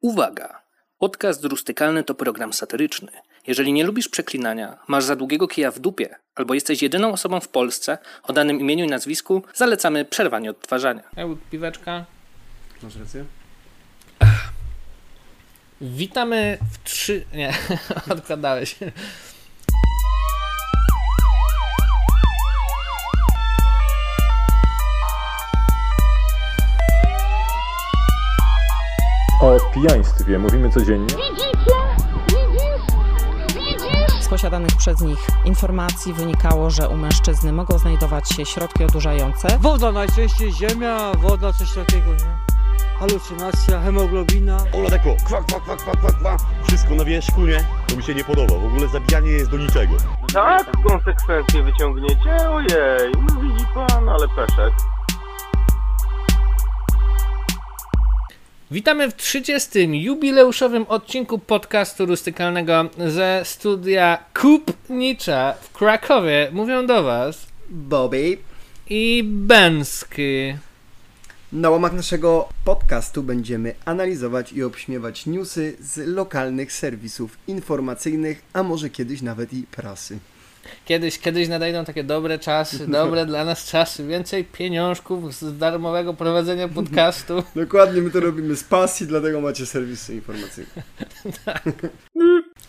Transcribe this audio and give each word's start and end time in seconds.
Uwaga! 0.00 0.62
Podcast 0.98 1.44
rustykalny 1.44 2.04
to 2.04 2.14
program 2.14 2.52
satyryczny. 2.52 3.12
Jeżeli 3.46 3.72
nie 3.72 3.84
lubisz 3.84 4.08
przeklinania, 4.08 4.78
masz 4.88 5.04
za 5.04 5.16
długiego 5.16 5.48
kija 5.48 5.70
w 5.70 5.78
dupie, 5.78 6.16
albo 6.34 6.54
jesteś 6.54 6.82
jedyną 6.82 7.12
osobą 7.12 7.40
w 7.40 7.48
Polsce 7.48 7.98
o 8.22 8.32
danym 8.32 8.60
imieniu 8.60 8.84
i 8.84 8.88
nazwisku, 8.88 9.42
zalecamy 9.54 10.04
przerwanie 10.04 10.50
odtwarzania. 10.50 11.02
Eł, 11.16 11.38
piweczka. 11.50 12.04
Masz 12.82 12.96
rację? 12.96 13.24
Witamy 15.80 16.58
w 16.72 16.84
trzy... 16.84 17.24
Nie, 17.34 17.54
odkładałeś. 18.10 18.76
O 29.40 29.56
pijaństwie 29.74 30.38
mówimy 30.38 30.70
codziennie. 30.70 31.14
Z 34.20 34.28
posiadanych 34.28 34.76
przez 34.78 35.00
nich 35.00 35.18
informacji 35.44 36.12
wynikało, 36.12 36.70
że 36.70 36.88
u 36.88 36.96
mężczyzny 36.96 37.52
mogą 37.52 37.78
znajdować 37.78 38.28
się 38.28 38.46
środki 38.46 38.84
odurzające. 38.84 39.58
Woda 39.58 39.92
najczęściej, 39.92 40.52
ziemia, 40.52 41.12
woda, 41.14 41.52
coś 41.52 41.72
takiego, 41.72 42.10
nie? 42.10 42.38
Halucynacja, 42.98 43.80
hemoglobina. 43.80 44.58
Ola 44.74 44.90
tako, 44.90 45.16
kwa, 45.28 45.42
kwa, 45.42 45.60
kwa, 45.60 45.76
kwa, 45.76 45.96
kwa, 45.96 46.12
kwa. 46.12 46.36
Wszystko 46.66 46.94
na 46.94 47.04
wierzchu, 47.04 47.40
nie? 47.40 47.64
To 47.86 47.96
mi 47.96 48.02
się 48.02 48.14
nie 48.14 48.24
podoba. 48.24 48.54
W 48.54 48.66
ogóle 48.66 48.88
zabijanie 48.88 49.30
jest 49.30 49.50
do 49.50 49.56
niczego. 49.56 49.94
Tak, 50.32 50.70
konsekwencje 50.88 51.62
wyciągniecie? 51.62 52.50
Ojej, 52.50 53.12
no 53.14 53.40
widzi 53.40 53.64
pan, 53.74 54.08
ale 54.08 54.28
peszek. 54.28 54.72
Witamy 58.70 59.10
w 59.10 59.16
30. 59.16 60.02
jubileuszowym 60.02 60.86
odcinku 60.88 61.38
podcastu 61.38 62.06
rustykalnego 62.06 62.84
ze 63.06 63.42
studia 63.44 64.18
Kupnicza 64.34 65.54
w 65.60 65.72
Krakowie. 65.72 66.48
Mówią 66.52 66.86
do 66.86 67.02
Was 67.02 67.46
Bobby. 67.70 68.38
i 68.90 69.22
Bęski. 69.24 70.54
Na 71.52 71.70
łamach 71.70 71.92
naszego 71.92 72.48
podcastu 72.64 73.22
będziemy 73.22 73.74
analizować 73.84 74.52
i 74.52 74.62
obśmiewać 74.62 75.26
newsy 75.26 75.76
z 75.80 75.96
lokalnych 76.08 76.72
serwisów 76.72 77.38
informacyjnych, 77.46 78.42
a 78.52 78.62
może 78.62 78.90
kiedyś 78.90 79.22
nawet 79.22 79.52
i 79.52 79.62
prasy. 79.62 80.18
Kiedyś, 80.84 81.18
kiedyś 81.18 81.48
nadejdą 81.48 81.84
takie 81.84 82.04
dobre 82.04 82.38
czasy, 82.38 82.86
dobre 82.86 83.26
dla 83.26 83.44
nas 83.44 83.66
czasy, 83.66 84.06
więcej 84.06 84.44
pieniążków 84.44 85.34
z 85.34 85.58
darmowego 85.58 86.14
prowadzenia 86.14 86.68
podcastu. 86.68 87.42
Dokładnie, 87.56 88.02
my 88.02 88.10
to 88.10 88.20
robimy 88.20 88.56
z 88.56 88.64
pasji, 88.64 89.06
dlatego 89.06 89.40
macie 89.40 89.66
serwisy 89.66 90.14
informacyjne. 90.14 90.82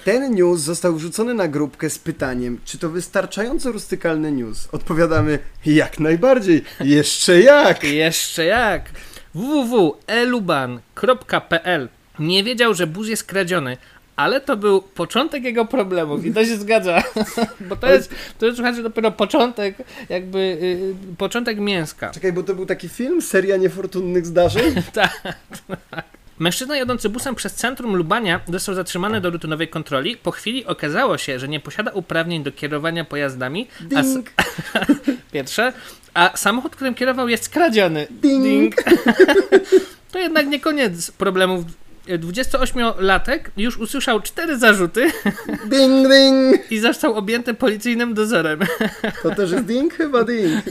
Ten 0.06 0.36
news 0.36 0.61
został 0.61 0.95
wrzucony 0.95 1.33
na 1.33 1.47
grupkę 1.47 1.89
z 1.89 2.00
pytaniem, 2.00 2.59
czy 2.66 2.78
to 2.78 2.89
wystarczająco 2.89 3.72
rustykalny 3.72 4.31
news? 4.31 4.67
Odpowiadamy, 4.72 5.39
jak 5.66 6.00
najbardziej, 6.00 6.63
jeszcze 6.80 7.41
jak! 7.41 7.84
Jeszcze 7.84 8.45
jak? 8.45 8.89
www.eluban.pl 9.34 11.89
Nie 12.19 12.44
wiedział, 12.44 12.73
że 12.73 12.88
bus 12.88 13.08
jest 13.08 13.23
kradziony, 13.23 13.78
ale 14.20 14.42
to 14.42 14.58
był 14.58 14.81
początek 14.81 15.44
jego 15.44 15.66
problemów 15.66 16.25
i 16.25 16.34
to 16.34 16.45
się 16.45 16.58
zgadza, 16.58 17.03
bo 17.70 17.75
to 17.75 17.88
jest, 17.88 18.16
to 18.39 18.45
jest 18.45 18.58
słuchajcie, 18.58 18.84
dopiero 18.84 19.12
początek, 19.12 19.75
jakby 20.09 20.39
y, 20.39 21.16
początek 21.17 21.59
mięska. 21.59 22.09
Czekaj, 22.09 22.34
bo 22.34 22.44
to 22.44 22.56
był 22.56 22.66
taki 22.66 22.90
film, 22.90 23.22
seria 23.22 23.58
niefortunnych 23.58 24.25
zdarzeń? 24.25 24.73
Tak. 24.94 25.34
Mężczyzna 26.40 26.78
jadący 26.78 27.09
busem 27.09 27.36
przez 27.36 27.53
centrum 27.53 27.95
Lubania 27.95 28.40
został 28.47 28.75
zatrzymany 28.75 29.22
do 29.22 29.30
rutynowej 29.30 29.67
kontroli. 29.67 30.17
Po 30.17 30.31
chwili 30.31 30.66
okazało 30.66 31.17
się, 31.17 31.40
że 31.40 31.47
nie 31.47 31.59
posiada 31.59 31.92
uprawnień 31.92 32.44
do 32.44 32.52
kierowania 32.52 33.06
pojazdami. 33.06 33.67
A 33.95 34.02
Ding! 34.02 34.31
pierwsze, 35.34 35.74
a 36.13 36.38
samochód, 36.38 36.75
którym 36.75 36.96
kierował 36.96 37.29
jest 37.29 37.50
kradziony. 37.50 38.08
Ding! 38.09 38.75
To 40.12 40.19
jednak 40.19 40.47
nie 40.47 40.59
koniec 40.59 41.12
problemów. 41.12 41.66
28-latek 42.18 43.40
już 43.58 43.78
usłyszał 43.78 44.22
cztery 44.22 44.58
zarzuty 44.58 45.12
Ding, 45.70 46.08
ding! 46.08 46.72
i 46.72 46.80
został 46.80 47.16
objęty 47.16 47.53
policyjnym 47.53 48.14
dozorem. 48.14 48.59
To 49.24 49.36
też 49.36 49.52
jest 49.52 49.66
ding? 49.66 49.94
Chyba 49.94 50.24
ding. 50.24 50.64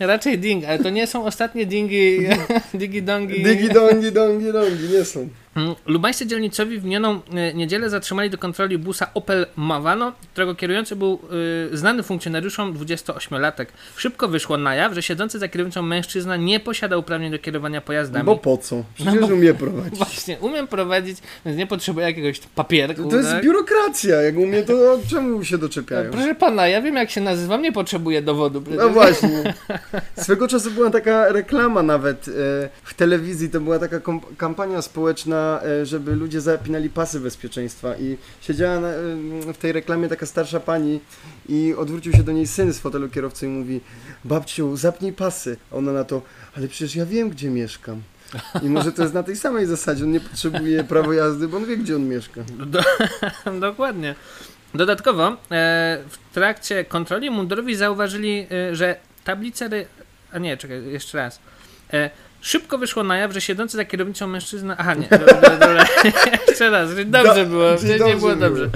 Raczej 0.00 0.38
ding, 0.38 0.64
ale 0.64 0.78
to 0.78 0.90
nie 0.90 1.06
są 1.06 1.24
ostatnie 1.24 1.66
dingi, 1.66 2.18
dingi 2.74 3.02
dongi. 3.02 3.42
Digi, 3.42 3.68
dongi, 3.68 4.12
dongi, 4.12 4.52
dongi, 4.52 4.88
nie 4.92 5.04
są. 5.04 5.28
Mm, 5.56 5.74
Lubańscy 5.86 6.26
dzielnicowi 6.26 6.78
w 6.78 6.84
minioną 6.84 7.20
e, 7.34 7.54
niedzielę 7.54 7.90
zatrzymali 7.90 8.30
do 8.30 8.38
kontroli 8.38 8.78
busa 8.78 9.10
Opel 9.14 9.46
Mavano, 9.56 10.12
którego 10.32 10.54
kierujący 10.54 10.96
był 10.96 11.18
y, 11.72 11.76
znany 11.76 12.02
funkcjonariuszom 12.02 12.74
28-latek. 12.74 13.66
Szybko 13.96 14.28
wyszło 14.28 14.56
na 14.56 14.74
jaw, 14.74 14.94
że 14.94 15.02
siedzący 15.02 15.38
za 15.38 15.48
kierownicą 15.48 15.82
mężczyzna 15.82 16.36
nie 16.36 16.60
posiada 16.60 16.96
uprawnień 16.96 17.30
do 17.30 17.38
kierowania 17.38 17.80
pojazdami. 17.80 18.24
Bo 18.24 18.36
po 18.36 18.56
co? 18.58 18.84
Przecież 18.94 19.14
No 19.20 19.26
bo- 19.28 19.34
umie 19.34 19.54
prowadzić. 19.54 19.98
Właśnie, 19.98 20.38
umiem 20.40 20.66
prowadzić, 20.66 21.18
więc 21.46 21.58
nie 21.58 21.66
potrzebuję 21.66 22.06
jakiegoś 22.06 22.40
papierku. 22.40 23.08
To 23.10 23.16
jest 23.16 23.30
tak? 23.30 23.44
biurokracja. 23.44 24.22
Jak 24.22 24.36
umie, 24.36 24.62
to 24.62 24.98
czemu 25.10 25.44
się 25.44 25.58
doczepiają? 25.58 26.10
Proszę 26.10 26.34
pana, 26.34 26.68
ja 26.68 26.82
wiem 26.82 26.96
jak 26.96 27.10
się 27.10 27.20
nazywam, 27.20 27.62
nie 27.62 27.72
potrzebuję 27.72 28.22
dowodu. 28.22 28.62
przecież. 28.62 28.80
No 28.80 28.88
właśnie. 28.88 29.54
Swego 30.22 30.48
czasu 30.48 30.70
była 30.70 30.90
taka 30.90 31.32
reklama 31.32 31.82
nawet 31.82 32.28
e, 32.28 32.32
w 32.84 32.94
telewizji, 32.94 33.50
to 33.50 33.60
była 33.60 33.78
taka 33.78 34.00
kampania 34.36 34.82
społeczna, 34.82 35.45
e, 35.64 35.86
żeby 35.86 36.14
ludzie 36.14 36.40
zapinali 36.40 36.90
pasy 36.90 37.20
bezpieczeństwa 37.20 37.96
i 37.96 38.16
siedziała 38.40 38.80
na, 38.80 38.88
w 39.54 39.56
tej 39.58 39.72
reklamie 39.72 40.08
taka 40.08 40.26
starsza 40.26 40.60
pani 40.60 41.00
i 41.48 41.74
odwrócił 41.78 42.12
się 42.12 42.22
do 42.22 42.32
niej 42.32 42.46
syn 42.46 42.72
z 42.72 42.78
fotelu 42.78 43.08
kierowcy 43.08 43.46
i 43.46 43.48
mówi 43.48 43.80
babciu, 44.24 44.76
zapnij 44.76 45.12
pasy. 45.12 45.56
A 45.72 45.76
ona 45.76 45.92
na 45.92 46.04
to, 46.04 46.22
ale 46.56 46.68
przecież 46.68 46.96
ja 46.96 47.06
wiem, 47.06 47.30
gdzie 47.30 47.50
mieszkam. 47.50 48.02
I 48.62 48.68
może 48.68 48.92
to 48.92 49.02
jest 49.02 49.14
na 49.14 49.22
tej 49.22 49.36
samej 49.36 49.66
zasadzie, 49.66 50.04
on 50.04 50.10
nie 50.10 50.20
potrzebuje 50.20 50.84
prawa 50.84 51.14
jazdy, 51.14 51.48
bo 51.48 51.56
on 51.56 51.66
wie, 51.66 51.76
gdzie 51.76 51.96
on 51.96 52.08
mieszka. 52.08 52.40
Do, 52.66 52.80
dokładnie. 53.70 54.14
Dodatkowo 54.74 55.28
e, 55.28 55.34
w 56.08 56.34
trakcie 56.34 56.84
kontroli 56.84 57.30
mundurowi 57.30 57.76
zauważyli, 57.76 58.46
e, 58.50 58.76
że 58.76 58.96
tablice. 59.24 59.68
A 60.32 60.38
nie, 60.38 60.56
czekaj, 60.56 60.86
jeszcze 60.86 61.18
raz. 61.18 61.40
E, 61.92 62.10
szybko 62.46 62.78
wyszło 62.78 63.02
na 63.04 63.16
jaw, 63.16 63.32
że 63.32 63.40
siedzący 63.40 63.76
za 63.76 63.84
kierownicą 63.84 64.26
mężczyzna. 64.26 64.76
Aha, 64.78 64.94
nie, 64.94 65.08
dobra, 65.18 65.40
dobra, 65.66 65.86
jeszcze 66.48 66.70
raz, 66.70 66.90
dobrze 67.06 67.44
Do- 67.44 67.46
było, 67.50 67.70
nie 67.82 67.98
było 67.98 68.16
było. 68.16 68.36
dobrze. 68.36 68.70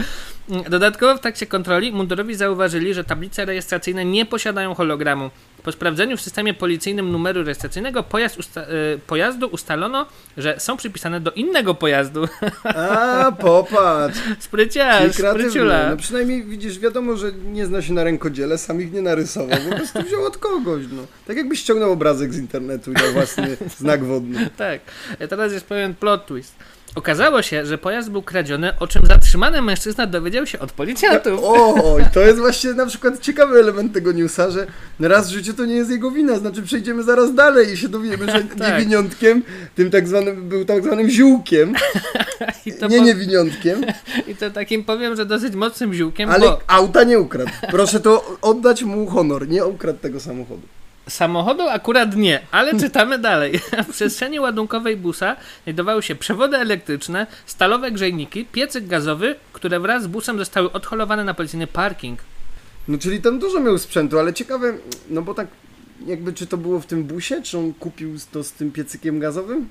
Dodatkowo 0.71 1.17
w 1.17 1.21
trakcie 1.21 1.47
kontroli 1.47 1.93
mundurowi 1.93 2.35
zauważyli, 2.35 2.95
że 2.95 3.05
tablice 3.05 3.45
rejestracyjne 3.45 4.05
nie 4.05 4.27
posiadają 4.27 4.75
hologramu. 4.75 5.31
Po 5.63 5.73
sprawdzeniu 5.73 6.17
w 6.17 6.21
systemie 6.21 6.55
policyjnym 6.55 7.13
numeru 7.13 7.43
rejestracyjnego 7.43 8.03
pojazd 8.03 8.39
usta- 8.39 8.61
e, 8.61 8.99
pojazdu 9.07 9.47
ustalono, 9.47 10.07
że 10.37 10.55
są 10.61 10.77
przypisane 10.77 11.21
do 11.21 11.31
innego 11.31 11.75
pojazdu. 11.75 12.29
A, 12.65 13.33
popatrz. 13.41 14.19
Spryciarz, 14.39 15.13
spryciula. 15.15 15.91
No 15.91 15.97
przynajmniej 15.97 16.45
widzisz, 16.45 16.79
wiadomo, 16.79 17.17
że 17.17 17.33
nie 17.33 17.67
zna 17.67 17.83
się 17.83 17.93
na 17.93 18.05
rękodziele, 18.05 18.59
sam 18.59 18.81
ich 18.81 18.93
nie 18.93 19.03
narysował, 19.03 19.59
po 19.71 19.77
prostu 19.77 20.03
wziął 20.03 20.25
od 20.25 20.39
kogoś, 20.39 20.83
no. 20.93 21.03
Tak 21.27 21.37
jakbyś 21.37 21.61
ściągnął 21.61 21.93
obrazek 21.93 22.35
z 22.35 22.39
internetu 22.39 22.93
i 22.93 23.13
własny 23.13 23.57
znak 23.79 24.05
wodny. 24.05 24.51
Tak. 24.57 24.81
E, 25.19 25.29
Teraz 25.29 25.53
jest 25.53 25.67
pewien 25.67 25.95
plot 25.95 26.27
twist. 26.27 26.55
Okazało 26.95 27.43
się, 27.43 27.67
że 27.67 27.79
pojazd 27.79 28.11
był 28.11 28.23
kradziony, 28.23 28.79
o 28.79 28.87
czym 28.87 29.07
zatrzymany 29.07 29.63
mężczyzna 29.63 30.07
dowiedział 30.07 30.47
się 30.47 30.59
od 30.59 30.73
policjantów. 30.73 31.41
O, 31.43 31.99
i 31.99 32.05
to 32.15 32.21
jest 32.21 32.39
właśnie 32.39 32.73
na 32.73 32.87
przykład 32.87 33.21
ciekawy 33.21 33.59
element 33.59 33.93
tego 33.93 34.13
newsa, 34.13 34.51
że 34.51 34.67
raz 35.01 35.29
w 35.29 35.33
życiu 35.33 35.55
to 35.55 35.65
nie 35.65 35.75
jest 35.75 35.91
jego 35.91 36.11
wina, 36.11 36.39
znaczy 36.39 36.63
przejdziemy 36.63 37.03
zaraz 37.03 37.35
dalej 37.35 37.73
i 37.73 37.77
się 37.77 37.89
dowiemy, 37.89 38.27
że 38.27 38.43
Tak. 38.59 38.79
niewiniątkiem, 38.79 39.43
tym 39.75 39.91
tak 39.91 40.09
zwanym, 40.09 40.49
był 40.49 40.65
tak 40.65 40.85
zwanym 40.85 41.11
ziółkiem, 41.11 41.75
nie 42.67 42.73
po- 42.99 43.05
niewiniątkiem, 43.05 43.85
I 44.29 44.37
to 44.37 44.51
takim 44.51 44.85
powiem, 44.85 45.17
że 45.17 45.27
dosyć 45.27 45.55
mocnym 45.55 45.95
ziółkiem, 45.95 46.31
ale 46.31 46.41
bo 46.41 46.61
auta 46.67 47.05
nie 47.05 47.19
ukradł. 47.21 47.51
Proszę 47.71 48.01
to 48.01 48.39
oddać 48.43 48.83
mu 48.83 49.07
honor, 49.07 49.49
nie 49.49 49.65
ukradł 49.65 49.99
tego 49.99 50.21
samochodu. 50.21 50.63
Samochodu 51.11 51.69
akurat 51.69 52.17
nie, 52.17 52.41
ale 52.51 52.81
czytamy 52.81 53.19
dalej. 53.19 53.61
W 53.89 53.93
przestrzeni 53.93 54.41
ładunkowej 54.41 54.97
busa 54.97 55.37
znajdowały 55.65 56.03
się 56.03 56.15
przewody 56.15 56.57
elektryczne, 56.57 57.27
stalowe 57.47 57.91
grzejniki, 57.91 58.45
piecyk 58.53 58.87
gazowy, 58.87 59.37
które 59.53 59.81
wraz 59.81 60.03
z 60.03 60.07
busem 60.07 60.39
zostały 60.39 60.73
odholowane 60.73 61.25
na 61.25 61.35
policyjny 61.35 61.67
parking. 61.67 62.19
No 62.89 62.99
czyli 62.99 63.21
tam 63.21 63.39
dużo 63.39 63.61
miał 63.61 63.79
sprzętu, 63.79 64.19
ale 64.19 64.35
ciekawe, 64.35 64.75
no 65.11 65.23
bo 65.23 65.35
tak 65.35 65.47
jakby 66.07 66.33
czy 66.33 66.47
to 66.47 66.57
było 66.57 66.81
w 66.81 66.87
tym 66.87 67.05
busie, 67.05 67.43
czy 67.43 67.59
on 67.59 67.73
kupił 67.75 68.17
to 68.33 68.45
z 68.45 68.53
tym 68.53 68.73
piecykiem 68.73 69.21
gazowym? 69.21 69.69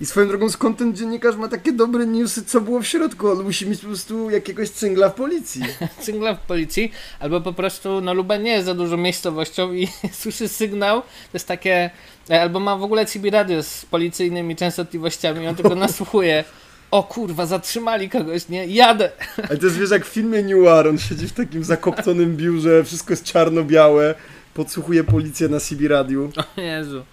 I 0.00 0.06
swoją 0.06 0.28
drogą, 0.28 0.50
skąd 0.50 0.78
ten 0.78 0.96
dziennikarz 0.96 1.36
ma 1.36 1.48
takie 1.48 1.72
dobre 1.72 2.06
newsy, 2.06 2.44
co 2.44 2.60
było 2.60 2.80
w 2.80 2.86
środku? 2.86 3.30
On 3.30 3.42
musi 3.42 3.66
mieć 3.66 3.80
po 3.80 3.86
prostu 3.86 4.30
jakiegoś 4.30 4.70
cyngla 4.70 5.08
w 5.08 5.14
policji. 5.14 5.62
Sygnał 6.00 6.36
w 6.36 6.38
policji, 6.38 6.92
albo 7.20 7.40
po 7.40 7.52
prostu, 7.52 8.00
no 8.00 8.14
Lubań 8.14 8.42
nie 8.42 8.50
jest 8.50 8.66
za 8.66 8.74
dużą 8.74 8.96
miejscowością 8.96 9.72
i 9.72 9.88
słyszy 10.20 10.48
sygnał, 10.48 11.00
to 11.02 11.08
jest 11.34 11.48
takie, 11.48 11.90
e, 12.30 12.42
albo 12.42 12.60
ma 12.60 12.76
w 12.76 12.82
ogóle 12.82 13.06
CB 13.06 13.30
radio 13.30 13.62
z 13.62 13.84
policyjnymi 13.84 14.56
częstotliwościami 14.56 15.44
i 15.44 15.46
on 15.48 15.54
tylko 15.56 15.74
nasłuchuje. 15.86 16.44
o 16.90 17.02
kurwa, 17.02 17.46
zatrzymali 17.46 18.10
kogoś, 18.10 18.48
nie? 18.48 18.66
Jadę. 18.66 19.10
Ale 19.48 19.58
to 19.58 19.66
jest 19.66 19.78
wiesz 19.78 19.90
jak 19.90 20.06
w 20.06 20.08
filmie 20.08 20.42
Noir, 20.42 20.88
on 20.88 20.98
siedzi 20.98 21.28
w 21.28 21.32
takim 21.32 21.64
zakopconym 21.64 22.36
biurze, 22.36 22.84
wszystko 22.84 23.12
jest 23.12 23.24
czarno-białe, 23.24 24.14
podsłuchuje 24.54 25.04
policję 25.04 25.48
na 25.48 25.60
CB 25.60 25.88
radiu. 25.88 26.32
O 26.56 26.60
Jezu. 26.60 27.04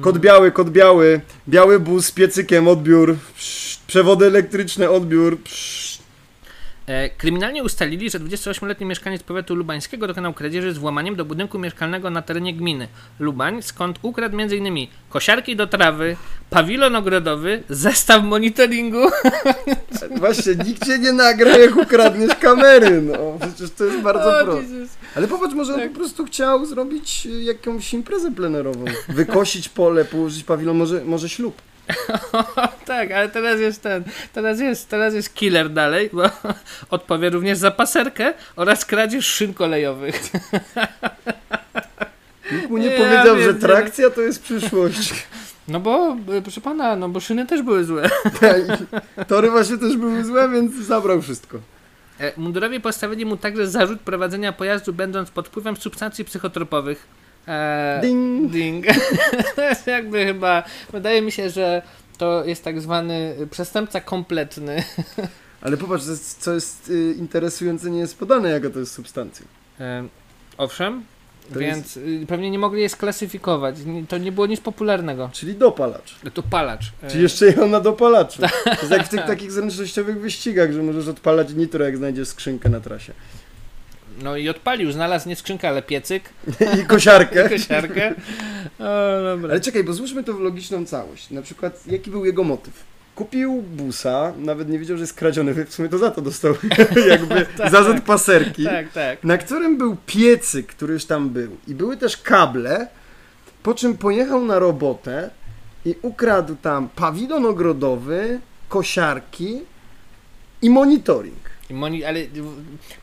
Kod 0.00 0.18
biały, 0.18 0.52
kod 0.52 0.70
biały, 0.70 1.20
biały 1.48 1.80
bus 1.80 2.06
z 2.06 2.12
piecykiem, 2.12 2.68
odbiór, 2.68 3.16
przewody 3.86 4.26
elektryczne, 4.26 4.90
odbiór, 4.90 5.38
psz. 5.42 5.97
E, 6.88 7.08
kryminalnie 7.08 7.62
ustalili, 7.64 8.10
że 8.10 8.20
28-letni 8.20 8.86
mieszkaniec 8.86 9.22
powiatu 9.22 9.54
lubańskiego 9.54 10.06
dokonał 10.06 10.34
kradzieży 10.34 10.72
z 10.72 10.78
włamaniem 10.78 11.16
do 11.16 11.24
budynku 11.24 11.58
mieszkalnego 11.58 12.10
na 12.10 12.22
terenie 12.22 12.54
gminy 12.54 12.88
Lubań, 13.18 13.62
skąd 13.62 13.98
ukradł 14.02 14.40
m.in. 14.40 14.86
kosiarki 15.08 15.56
do 15.56 15.66
trawy, 15.66 16.16
pawilon 16.50 16.96
ogrodowy, 16.96 17.62
zestaw 17.68 18.24
monitoringu. 18.24 18.98
Właśnie, 20.16 20.54
nikt 20.66 20.86
cię 20.86 20.98
nie 20.98 21.12
nagra, 21.12 21.58
jak 21.58 21.76
ukradniesz 21.76 22.34
kamery, 22.34 23.02
no, 23.02 23.38
przecież 23.40 23.70
to 23.70 23.84
jest 23.84 24.00
bardzo 24.00 24.40
O, 24.40 24.44
proste. 24.44 24.74
Ale 25.14 25.28
popatrz, 25.28 25.54
może 25.54 25.74
on 25.74 25.88
po 25.88 25.94
prostu 25.94 26.24
chciał 26.24 26.66
zrobić 26.66 27.26
y, 27.26 27.42
jakąś 27.42 27.94
imprezę 27.94 28.30
plenerową, 28.30 28.84
wykosić 29.08 29.68
pole, 29.68 30.04
położyć 30.04 30.44
pawilon, 30.44 30.76
może, 30.76 31.04
może 31.04 31.28
ślub. 31.28 31.62
tak, 32.86 33.10
ale 33.12 33.28
teraz 33.28 33.60
jest 33.60 33.82
ten, 33.82 34.04
teraz 34.32 34.60
jest, 34.60 34.88
teraz 34.88 35.14
jest 35.14 35.34
killer 35.34 35.70
dalej, 35.70 36.10
bo 36.12 36.22
odpowie 36.90 37.30
również 37.30 37.58
za 37.58 37.70
paserkę 37.70 38.34
oraz 38.56 38.84
kradzież 38.84 39.26
szyn 39.26 39.54
kolejowych. 39.54 40.20
Nikt 42.52 42.70
mu 42.70 42.78
nie 42.78 42.86
Ja 42.86 42.96
powiedział, 42.96 43.38
że 43.38 43.44
pierdzielę. 43.44 43.74
trakcja 43.74 44.10
to 44.10 44.20
jest 44.20 44.42
przyszłość. 44.42 45.26
No 45.68 45.80
bo, 45.80 46.16
e, 46.36 46.42
proszę 46.42 46.60
pana, 46.60 46.96
no 46.96 47.08
bo 47.08 47.20
szyny 47.20 47.46
też 47.46 47.62
były 47.62 47.84
złe. 47.84 48.10
Tory 49.28 49.50
właśnie 49.50 49.78
też 49.78 49.96
były 49.96 50.24
złe, 50.24 50.48
więc 50.48 50.74
zabrał 50.74 51.22
wszystko. 51.22 51.58
E, 52.20 52.32
Mundurowi 52.36 52.80
postawili 52.80 53.26
mu 53.26 53.36
także 53.36 53.68
zarzut 53.68 54.00
prowadzenia 54.00 54.52
pojazdu 54.52 54.92
będąc 54.92 55.30
pod 55.30 55.48
wpływem 55.48 55.76
substancji 55.76 56.24
psychotropowych. 56.24 57.06
E, 57.48 57.98
Ding! 58.02 58.50
Ding. 58.52 58.86
to 59.56 59.62
jest 59.62 59.86
jakby 59.86 60.24
chyba, 60.24 60.62
wydaje 60.92 61.22
mi 61.22 61.32
się, 61.32 61.50
że 61.50 61.82
to 62.18 62.44
jest 62.44 62.64
tak 62.64 62.80
zwany 62.80 63.36
przestępca 63.50 64.00
kompletny. 64.00 64.82
Ale 65.62 65.76
popatrz, 65.76 66.04
co 66.04 66.10
jest, 66.10 66.46
jest 66.54 66.90
y, 66.90 67.14
interesujące, 67.18 67.90
nie 67.90 67.98
jest 67.98 68.18
podane, 68.18 68.50
jaka 68.50 68.70
to 68.70 68.78
jest 68.78 68.92
substancja. 68.92 69.46
E, 69.80 70.08
owszem, 70.58 71.04
To 71.52 71.58
więc 71.58 71.96
y, 71.96 72.24
pewnie 72.28 72.50
nie 72.50 72.58
mogli 72.58 72.82
je 72.82 72.88
sklasyfikować. 72.88 73.76
To 74.08 74.18
nie 74.18 74.32
było 74.32 74.46
nic 74.46 74.60
popularnego. 74.60 75.30
Czyli 75.32 75.54
dopalacz. 75.54 76.14
To 76.34 76.42
palacz. 76.42 76.92
E, 77.02 77.10
Czyli 77.10 77.22
jeszcze 77.22 77.46
jechał 77.46 77.68
na 77.68 77.80
dopalaczu. 77.80 78.42
To 78.64 78.70
jest 78.70 78.90
jak 78.90 79.06
w 79.06 79.08
tych 79.08 79.26
takich 79.26 79.52
zręcznościowych 79.52 80.20
wyścigach, 80.20 80.72
że 80.72 80.82
możesz 80.82 81.08
odpalać 81.08 81.54
nitro, 81.54 81.84
jak 81.84 81.96
znajdziesz 81.96 82.28
skrzynkę 82.28 82.68
na 82.68 82.80
trasie. 82.80 83.12
No 84.22 84.36
i 84.36 84.48
odpalił, 84.48 84.92
znalazł 84.92 85.28
nie 85.28 85.36
skrzynkę, 85.36 85.68
ale 85.68 85.82
piecyk, 85.82 86.30
I 86.82 86.86
kosiarkę. 86.86 87.48
kosiarkę. 87.58 88.14
O, 88.78 89.22
dobra. 89.22 89.50
Ale 89.50 89.60
czekaj, 89.60 89.84
bo 89.84 89.92
złóżmy 89.92 90.24
to 90.24 90.34
w 90.34 90.40
logiczną 90.40 90.86
całość. 90.86 91.30
Na 91.30 91.42
przykład, 91.42 91.86
jaki 91.86 92.10
był 92.10 92.24
jego 92.24 92.44
motyw? 92.44 92.84
Kupił 93.14 93.62
busa, 93.62 94.32
nawet 94.38 94.68
nie 94.68 94.78
wiedział, 94.78 94.96
że 94.96 95.02
jest 95.02 95.14
kradziony, 95.14 95.64
w 95.64 95.74
sumie 95.74 95.88
to 95.88 95.98
za 95.98 96.10
to 96.10 96.22
dostał 96.22 96.54
jakby 97.08 97.46
zarzut 97.70 98.00
paserki, 98.00 98.64
Tak, 98.64 98.92
tak. 98.92 99.24
na 99.24 99.38
którym 99.38 99.78
był 99.78 99.96
piecyk, 100.06 100.66
który 100.66 100.92
już 100.94 101.04
tam 101.04 101.30
był 101.30 101.56
i 101.68 101.74
były 101.74 101.96
też 101.96 102.16
kable, 102.16 102.86
po 103.62 103.74
czym 103.74 103.96
pojechał 103.96 104.44
na 104.44 104.58
robotę 104.58 105.30
i 105.84 105.94
ukradł 106.02 106.56
tam 106.62 106.88
pawilon 106.88 107.46
ogrodowy, 107.46 108.40
kosiarki 108.68 109.60
i 110.62 110.70
monitoring. 110.70 111.47
Moni 111.70 112.04
ale 112.04 112.20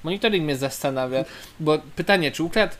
monitoring 0.03 0.43
mnie 0.43 0.55
zastanawia, 0.55 1.25
bo 1.59 1.77
pytanie, 1.95 2.31
czy 2.31 2.43
ukradł 2.43 2.75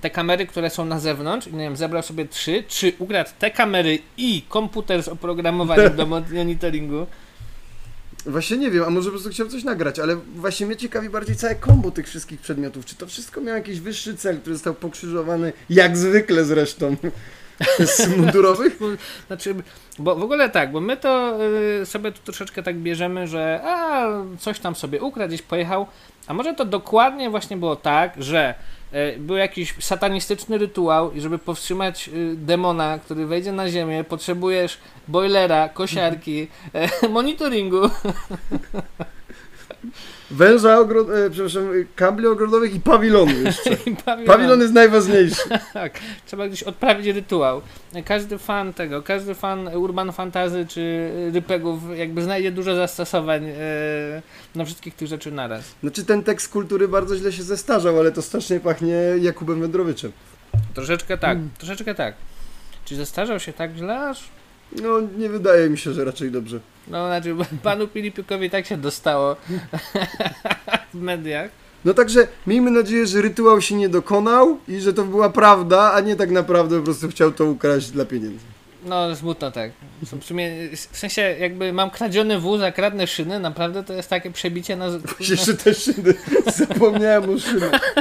te 0.00 0.10
kamery, 0.10 0.46
które 0.46 0.70
są 0.70 0.84
na 0.84 1.00
zewnątrz, 1.00 1.46
nie 1.46 1.58
wiem, 1.58 1.76
zebrał 1.76 2.02
sobie 2.02 2.26
trzy, 2.26 2.64
czy 2.68 2.92
ukradł 2.98 3.30
te 3.38 3.50
kamery 3.50 3.98
i 4.16 4.42
komputer 4.48 5.02
z 5.02 5.08
oprogramowaniem 5.08 5.96
do 5.96 6.06
monitoringu? 6.06 7.06
Właśnie 8.26 8.56
nie 8.56 8.70
wiem, 8.70 8.84
a 8.84 8.90
może 8.90 9.06
po 9.06 9.10
prostu 9.10 9.30
chciał 9.30 9.48
coś 9.48 9.64
nagrać, 9.64 9.98
ale 9.98 10.16
właśnie 10.16 10.66
mnie 10.66 10.76
ciekawi 10.76 11.10
bardziej 11.10 11.36
całe 11.36 11.54
kombo 11.54 11.90
tych 11.90 12.08
wszystkich 12.08 12.40
przedmiotów. 12.40 12.84
Czy 12.84 12.94
to 12.94 13.06
wszystko 13.06 13.40
miało 13.40 13.56
jakiś 13.56 13.80
wyższy 13.80 14.16
cel, 14.16 14.40
który 14.40 14.56
został 14.56 14.74
pokrzyżowany, 14.74 15.52
jak 15.70 15.96
zwykle 15.96 16.44
zresztą, 16.44 16.96
z 17.78 18.08
mundurowych? 18.16 18.78
Znaczy, 19.26 19.54
bo 19.98 20.16
w 20.16 20.22
ogóle 20.22 20.50
tak, 20.50 20.72
bo 20.72 20.80
my 20.80 20.96
to 20.96 21.38
y, 21.82 21.86
sobie 21.86 22.12
tu 22.12 22.18
troszeczkę 22.24 22.62
tak 22.62 22.76
bierzemy, 22.76 23.26
że 23.26 23.60
a, 23.64 24.06
coś 24.38 24.58
tam 24.58 24.74
sobie 24.74 25.02
ukradł, 25.02 25.28
gdzieś 25.28 25.42
pojechał, 25.42 25.86
a 26.26 26.34
może 26.34 26.54
to 26.54 26.64
dokładnie 26.64 27.30
właśnie 27.30 27.56
było 27.56 27.76
tak, 27.76 28.12
że 28.22 28.54
y, 28.94 29.18
był 29.18 29.36
jakiś 29.36 29.74
satanistyczny 29.80 30.58
rytuał 30.58 31.12
i 31.12 31.20
żeby 31.20 31.38
powstrzymać 31.38 32.08
y, 32.08 32.34
demona, 32.36 32.98
który 32.98 33.26
wejdzie 33.26 33.52
na 33.52 33.68
ziemię, 33.68 34.04
potrzebujesz 34.04 34.78
boilera, 35.08 35.68
kosiarki, 35.68 36.48
e, 37.02 37.08
monitoringu. 37.08 37.80
Węża, 40.30 40.78
ogro... 40.78 41.24
e, 41.26 41.30
przepraszam, 41.30 41.68
kabli 41.96 42.26
ogrodowych 42.26 42.74
i 42.74 42.80
pawilonu 42.80 43.32
jeszcze. 43.44 43.70
pawilon. 44.04 44.26
Pawilon 44.26 44.60
jest 44.60 44.72
najważniejszy. 44.74 45.42
Tak, 45.72 46.00
trzeba 46.26 46.48
gdzieś 46.48 46.62
odprawić 46.62 47.06
rytuał. 47.06 47.62
Każdy 48.04 48.38
fan 48.38 48.72
tego, 48.74 49.02
każdy 49.02 49.34
fan 49.34 49.68
urban 49.68 50.12
fantazy 50.12 50.66
czy 50.68 51.10
rypegów 51.34 51.80
jakby 51.96 52.22
znajdzie 52.22 52.52
dużo 52.52 52.74
zastosowań 52.76 53.44
e, 53.44 53.54
na 54.54 54.64
wszystkich 54.64 54.94
tych 54.94 55.08
rzeczy 55.08 55.30
naraz. 55.32 55.64
Znaczy 55.82 56.04
ten 56.04 56.22
tekst 56.22 56.52
kultury 56.52 56.88
bardzo 56.88 57.16
źle 57.16 57.32
się 57.32 57.42
zestarzał, 57.42 57.98
ale 57.98 58.12
to 58.12 58.22
strasznie 58.22 58.60
pachnie 58.60 58.94
Jakubem 59.20 59.60
Wędrowiczem. 59.60 60.12
Troszeczkę 60.74 61.18
tak, 61.18 61.36
Mm. 61.36 61.50
troszeczkę 61.58 61.94
tak. 61.94 62.14
Czy 62.84 62.96
zestarzał 62.96 63.40
się 63.40 63.52
tak 63.52 63.74
źle 63.76 64.00
aż? 64.08 64.24
No, 64.72 65.00
nie 65.18 65.28
wydaje 65.28 65.70
mi 65.70 65.78
się, 65.78 65.92
że 65.92 66.04
raczej 66.04 66.30
dobrze. 66.30 66.60
No, 66.88 67.06
znaczy 67.06 67.36
panu 67.62 67.86
Filipikowi 67.86 68.50
tak 68.50 68.66
się 68.66 68.76
dostało 68.76 69.36
w 70.94 71.00
mediach. 71.00 71.50
No 71.84 71.94
także 71.94 72.26
miejmy 72.46 72.70
nadzieję, 72.70 73.06
że 73.06 73.22
rytuał 73.22 73.60
się 73.60 73.74
nie 73.74 73.88
dokonał 73.88 74.58
i 74.68 74.80
że 74.80 74.92
to 74.92 75.04
była 75.04 75.30
prawda, 75.30 75.92
a 75.92 76.00
nie 76.00 76.16
tak 76.16 76.30
naprawdę 76.30 76.78
po 76.78 76.84
prostu 76.84 77.08
chciał 77.08 77.32
to 77.32 77.44
ukraść 77.44 77.90
dla 77.90 78.04
pieniędzy. 78.04 78.44
No, 78.84 79.16
smutno 79.16 79.50
tak. 79.50 79.70
W 80.02 80.24
sumie, 80.24 80.50
w 80.90 80.98
sensie 80.98 81.22
jakby 81.40 81.72
mam 81.72 81.90
kradziony 81.90 82.38
wóz, 82.38 82.62
a 82.62 82.72
kradnę 82.72 83.06
szyny, 83.06 83.40
naprawdę 83.40 83.84
to 83.84 83.92
jest 83.92 84.10
takie 84.10 84.30
przebicie 84.30 84.76
na... 84.76 84.86
Jeszcze 85.20 85.54
te 85.54 85.74
szyny. 85.74 86.14
Zapomniałem 86.56 87.30
o 87.30 87.38
szynach. 87.38 87.94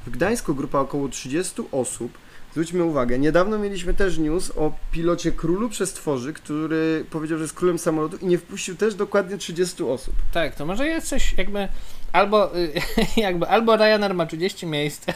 W 0.06 0.10
Gdańsku 0.10 0.54
grupa 0.54 0.78
około 0.78 1.08
30 1.08 1.62
osób 1.72 2.18
Zwróćmy 2.58 2.84
uwagę, 2.84 3.18
niedawno 3.18 3.58
mieliśmy 3.58 3.94
też 3.94 4.18
news 4.18 4.52
o 4.56 4.72
pilocie 4.92 5.32
Królu 5.32 5.68
Przestworzy, 5.68 6.32
który 6.32 7.04
powiedział, 7.10 7.38
że 7.38 7.44
jest 7.44 7.54
królem 7.54 7.78
samolotu 7.78 8.16
i 8.16 8.26
nie 8.26 8.38
wpuścił 8.38 8.76
też 8.76 8.94
dokładnie 8.94 9.38
30 9.38 9.82
osób. 9.82 10.14
Tak, 10.32 10.54
to 10.54 10.66
może 10.66 10.86
jest 10.86 11.08
coś 11.08 11.34
jakby... 11.36 11.68
Albo, 12.12 12.56
y, 12.56 12.72
jakby, 13.16 13.48
albo 13.48 13.76
Ryanair 13.76 14.14
ma 14.14 14.26
30 14.26 14.66
miejsc 14.66 15.06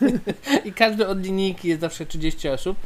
i 0.64 0.72
każdy 0.72 1.08
od 1.08 1.24
linijki 1.24 1.68
jest 1.68 1.80
zawsze 1.80 2.06
30 2.06 2.48
osób, 2.48 2.76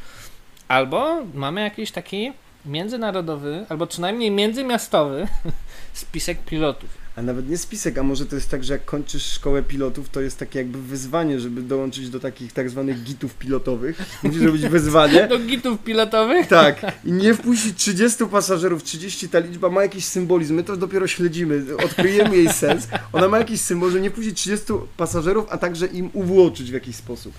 albo 0.69 1.25
mamy 1.35 1.61
jakiś 1.61 1.91
taki 1.91 2.33
międzynarodowy, 2.67 3.67
albo 3.69 3.87
przynajmniej 3.87 4.31
międzymiastowy 4.31 5.29
spisek 5.93 6.39
pilotów. 6.45 7.06
A 7.17 7.23
nawet 7.23 7.49
nie 7.49 7.59
spisek, 7.59 7.99
a 7.99 8.03
może 8.03 8.27
to 8.27 8.35
jest 8.35 8.51
tak, 8.51 8.65
że 8.65 8.73
jak 8.73 8.85
kończysz 8.85 9.27
szkołę 9.27 9.63
pilotów, 9.63 10.09
to 10.09 10.21
jest 10.21 10.39
takie 10.39 10.59
jakby 10.59 10.83
wyzwanie, 10.83 11.41
żeby 11.41 11.63
dołączyć 11.63 12.11
do 12.11 12.21
takich 12.21 12.53
tak 12.53 12.71
zwanych 12.71 13.03
gitów 13.03 13.35
pilotowych. 13.35 13.99
Musi 14.23 14.47
robić 14.47 14.63
wyzwanie. 14.63 15.27
Do 15.29 15.39
gitów 15.39 15.79
pilotowych? 15.79 16.47
Tak, 16.47 16.93
i 17.05 17.13
nie 17.13 17.35
wpuścić 17.35 17.77
30 17.77 18.27
pasażerów, 18.27 18.83
30 18.83 19.29
ta 19.29 19.39
liczba 19.39 19.71
ma 19.71 19.83
jakiś 19.83 20.05
symbolizm, 20.05 20.55
my 20.55 20.65
to 20.65 20.77
dopiero 20.77 21.07
śledzimy, 21.07 21.65
odkryjemy 21.85 22.37
jej 22.37 22.53
sens. 22.53 22.89
Ona 23.13 23.29
ma 23.29 23.39
jakiś 23.39 23.61
symbol, 23.61 23.91
że 23.91 24.01
nie 24.01 24.11
wpuścić 24.11 24.39
30 24.39 24.67
pasażerów, 24.97 25.47
a 25.51 25.59
także 25.59 25.87
im 25.87 26.11
uwłoczyć 26.13 26.71
w 26.71 26.75
jakiś 26.75 26.97
sposób. 26.97 27.33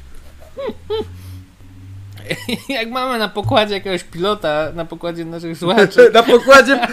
Jak 2.70 2.90
mamy 2.90 3.20
na 3.20 3.30
pokładzie 3.30 3.74
jakiegoś 3.74 4.04
pilota, 4.04 4.72
na 4.76 4.86
pokładzie 4.86 5.26
naszych 5.26 5.58
słuchaczy, 5.62 6.12
Na 6.14 6.24
pokładzie 6.24 6.74
e, 6.74 6.88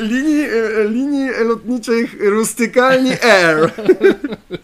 linii, 0.00 0.44
e, 0.44 0.88
linii 0.88 1.28
lotniczych 1.44 2.16
Rustykalni 2.20 3.10
Air. 3.22 3.70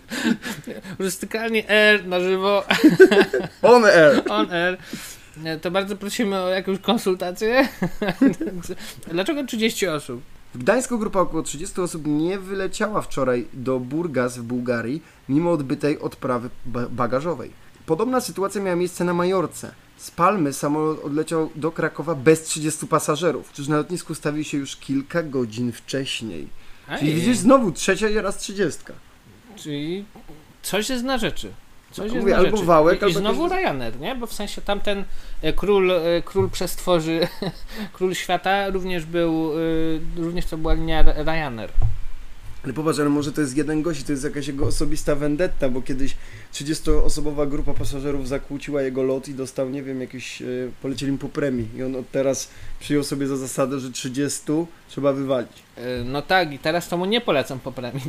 rustykalnie 0.99 1.71
Air 1.71 2.07
na 2.07 2.21
żywo, 2.21 2.65
On 3.63 3.85
Air. 3.85 4.23
on 4.31 4.53
Air, 4.53 4.79
to 5.61 5.71
bardzo 5.71 5.97
prosimy 5.97 6.41
o 6.41 6.49
jakąś 6.49 6.79
konsultację. 6.79 7.69
Dlaczego 9.13 9.45
30 9.45 9.87
osób? 9.89 10.23
W 10.55 10.59
Gdańsku 10.59 10.99
grupa 10.99 11.21
około 11.21 11.43
30 11.43 11.81
osób 11.81 12.03
nie 12.07 12.39
wyleciała 12.39 13.03
wczoraj 13.03 13.47
do 13.53 13.81
Burgas 13.81 14.39
w 14.39 14.43
Bułgarii, 14.43 15.03
mimo 15.29 15.53
odbytej 15.53 15.99
odprawy 16.01 16.49
ba- 16.67 16.89
bagażowej. 16.91 17.51
Podobna 17.87 18.21
sytuacja 18.21 18.61
miała 18.63 18.77
miejsce 18.77 19.05
na 19.05 19.15
Majorce. 19.15 19.73
Z 19.97 20.11
Palmy 20.11 20.53
samolot 20.53 21.05
odleciał 21.05 21.51
do 21.55 21.73
Krakowa 21.73 22.15
bez 22.15 22.43
30 22.43 22.87
pasażerów, 22.87 23.49
którzy 23.49 23.71
na 23.71 23.77
lotnisku 23.77 24.15
stawili 24.15 24.45
się 24.45 24.59
już 24.59 24.77
kilka 24.77 25.23
godzin 25.23 25.73
wcześniej. 25.73 26.49
Czyli 26.99 27.11
Ej, 27.11 27.17
widzisz 27.17 27.37
znowu 27.37 27.73
trzecia 27.73 28.09
i 28.09 28.15
raz 28.15 28.39
trzydziestka. 28.39 28.93
Czyli 29.57 30.05
coś 30.63 30.89
jest 30.91 31.05
na 31.05 31.19
rzeczy. 31.19 31.53
Coś 31.91 32.05
jest 32.05 32.17
Mówię, 32.17 32.33
na 32.33 32.39
albo 32.39 32.57
rzeczy. 32.57 32.67
wałek, 32.67 32.99
I, 32.99 33.03
i 33.03 33.05
albo 33.07 33.19
znowu 33.21 33.43
jakiś- 33.43 33.57
Ryanair, 33.59 34.01
nie? 34.01 34.15
Bo 34.15 34.27
w 34.27 34.33
sensie 34.33 34.63
tamten 34.63 35.05
e, 35.43 35.53
król, 35.53 35.91
e, 35.91 36.23
król 36.25 36.51
przestworzy, 36.51 37.29
król 37.95 38.15
świata 38.15 38.69
również 38.71 39.05
był, 39.05 39.53
e, 40.17 40.23
również 40.23 40.47
to 40.47 40.57
była 40.59 40.75
linia 40.75 41.03
Ryanair. 41.03 41.71
Ale 42.65 42.73
popatrz, 42.73 42.99
ale 42.99 43.09
może 43.09 43.33
to 43.33 43.41
jest 43.41 43.57
jeden 43.57 43.83
gość 43.83 44.01
i 44.01 44.05
to 44.05 44.13
jest 44.13 44.25
jakaś 44.25 44.47
jego 44.47 44.67
osobista 44.67 45.15
vendetta, 45.15 45.69
bo 45.69 45.83
kiedyś 45.83 46.17
30-osobowa 46.55 47.49
grupa 47.49 47.75
pasażerów 47.75 48.29
zakłóciła 48.29 48.83
jego 48.83 49.03
lot 49.03 49.29
i 49.29 49.35
dostał, 49.35 49.71
nie 49.71 49.83
wiem, 49.83 50.01
jakieś, 50.01 50.43
e, 50.43 50.47
polecieli 50.83 51.13
mu 51.13 51.19
po 51.19 51.29
premii 51.29 51.69
i 51.77 51.83
on 51.83 51.97
od 51.97 52.11
teraz 52.11 52.49
przyjął 52.81 53.05
sobie 53.05 53.27
za 53.27 53.37
zasadę, 53.37 53.81
że 53.81 53.91
30 53.91 54.41
trzeba 54.89 55.13
wywalić. 55.13 55.53
E, 55.77 56.05
No 56.05 56.23
tak, 56.23 56.53
i 56.53 56.59
teraz 56.59 56.89
to 56.89 56.97
mu 56.97 57.05
nie 57.05 57.21
polecam 57.21 57.61
po 57.61 57.73
premii. 57.73 58.03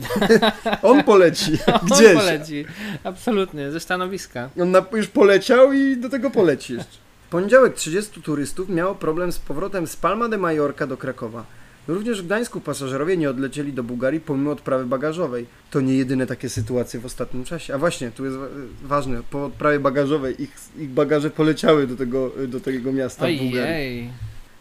On 0.82 1.04
poleci 1.04 1.52
On 1.82 1.88
gdzieś. 1.88 2.14
poleci. 2.14 2.66
Absolutnie, 3.04 3.72
ze 3.72 3.80
stanowiska. 3.80 4.50
On 4.62 4.74
już 4.94 5.08
poleciał 5.08 5.74
i 5.74 5.98
do 5.98 6.10
tego 6.10 6.32
poleci 6.32 6.74
jeszcze. 6.74 6.98
W 7.28 7.30
poniedziałek 7.30 7.74
30 7.74 8.22
turystów 8.22 8.70
miało 8.70 8.96
problem 8.96 9.32
z 9.32 9.40
powrotem 9.40 9.88
z 9.88 9.96
Palma 9.96 10.30
de 10.30 10.38
Mallorca 10.38 10.88
do 10.88 10.98
Krakowa. 10.98 11.46
Również 11.88 12.22
w 12.22 12.26
Gdańsku 12.26 12.62
pasażerowie 12.62 13.18
nie 13.18 13.30
odlecieli 13.30 13.74
do 13.74 13.84
Bułgarii 13.84 14.20
pomimo 14.20 14.52
odprawy 14.52 14.86
bagażowej. 14.86 15.46
To 15.72 15.82
nie 15.82 15.94
jedyne 15.96 16.28
takie 16.28 16.50
sytuacje 16.50 17.00
w 17.00 17.06
ostatnim 17.06 17.44
czasie. 17.44 17.76
A 17.76 17.78
właśnie, 17.78 18.12
tu 18.12 18.26
jest 18.26 18.38
wa- 18.38 18.48
ważne, 18.84 19.22
po 19.32 19.46
odprawie 19.46 19.80
bagażowej 19.80 20.42
ich, 20.44 20.56
ich 20.80 20.90
bagaże 20.90 21.30
poleciały 21.30 21.88
do 21.88 21.96
tego, 21.96 22.32
do 22.48 22.60
tego 22.60 22.94
miasta 22.94 23.26
w 23.26 23.30
Bułgarii. 23.30 23.74
Ojej. 23.74 24.10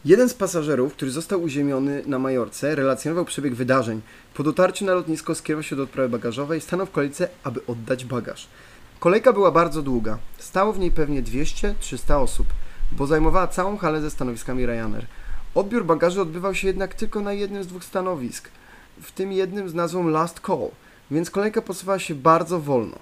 Jeden 0.04 0.28
z 0.28 0.34
pasażerów, 0.34 0.92
który 0.92 1.10
został 1.10 1.42
uziemiony 1.42 2.02
na 2.06 2.18
Majorce, 2.18 2.74
relacjonował 2.74 3.24
przebieg 3.24 3.54
wydarzeń. 3.54 4.00
Po 4.34 4.42
dotarciu 4.42 4.84
na 4.84 4.94
lotnisko 4.94 5.34
skierował 5.34 5.62
się 5.62 5.76
do 5.76 5.82
odprawy 5.82 6.08
bagażowej, 6.08 6.60
stanął 6.60 6.86
w 6.86 6.90
kolejce, 6.90 7.28
aby 7.44 7.66
oddać 7.66 8.04
bagaż. 8.04 8.46
Kolejka 9.00 9.32
była 9.32 9.50
bardzo 9.50 9.82
długa. 9.82 10.18
Stało 10.38 10.72
w 10.72 10.78
niej 10.78 10.90
pewnie 10.90 11.22
200-300 11.22 12.14
osób, 12.22 12.46
bo 12.92 13.06
zajmowała 13.06 13.46
całą 13.46 13.76
halę 13.76 14.00
ze 14.00 14.10
stanowiskami 14.10 14.66
Ryanair. 14.66 15.06
Odbiór 15.54 15.84
bagaży 15.84 16.20
odbywał 16.22 16.54
się 16.54 16.66
jednak 16.66 16.94
tylko 16.94 17.20
na 17.20 17.32
jednym 17.32 17.64
z 17.64 17.66
dwóch 17.66 17.84
stanowisk, 17.84 18.48
w 19.02 19.12
tym 19.12 19.32
jednym 19.32 19.68
z 19.68 19.74
nazwą 19.74 20.08
Last 20.08 20.40
Call, 20.46 20.68
więc 21.10 21.30
kolejka 21.30 21.62
posuwała 21.62 21.98
się 21.98 22.14
bardzo 22.14 22.60
wolno. 22.60 22.96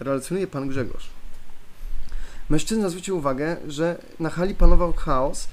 Relacjonuje 0.00 0.46
pan 0.46 0.68
Grzegorz. 0.68 1.10
Mężczyzna 2.48 2.88
zwrócił 2.88 3.16
uwagę, 3.16 3.56
że 3.68 3.98
na 4.20 4.30
hali 4.30 4.54
panował 4.54 4.92
chaos, 4.92 5.48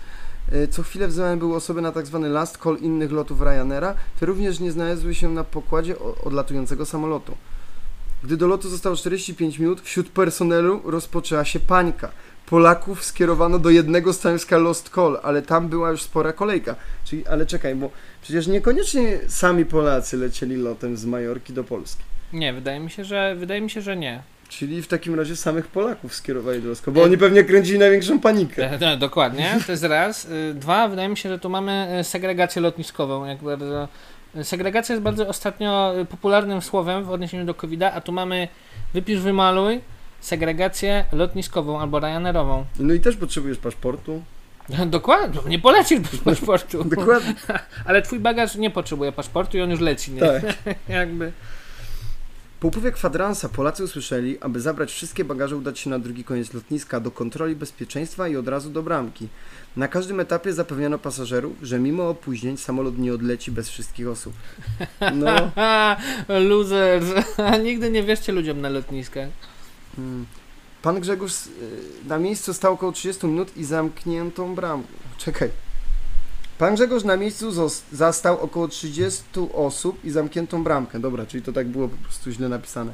E, 0.52 0.68
Co 0.68 0.84
chwilę 0.84 1.08
wzywane 1.08 1.38
były 1.38 1.56
osoby 1.56 1.82
na 1.82 1.92
tak 1.92 2.06
zwany 2.06 2.30
last 2.30 2.58
call 2.64 2.78
innych 2.78 3.12
lotów 3.12 3.42
Ryanaira, 3.42 3.96
te 4.20 4.26
również 4.26 4.60
nie 4.60 4.72
znalazły 4.72 5.16
się 5.16 5.30
na 5.30 5.44
pokładzie 5.44 5.96
odlatującego 6.00 6.86
samolotu. 6.86 7.38
Gdy 8.24 8.38
do 8.38 8.48
lotu 8.48 8.70
zostało 8.70 8.96
45 8.96 9.60
minut, 9.60 9.82
wśród 9.82 10.10
personelu 10.10 10.82
rozpoczęła 10.86 11.46
się 11.46 11.60
panika. 11.60 12.12
Polaków 12.46 13.04
skierowano 13.04 13.60
do 13.60 13.70
jednego 13.70 14.14
stanowiska 14.14 14.58
Lost 14.58 14.90
Call, 14.90 15.20
ale 15.24 15.42
tam 15.42 15.70
była 15.70 15.92
już 15.92 16.02
spora 16.02 16.34
kolejka. 16.34 16.76
Czyli, 17.06 17.28
ale 17.28 17.46
czekaj, 17.46 17.76
bo 17.76 17.90
przecież 18.22 18.48
niekoniecznie 18.48 19.20
sami 19.28 19.66
Polacy 19.66 20.18
lecieli 20.18 20.56
lotem 20.56 20.98
z 20.98 21.06
Majorki 21.06 21.54
do 21.54 21.64
Polski. 21.64 22.04
Nie, 22.34 22.54
wydaje 22.54 22.80
mi 22.80 22.90
się, 22.90 23.04
że 23.04 23.36
wydaje 23.36 23.62
mi 23.62 23.70
się, 23.70 23.82
że 23.82 23.96
nie. 23.96 24.22
Czyli 24.50 24.82
w 24.82 24.88
takim 24.88 25.16
razie 25.16 25.36
samych 25.36 25.68
Polaków 25.68 26.16
skierowali 26.16 26.62
do 26.62 26.76
Call, 26.76 26.94
bo 26.94 27.04
oni 27.04 27.18
pewnie 27.18 27.44
kręcili 27.44 27.80
największą 27.80 28.20
panikę. 28.20 28.72
E, 28.72 28.78
no, 28.82 28.98
dokładnie, 28.98 29.60
to 29.66 29.72
jest 29.72 29.84
raz. 29.84 30.26
Y, 30.26 30.54
Dwa, 30.54 30.88
wydaje 30.88 31.10
mi 31.10 31.18
się, 31.18 31.30
że 31.30 31.40
tu 31.40 31.50
mamy 31.50 31.72
e, 31.72 32.04
segregację 32.04 32.62
lotniskową. 32.62 33.26
Jak 33.26 33.44
bardzo... 33.44 33.88
Segregacja 34.44 34.94
jest 34.94 35.04
bardzo 35.04 35.28
ostatnio 35.28 35.94
popularnym 36.10 36.62
słowem 36.62 37.04
w 37.04 37.12
odniesieniu 37.12 37.46
do 37.46 37.54
covid 37.54 37.84
a 37.84 38.02
tu 38.02 38.12
mamy 38.12 38.48
wypisz, 38.94 39.20
wymaluj, 39.20 39.82
segregację 40.24 41.06
lotniskową 41.12 41.80
albo 41.80 42.00
Ryanerową. 42.00 42.66
No 42.80 42.94
i 42.94 43.00
też 43.00 43.16
potrzebujesz 43.16 43.58
paszportu. 43.58 44.22
Dokładnie, 44.86 45.42
nie 45.48 45.60
polecisz 45.60 46.00
bez 46.00 46.20
paszportu. 46.20 46.84
Dokładnie. 46.96 47.36
Ale 47.86 48.02
twój 48.02 48.20
bagaż 48.20 48.56
nie 48.56 48.70
potrzebuje 48.70 49.12
paszportu 49.12 49.58
i 49.58 49.62
on 49.62 49.72
już 49.72 49.80
leci, 49.80 50.12
nie? 50.12 50.20
Tak. 50.20 50.44
Jakby. 50.90 51.32
Po 52.60 52.68
upływie 52.68 52.92
kwadransa 52.92 53.50
Polacy 53.50 53.84
usłyszeli, 53.84 54.38
aby 54.42 54.62
zabrać 54.62 54.92
wszystkie 54.92 55.26
bagaże, 55.26 55.56
udać 55.58 55.80
się 55.80 55.90
na 55.90 56.00
drugi 56.00 56.24
koniec 56.24 56.54
lotniska 56.54 57.00
do 57.00 57.12
kontroli 57.12 57.56
bezpieczeństwa 57.56 58.28
i 58.28 58.36
od 58.36 58.48
razu 58.48 58.70
do 58.70 58.84
bramki. 58.84 59.28
Na 59.78 59.88
każdym 59.88 60.20
etapie 60.20 60.54
zapewniono 60.54 61.00
pasażerów, 61.00 61.54
że 61.62 61.80
mimo 61.80 62.10
opóźnień 62.10 62.58
samolot 62.58 62.98
nie 62.98 63.14
odleci 63.14 63.52
bez 63.52 63.70
wszystkich 63.70 64.08
osób. 64.08 64.34
No, 65.14 65.52
losers. 66.28 67.06
Nigdy 67.64 67.92
nie 67.92 68.04
wierzcie 68.04 68.32
ludziom 68.32 68.62
na 68.62 68.70
lotniskach. 68.70 69.30
Pan 70.82 71.00
Grzegorz 71.00 71.48
y, 71.48 71.50
na 72.08 72.18
miejscu 72.18 72.54
stał 72.54 72.74
około 72.74 72.92
30 72.92 73.28
minut 73.28 73.58
i 73.58 73.64
zamkniętą 73.64 74.56
bramkę. 74.56 74.94
Czekaj. 75.18 75.50
Pan 76.58 76.76
Grzegorz 76.76 77.04
na 77.04 77.18
miejscu 77.18 77.70
zastał 77.92 78.40
około 78.40 78.68
30 78.68 79.24
osób 79.54 80.06
i 80.06 80.12
zamkniętą 80.12 80.64
bramkę. 80.64 81.00
Dobra, 81.00 81.26
czyli 81.26 81.44
to 81.44 81.54
tak 81.54 81.68
było 81.68 81.88
po 81.88 81.98
prostu 81.98 82.32
źle 82.32 82.50
napisane. 82.50 82.94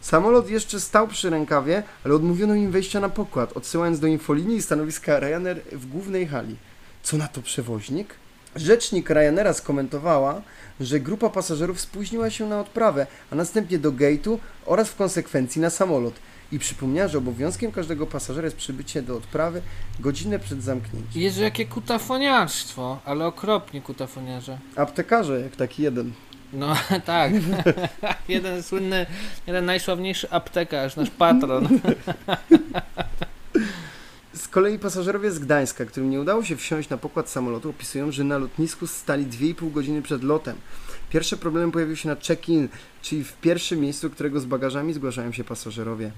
Samolot 0.00 0.50
jeszcze 0.50 0.80
stał 0.80 1.08
przy 1.08 1.30
rękawie, 1.30 1.82
ale 2.04 2.14
odmówiono 2.14 2.54
im 2.54 2.70
wejścia 2.70 3.00
na 3.00 3.08
pokład, 3.08 3.56
odsyłając 3.56 4.00
do 4.00 4.06
infolinii 4.06 4.62
stanowiska 4.62 5.20
Ryanair 5.20 5.60
w 5.72 5.86
głównej 5.86 6.26
hali. 6.26 6.56
Co 7.02 7.16
na 7.16 7.28
to 7.28 7.42
przewoźnik? 7.42 8.14
Rzecznik 8.56 9.10
Ryanaira 9.10 9.52
skomentowała, 9.52 10.42
że 10.80 11.00
grupa 11.00 11.30
pasażerów 11.30 11.80
spóźniła 11.80 12.30
się 12.30 12.48
na 12.48 12.60
odprawę, 12.60 13.06
a 13.30 13.34
następnie 13.34 13.78
do 13.78 13.92
gate'u 13.92 14.38
oraz 14.66 14.88
w 14.88 14.96
konsekwencji 14.96 15.60
na 15.60 15.70
samolot. 15.70 16.14
I 16.52 16.58
przypomniała, 16.58 17.08
że 17.08 17.18
obowiązkiem 17.18 17.72
każdego 17.72 18.06
pasażera 18.06 18.44
jest 18.44 18.56
przybycie 18.56 19.02
do 19.02 19.16
odprawy 19.16 19.62
godzinę 20.00 20.38
przed 20.38 20.62
zamknięciem. 20.62 21.22
Jezu, 21.22 21.42
jakie 21.42 21.66
kutafoniarstwo, 21.66 22.98
ale 23.04 23.26
okropnie 23.26 23.80
kutafoniarze. 23.80 24.58
Aptekarze, 24.76 25.40
jak 25.40 25.56
taki 25.56 25.82
jeden. 25.82 26.12
No 26.52 26.76
tak. 27.06 27.32
jeden 28.28 28.62
słynny, 28.62 29.06
jeden 29.46 29.64
najsławniejszy 29.64 30.30
aptekarz, 30.30 30.96
nasz 30.96 31.10
patron. 31.10 31.68
Z 34.34 34.48
kolei 34.48 34.78
pasażerowie 34.78 35.30
z 35.30 35.38
Gdańska, 35.38 35.84
którym 35.84 36.10
nie 36.10 36.20
udało 36.20 36.44
się 36.44 36.56
wsiąść 36.56 36.88
na 36.88 36.96
pokład 36.96 37.30
samolotu, 37.30 37.70
opisują, 37.70 38.12
że 38.12 38.24
na 38.24 38.38
lotnisku 38.38 38.86
stali 38.86 39.26
2,5 39.26 39.72
godziny 39.72 40.02
przed 40.02 40.24
lotem. 40.24 40.56
Pierwsze 41.16 41.36
problemy 41.36 41.72
pojawiły 41.72 41.96
się 41.96 42.08
na 42.08 42.16
check-in, 42.16 42.68
czyli 43.02 43.24
w 43.24 43.32
pierwszym 43.32 43.80
miejscu, 43.80 44.10
którego 44.10 44.40
z 44.40 44.44
bagażami 44.44 44.92
zgłaszają 44.92 45.32
się 45.32 45.44
pasażerowie. 45.44 46.10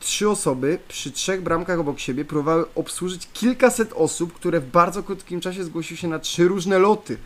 Trzy 0.00 0.28
osoby 0.28 0.78
przy 0.88 1.10
trzech 1.10 1.42
bramkach 1.42 1.78
obok 1.78 2.00
siebie 2.00 2.24
próbowały 2.24 2.64
obsłużyć 2.74 3.28
kilkaset 3.32 3.92
osób, 3.92 4.32
które 4.32 4.60
w 4.60 4.70
bardzo 4.70 5.02
krótkim 5.02 5.40
czasie 5.40 5.64
zgłosiły 5.64 5.98
się 5.98 6.08
na 6.08 6.18
trzy 6.18 6.48
różne 6.48 6.78
loty. 6.78 7.18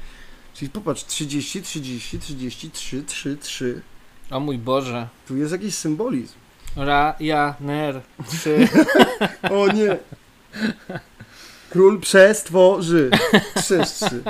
Czyli 0.54 0.70
popatrz, 0.70 1.04
30, 1.04 1.62
30, 1.62 2.18
33, 2.18 3.02
3, 3.02 3.36
3. 3.36 3.82
O 4.30 4.40
mój 4.40 4.58
Boże. 4.58 5.08
Tu 5.28 5.36
jest 5.36 5.52
jakiś 5.52 5.74
symbolizm. 5.74 6.34
Ra, 6.76 7.14
ja, 7.20 7.54
ner. 7.60 8.00
O 9.50 9.72
nie! 9.72 9.96
Król 11.70 12.00
przestworzy. 12.00 13.10
3 13.54 13.80
3. 13.84 14.22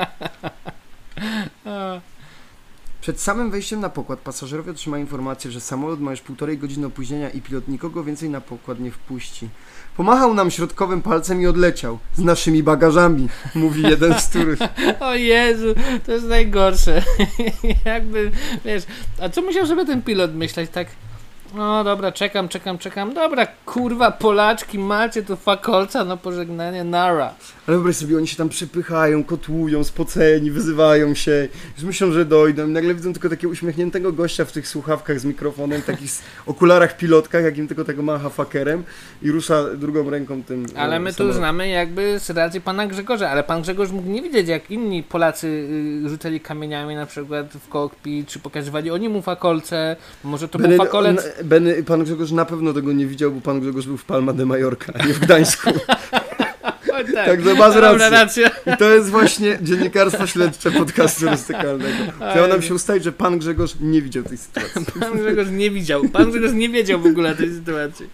Przed 3.04 3.20
samym 3.20 3.50
wejściem 3.50 3.80
na 3.80 3.88
pokład 3.88 4.18
pasażerowie 4.18 4.70
otrzymają 4.70 5.00
informację, 5.00 5.50
że 5.50 5.60
samolot 5.60 6.00
ma 6.00 6.10
już 6.10 6.20
półtorej 6.20 6.58
godziny 6.58 6.86
opóźnienia 6.86 7.30
i 7.30 7.40
pilot 7.40 7.68
nikogo 7.68 8.04
więcej 8.04 8.30
na 8.30 8.40
pokład 8.40 8.80
nie 8.80 8.90
wpuści. 8.90 9.48
Pomachał 9.96 10.34
nam 10.34 10.50
środkowym 10.50 11.02
palcem 11.02 11.42
i 11.42 11.46
odleciał. 11.46 11.98
Z 12.14 12.18
naszymi 12.18 12.62
bagażami, 12.62 13.28
mówi 13.54 13.82
jeden 13.82 14.20
z 14.20 14.28
których. 14.28 14.58
O 15.00 15.14
Jezu, 15.14 15.74
to 16.06 16.12
jest 16.12 16.26
najgorsze. 16.26 17.02
Jakby, 17.84 18.30
wiesz, 18.64 18.82
a 19.20 19.28
co 19.28 19.42
musiał 19.42 19.66
sobie 19.66 19.86
ten 19.86 20.02
pilot 20.02 20.34
myśleć, 20.34 20.70
tak? 20.70 20.88
No 21.56 21.84
dobra, 21.84 22.12
czekam, 22.12 22.48
czekam, 22.48 22.78
czekam. 22.78 23.14
Dobra, 23.14 23.46
kurwa, 23.66 24.10
Polaczki, 24.10 24.78
macie 24.78 25.22
tu 25.22 25.36
fakolca 25.36 26.04
na 26.04 26.16
pożegnanie, 26.16 26.84
nara. 26.84 27.34
Ale 27.66 27.76
wyobraź 27.76 27.96
sobie, 27.96 28.16
oni 28.16 28.28
się 28.28 28.36
tam 28.36 28.48
przypychają, 28.48 29.24
kotłują, 29.24 29.84
spoceni, 29.84 30.50
wyzywają 30.50 31.14
się, 31.14 31.48
już 31.76 31.84
myślą, 31.84 32.12
że 32.12 32.24
dojdą 32.24 32.68
i 32.68 32.70
nagle 32.70 32.94
widzą 32.94 33.12
tylko 33.12 33.28
takiego 33.28 33.52
uśmiechniętego 33.52 34.12
gościa 34.12 34.44
w 34.44 34.52
tych 34.52 34.68
słuchawkach 34.68 35.20
z 35.20 35.24
mikrofonem, 35.24 35.82
takich 35.82 36.10
okularach 36.46 36.96
pilotkach, 36.96 37.44
jakim 37.44 37.68
tylko 37.68 37.84
tego 37.84 38.02
macha 38.02 38.28
fakerem 38.28 38.84
i 39.22 39.30
rusza 39.30 39.64
drugą 39.74 40.10
ręką 40.10 40.42
tym 40.42 40.66
Ale 40.76 40.96
e, 40.96 41.00
my 41.00 41.10
tu 41.10 41.16
samolotem. 41.16 41.38
znamy 41.38 41.68
jakby 41.68 42.18
z 42.18 42.30
racji 42.30 42.60
pana 42.60 42.86
Grzegorza, 42.86 43.30
ale 43.30 43.42
pan 43.42 43.62
Grzegorz 43.62 43.90
mógł 43.90 44.08
nie 44.08 44.22
widzieć, 44.22 44.48
jak 44.48 44.70
inni 44.70 45.02
Polacy 45.02 45.46
y, 46.04 46.08
rzucali 46.08 46.40
kamieniami 46.40 46.94
na 46.94 47.06
przykład 47.06 47.52
w 47.52 47.68
kokpit, 47.68 48.28
czy 48.28 48.38
pokazywali 48.38 48.90
oni 48.90 49.08
mu 49.08 49.22
fakolce, 49.22 49.96
może 50.24 50.48
to 50.48 50.58
był 50.58 50.68
Benny, 50.68 50.84
fakolec... 50.84 51.43
Benny, 51.44 51.82
pan 51.82 52.04
Grzegorz 52.04 52.30
na 52.30 52.44
pewno 52.44 52.72
tego 52.72 52.92
nie 52.92 53.06
widział, 53.06 53.32
bo 53.32 53.40
pan 53.40 53.60
Grzegorz 53.60 53.86
był 53.86 53.96
w 53.96 54.04
Palma 54.04 54.32
de 54.32 54.46
Mallorca, 54.46 54.92
nie 55.06 55.14
w 55.14 55.18
Gdańsku. 55.20 55.70
Oj, 56.94 57.04
tak, 57.14 57.26
Także 57.26 57.54
masz 57.54 57.74
Dobra, 57.74 57.92
rację. 57.92 58.10
rację. 58.10 58.50
I 58.74 58.76
to 58.76 58.90
jest 58.90 59.10
właśnie 59.10 59.58
dziennikarstwo 59.62 60.26
śledcze 60.26 60.70
podcastu 60.70 61.28
rustykalnego. 61.28 61.96
Chciało 62.30 62.48
nam 62.48 62.62
się 62.62 62.74
ustalić, 62.74 63.04
że 63.04 63.12
pan 63.12 63.38
Grzegorz 63.38 63.74
nie 63.80 64.02
widział 64.02 64.22
tej 64.22 64.38
sytuacji. 64.38 64.84
Pan 65.00 65.18
Grzegorz 65.18 65.48
nie 65.50 65.70
widział. 65.70 66.08
Pan 66.08 66.30
Grzegorz 66.30 66.52
nie 66.52 66.68
wiedział 66.68 67.00
w 67.00 67.06
ogóle 67.06 67.34
tej 67.34 67.54
sytuacji. 67.54 68.06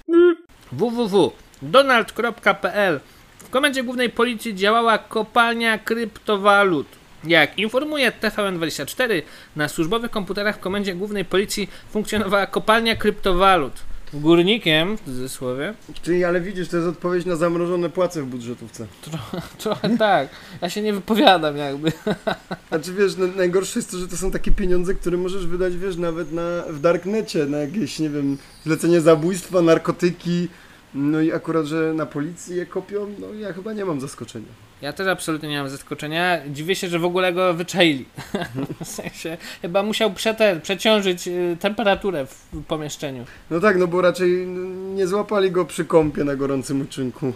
www.donald.pl 0.72 3.00
W 3.38 3.50
komendzie 3.50 3.82
głównej 3.84 4.10
policji 4.10 4.54
działała 4.54 4.98
kopalnia 4.98 5.78
kryptowalut. 5.78 6.86
Jak 7.24 7.58
informuje 7.58 8.12
TVN24, 8.22 9.22
na 9.56 9.68
służbowych 9.68 10.10
komputerach 10.10 10.56
w 10.56 10.60
komendzie 10.60 10.94
głównej 10.94 11.24
policji 11.24 11.70
funkcjonowała 11.90 12.46
kopalnia 12.46 12.96
kryptowalut. 12.96 13.72
Górnikiem, 14.14 14.96
w 14.96 15.04
cudzysłowie, 15.04 15.74
Czyli, 16.02 16.24
ale 16.24 16.40
widzisz, 16.40 16.68
to 16.68 16.76
jest 16.76 16.88
odpowiedź 16.88 17.26
na 17.26 17.36
zamrożone 17.36 17.90
płace 17.90 18.22
w 18.22 18.26
budżetówce. 18.26 18.86
trochę 19.58 19.96
tak, 19.96 20.28
ja 20.62 20.70
się 20.70 20.82
nie 20.82 20.92
wypowiadam 20.92 21.56
jakby. 21.56 21.92
Znaczy 22.68 22.94
wiesz, 22.94 23.16
no, 23.16 23.26
najgorsze 23.26 23.78
jest 23.78 23.90
to, 23.90 23.98
że 23.98 24.08
to 24.08 24.16
są 24.16 24.30
takie 24.30 24.50
pieniądze, 24.50 24.94
które 24.94 25.16
możesz 25.16 25.46
wydać, 25.46 25.76
wiesz, 25.76 25.96
nawet 25.96 26.32
na, 26.32 26.62
w 26.68 26.80
darknecie, 26.80 27.46
na 27.46 27.58
jakieś, 27.58 27.98
nie 27.98 28.10
wiem, 28.10 28.38
zlecenie 28.64 29.00
zabójstwa, 29.00 29.62
narkotyki, 29.62 30.48
no 30.94 31.20
i 31.20 31.32
akurat, 31.32 31.66
że 31.66 31.94
na 31.94 32.06
policji 32.06 32.56
je 32.56 32.66
kopią, 32.66 33.14
no 33.18 33.34
ja 33.34 33.52
chyba 33.52 33.72
nie 33.72 33.84
mam 33.84 34.00
zaskoczenia. 34.00 34.69
Ja 34.82 34.92
też 34.92 35.06
absolutnie 35.06 35.48
nie 35.48 35.58
mam 35.58 35.68
zaskoczenia. 35.68 36.40
Dziwię 36.48 36.74
się, 36.74 36.88
że 36.88 36.98
w 36.98 37.04
ogóle 37.04 37.32
go 37.32 37.54
wyczaili. 37.54 38.04
w 38.84 38.88
sensie, 38.88 39.36
chyba 39.62 39.82
musiał 39.82 40.12
przete, 40.12 40.60
przeciążyć 40.62 41.28
y, 41.28 41.56
temperaturę 41.60 42.26
w 42.26 42.64
pomieszczeniu. 42.68 43.24
No 43.50 43.60
tak, 43.60 43.78
no 43.78 43.86
bo 43.86 44.00
raczej 44.00 44.46
nie 44.94 45.06
złapali 45.06 45.50
go 45.50 45.64
przy 45.64 45.84
kąpie 45.84 46.24
na 46.24 46.36
gorącym 46.36 46.80
uczynku. 46.80 47.32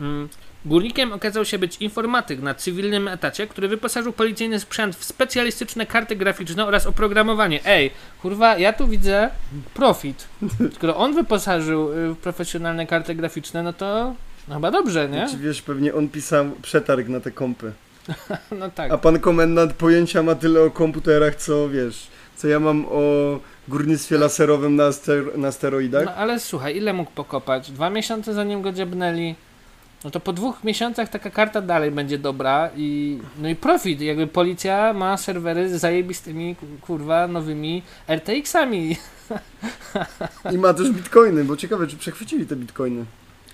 Mm. 0.00 0.28
Górnikiem 0.66 1.12
okazał 1.12 1.44
się 1.44 1.58
być 1.58 1.76
informatyk 1.76 2.40
na 2.40 2.54
cywilnym 2.54 3.08
etacie, 3.08 3.46
który 3.46 3.68
wyposażył 3.68 4.12
policyjny 4.12 4.60
sprzęt 4.60 4.96
w 4.96 5.04
specjalistyczne 5.04 5.86
karty 5.86 6.16
graficzne 6.16 6.66
oraz 6.66 6.86
oprogramowanie. 6.86 7.60
Ej, 7.64 7.90
kurwa, 8.22 8.58
ja 8.58 8.72
tu 8.72 8.88
widzę 8.88 9.30
profit. 9.74 10.28
Skoro 10.74 10.96
on 10.96 11.14
wyposażył 11.14 11.92
y, 11.92 12.14
w 12.14 12.16
profesjonalne 12.16 12.86
karty 12.86 13.14
graficzne, 13.14 13.62
no 13.62 13.72
to 13.72 14.14
no 14.48 14.54
chyba 14.54 14.70
dobrze, 14.70 15.08
nie? 15.08 15.26
Czy 15.30 15.38
wiesz, 15.38 15.62
pewnie 15.62 15.94
on 15.94 16.08
pisał 16.08 16.44
przetarg 16.62 17.08
na 17.08 17.20
te 17.20 17.30
kompy. 17.30 17.72
No 18.58 18.70
tak. 18.70 18.92
A 18.92 18.98
pan 18.98 19.20
komendant 19.20 19.72
pojęcia 19.72 20.22
ma 20.22 20.34
tyle 20.34 20.62
o 20.62 20.70
komputerach, 20.70 21.34
co 21.36 21.68
wiesz, 21.68 22.06
co 22.36 22.48
ja 22.48 22.60
mam 22.60 22.86
o 22.88 23.00
górnictwie 23.68 24.18
laserowym 24.18 24.76
na, 24.76 24.90
ster- 24.90 25.38
na 25.38 25.52
steroidach. 25.52 26.04
No 26.04 26.14
ale 26.14 26.40
słuchaj, 26.40 26.76
ile 26.76 26.92
mógł 26.92 27.10
pokopać? 27.10 27.70
Dwa 27.70 27.90
miesiące 27.90 28.34
zanim 28.34 28.62
go 28.62 28.72
dziebnęli. 28.72 29.34
No 30.04 30.10
to 30.10 30.20
po 30.20 30.32
dwóch 30.32 30.64
miesiącach 30.64 31.08
taka 31.08 31.30
karta 31.30 31.60
dalej 31.60 31.90
będzie 31.90 32.18
dobra 32.18 32.70
i 32.76 33.18
no 33.38 33.48
i 33.48 33.54
profit, 33.56 34.00
jakby 34.00 34.26
policja 34.26 34.92
ma 34.92 35.16
serwery 35.16 35.68
z 35.68 35.80
zajebistymi 35.80 36.56
ku- 36.56 36.66
kurwa 36.86 37.26
nowymi 37.28 37.82
RTX-ami. 38.08 38.96
I 40.54 40.58
ma 40.58 40.74
też 40.74 40.90
bitcoiny, 40.90 41.44
bo 41.44 41.56
ciekawe, 41.56 41.86
czy 41.86 41.96
przechwycili 41.96 42.46
te 42.46 42.56
bitcoiny. 42.56 43.04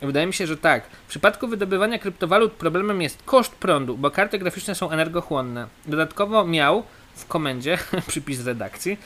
Wydaje 0.02 0.26
mi 0.26 0.32
się, 0.32 0.46
że 0.46 0.56
tak. 0.56 0.84
W 0.86 1.08
przypadku 1.08 1.48
wydobywania 1.48 1.98
kryptowalut 1.98 2.52
problemem 2.52 3.02
jest 3.02 3.22
koszt 3.22 3.52
prądu, 3.54 3.96
bo 3.96 4.10
karty 4.10 4.38
graficzne 4.38 4.74
są 4.74 4.90
energochłonne. 4.90 5.66
Dodatkowo 5.86 6.44
miał 6.46 6.82
w 7.14 7.26
komendzie, 7.26 7.78
przypis 8.08 8.46
redakcji, 8.46 8.98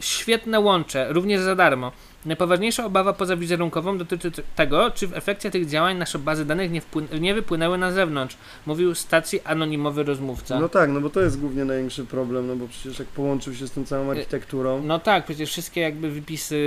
świetne 0.00 0.60
łącze, 0.60 1.12
również 1.12 1.40
za 1.40 1.54
darmo. 1.54 1.92
Najpoważniejsza 2.26 2.84
obawa 2.84 3.12
poza 3.12 3.36
wizerunkową 3.36 3.98
dotyczy 3.98 4.32
tego, 4.56 4.90
czy 4.90 5.06
w 5.06 5.14
efekcie 5.14 5.50
tych 5.50 5.66
działań 5.66 5.96
nasze 5.96 6.18
bazy 6.18 6.44
danych 6.44 6.70
nie, 6.70 6.82
nie 7.20 7.34
wypłynęły 7.34 7.78
na 7.78 7.92
zewnątrz, 7.92 8.36
mówił 8.66 8.94
stacji 8.94 9.40
anonimowy 9.44 10.02
rozmówca. 10.02 10.60
No 10.60 10.68
tak, 10.68 10.90
no 10.90 11.00
bo 11.00 11.10
to 11.10 11.20
jest 11.20 11.40
głównie 11.40 11.64
największy 11.64 12.04
problem, 12.04 12.46
no 12.46 12.56
bo 12.56 12.68
przecież 12.68 12.98
jak 12.98 13.08
połączył 13.08 13.54
się 13.54 13.66
z 13.66 13.72
tą 13.72 13.84
całą 13.84 14.10
architekturą. 14.10 14.82
No 14.82 14.98
tak, 14.98 15.24
przecież 15.24 15.50
wszystkie 15.50 15.80
jakby 15.80 16.10
wypisy, 16.10 16.60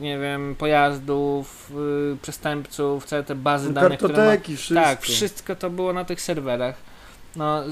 nie 0.00 0.18
wiem, 0.18 0.56
pojazdów, 0.58 1.72
yy, 2.10 2.16
przestępców, 2.22 3.04
całe 3.04 3.22
te 3.22 3.34
bazy 3.34 3.68
No, 3.68 3.74
danych, 3.74 3.98
które 3.98 4.14
ma... 4.14 4.18
kartoteki, 4.18 4.56
wszystko. 4.56 4.84
Tak, 4.84 5.02
wszystko 5.02 5.56
to 5.56 5.70
było 5.70 5.92
na 5.92 6.04
tych 6.04 6.20
serwerach. 6.20 6.89
No 7.36 7.62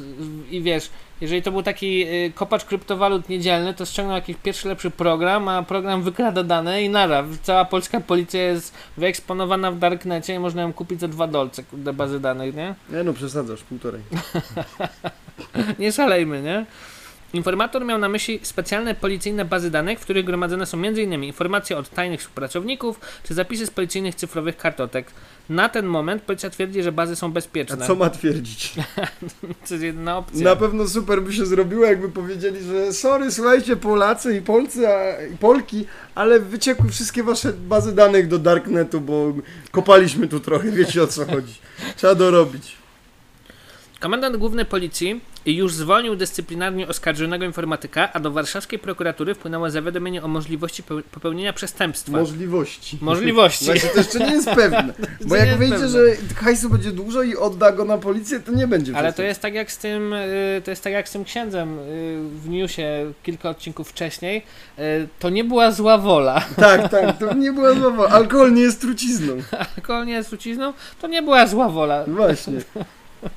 i 0.50 0.62
wiesz, 0.62 0.90
jeżeli 1.20 1.42
to 1.42 1.52
był 1.52 1.62
taki 1.62 2.02
y, 2.02 2.32
kopacz 2.34 2.64
kryptowalut 2.64 3.28
niedzielny, 3.28 3.74
to 3.74 3.86
ściągnął 3.86 4.16
jakiś 4.16 4.36
pierwszy 4.42 4.68
lepszy 4.68 4.90
program, 4.90 5.48
a 5.48 5.62
program 5.62 6.02
wykrada 6.02 6.42
dane 6.42 6.82
i 6.82 6.88
nara. 6.88 7.24
Cała 7.42 7.64
polska 7.64 8.00
policja 8.00 8.42
jest 8.42 8.74
wyeksponowana 8.96 9.72
w 9.72 9.78
darknecie 9.78 10.34
i 10.34 10.38
można 10.38 10.62
ją 10.62 10.72
kupić 10.72 11.00
za 11.00 11.08
dwa 11.08 11.26
dolce, 11.26 11.62
kurde, 11.62 11.92
bazy 11.92 12.20
danych, 12.20 12.54
nie? 12.54 12.74
Nie 12.90 13.04
no, 13.04 13.12
przesadzasz, 13.12 13.62
półtorej. 13.62 14.00
Nie 15.78 15.92
szalejmy, 15.92 16.42
nie? 16.42 16.66
Informator 17.32 17.84
miał 17.84 17.98
na 17.98 18.08
myśli 18.08 18.40
specjalne 18.42 18.94
policyjne 18.94 19.44
bazy 19.44 19.70
danych, 19.70 19.98
w 19.98 20.02
których 20.02 20.24
gromadzone 20.24 20.66
są 20.66 20.78
m.in. 20.78 21.24
informacje 21.24 21.76
od 21.76 21.90
tajnych 21.90 22.20
współpracowników 22.20 23.00
czy 23.24 23.34
zapisy 23.34 23.66
z 23.66 23.70
policyjnych 23.70 24.14
cyfrowych 24.14 24.56
kartotek. 24.56 25.06
Na 25.48 25.68
ten 25.68 25.86
moment 25.86 26.22
policja 26.22 26.50
twierdzi, 26.50 26.82
że 26.82 26.92
bazy 26.92 27.16
są 27.16 27.26
A 27.26 27.30
bezpieczne. 27.30 27.86
co 27.86 27.94
ma 27.94 28.10
twierdzić? 28.10 28.72
To 29.68 29.74
jest 29.74 29.84
jedna 29.84 30.18
opcja. 30.18 30.44
Na 30.44 30.56
pewno 30.56 30.88
super 30.88 31.22
by 31.22 31.32
się 31.32 31.46
zrobiło, 31.46 31.84
jakby 31.84 32.08
powiedzieli, 32.08 32.62
że 32.64 32.92
sorry, 32.92 33.32
słuchajcie, 33.32 33.76
Polacy 33.76 34.36
i 34.36 34.40
Polcy 34.42 34.88
a, 34.88 35.22
i 35.34 35.36
Polki, 35.36 35.84
ale 36.14 36.40
wyciekły 36.40 36.90
wszystkie 36.90 37.22
wasze 37.22 37.52
bazy 37.52 37.94
danych 37.94 38.28
do 38.28 38.38
Darknetu, 38.38 39.00
bo 39.00 39.32
kopaliśmy 39.70 40.28
tu 40.28 40.40
trochę, 40.40 40.70
wiecie 40.70 41.02
o 41.02 41.06
co 41.06 41.26
chodzi. 41.26 41.54
Trzeba 41.96 42.14
dorobić. 42.14 42.76
Komendant 44.00 44.36
główny 44.36 44.64
policji 44.64 45.20
już 45.56 45.72
zwolnił 45.74 46.16
dyscyplinarnie 46.16 46.88
oskarżonego 46.88 47.44
informatyka, 47.44 48.12
a 48.12 48.20
do 48.20 48.30
warszawskiej 48.30 48.78
prokuratury 48.78 49.34
wpłynęło 49.34 49.70
zawiadomienie 49.70 50.22
o 50.22 50.28
możliwości 50.28 50.82
peł- 50.82 51.02
popełnienia 51.02 51.52
przestępstwa. 51.52 52.12
Możliwości. 52.12 52.98
Możliwości. 53.00 53.64
Właśnie 53.70 53.88
to 53.90 53.98
jeszcze 53.98 54.18
nie 54.18 54.32
jest 54.32 54.50
pewne. 54.50 54.94
Bo 55.24 55.36
jak 55.36 55.56
wyjdzie, 55.56 55.88
że 55.88 55.98
hajsu 56.36 56.70
będzie 56.70 56.92
dużo 56.92 57.22
i 57.22 57.36
odda 57.36 57.72
go 57.72 57.84
na 57.84 57.98
policję, 57.98 58.40
to 58.40 58.52
nie 58.52 58.66
będzie 58.66 58.96
Ale 58.96 59.12
to 59.12 59.22
jest 59.22 59.40
tak 59.40 59.54
jak 59.54 59.72
z 59.72 59.78
tym, 59.78 60.12
y, 60.12 60.62
to 60.64 60.70
jest 60.70 60.82
tak 60.84 60.92
jak 60.92 61.08
z 61.08 61.12
tym 61.12 61.24
księdzem 61.24 61.78
y, 61.78 61.82
w 62.42 62.48
newsie 62.48 63.12
kilka 63.22 63.50
odcinków 63.50 63.88
wcześniej. 63.88 64.42
Y, 64.78 65.08
To 65.18 65.30
nie 65.30 65.44
była 65.44 65.72
zła 65.72 65.98
wola. 65.98 66.44
Tak, 66.56 66.90
tak, 66.90 67.18
to 67.18 67.34
nie 67.34 67.52
była 67.52 67.74
zła 67.74 67.90
wola. 67.90 68.08
Alkohol 68.08 68.52
nie 68.54 68.62
jest 68.62 68.80
trucizną. 68.80 69.32
Alkohol 69.76 70.06
nie 70.06 70.12
jest 70.12 70.28
trucizną, 70.28 70.72
to 71.00 71.06
nie 71.06 71.22
była 71.22 71.46
zła 71.46 71.68
wola. 71.68 72.04
Właśnie. 72.06 72.52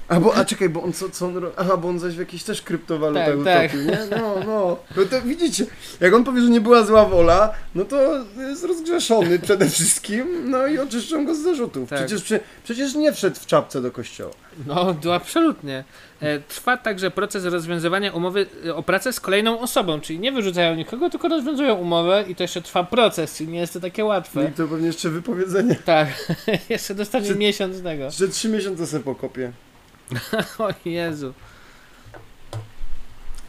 A, 0.08 0.20
bo, 0.20 0.36
a 0.36 0.46
czekaj, 0.46 0.70
bo 0.70 0.84
on 0.84 0.94
co, 0.94 1.10
co 1.10 1.26
on 1.26 1.38
robi? 1.38 1.54
Aha, 1.58 1.78
bo 1.78 1.89
on 1.89 2.00
zaś 2.00 2.15
w 2.15 2.20
jakichś 2.20 2.44
też 2.44 2.62
kryptowalutach 2.62 3.26
Tak, 3.26 3.36
utopił, 3.72 3.91
tak. 3.91 4.00
nie? 4.12 4.17
No, 4.17 4.36
no. 4.46 4.78
no 4.98 5.06
to 5.06 5.22
widzicie, 5.22 5.65
jak 6.00 6.13
on 6.13 6.24
powie, 6.24 6.41
że 6.41 6.50
nie 6.50 6.62
była 6.62 6.84
zła 6.84 7.06
wola, 7.06 7.54
no 7.76 7.86
to 7.86 8.26
jest 8.38 8.63
rozgrzeszony 8.63 9.39
przede 9.39 9.70
wszystkim, 9.70 10.50
no 10.50 10.67
i 10.67 10.80
oczyszczą 10.80 11.26
go 11.26 11.36
z 11.36 11.39
zarzutów. 11.39 11.89
Tak. 11.89 12.00
Przecież, 12.00 12.24
prze, 12.24 12.39
przecież 12.63 12.96
nie 12.96 13.13
wszedł 13.13 13.36
w 13.39 13.46
czapce 13.46 13.82
do 13.82 13.91
kościoła. 13.91 14.34
No, 14.67 14.96
to 15.02 15.15
absolutnie. 15.15 15.84
E, 16.22 16.40
Trwa 16.40 16.78
także 16.78 17.12
proces 17.12 17.46
rozwiązywania 17.46 18.12
umowy 18.14 18.46
e, 18.66 18.76
o 18.76 18.84
pracę 18.84 19.14
z 19.14 19.20
kolejną 19.20 19.60
osobą, 19.60 20.02
czyli 20.02 20.20
nie 20.20 20.32
wyrzucają 20.32 20.76
nikogo, 20.76 21.10
tylko 21.10 21.28
rozwiązują 21.28 21.76
umowę 21.76 22.26
i 22.28 22.36
to 22.36 22.44
jeszcze 22.44 22.62
trwa 22.62 22.84
proces, 22.84 23.38
czyli 23.38 23.50
nie 23.52 23.60
jest 23.60 23.74
to 23.74 23.80
takie 23.80 24.02
No 24.02 24.08
łatwe. 24.08 24.46
i 24.46 24.52
to 24.52 24.68
pewnie 24.68 24.88
jeszcze 24.88 25.10
wypowiedzenie. 25.10 25.76
Tak, 25.76 26.08
jeszcze 26.70 26.96
dostanie 26.96 27.28
Czy- 27.28 27.36
miesiąc 27.36 27.84
tego. 27.84 28.04
Jeszcze 28.04 28.28
trzy 28.28 28.50
miesiące 28.50 28.88
sobie 28.88 29.04
pokopię. 29.04 29.52
O 30.60 30.70
Jezu. 30.86 31.34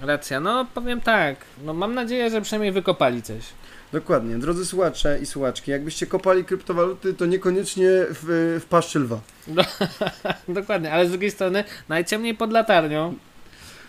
Racja, 0.01 0.41
no 0.41 0.67
powiem 0.75 1.01
tak, 1.01 1.37
no 1.65 1.75
mam 1.75 1.95
nadzieję, 1.95 2.31
że 2.31 2.41
przynajmniej 2.41 2.73
wykopali 2.73 3.23
coś. 3.23 3.43
Dokładnie. 3.93 4.39
Drodzy 4.39 4.67
słuchacze 4.67 5.19
i 5.23 5.27
słuchaczki, 5.27 5.71
jakbyście 5.71 6.07
kopali 6.07 6.45
kryptowaluty, 6.45 7.15
to 7.15 7.27
niekoniecznie 7.27 7.89
w, 8.11 8.59
w 8.63 8.67
paszczy 8.69 8.99
lwa. 8.99 9.21
Dokładnie, 10.49 10.93
ale 10.93 11.07
z 11.07 11.11
drugiej 11.11 11.31
strony 11.31 11.65
najciemniej 11.89 12.35
pod 12.35 12.53
latarnią. 12.53 13.15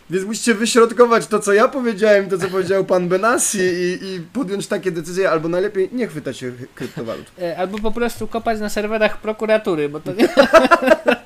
Więc 0.10 0.26
musicie 0.26 0.54
wyśrodkować 0.54 1.28
to, 1.28 1.40
co 1.40 1.54
ja 1.54 1.68
powiedziałem, 1.68 2.30
to, 2.30 2.38
co 2.38 2.48
powiedział 2.48 2.86
pan 2.86 3.08
Benassi 3.10 3.58
i, 3.58 4.00
i 4.04 4.20
podjąć 4.34 4.68
takie 4.68 4.92
decyzje, 4.92 5.32
albo 5.32 5.50
najlepiej 5.50 5.90
nie 5.92 6.08
chwytać 6.08 6.38
się 6.38 6.52
kryptowalut. 6.76 7.26
E, 7.42 7.58
Albo 7.58 7.80
po 7.80 7.92
prostu 7.92 8.28
kopać 8.28 8.60
na 8.60 8.70
serwerach 8.70 9.18
prokuratury, 9.18 9.90
bo 9.90 10.00
to 10.00 10.14
nie, 10.14 10.30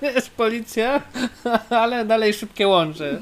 nie 0.01 0.11
jest 0.15 0.29
policja, 0.29 1.01
ale 1.69 2.05
dalej 2.05 2.33
szybkie 2.33 2.67
łącze. 2.67 3.19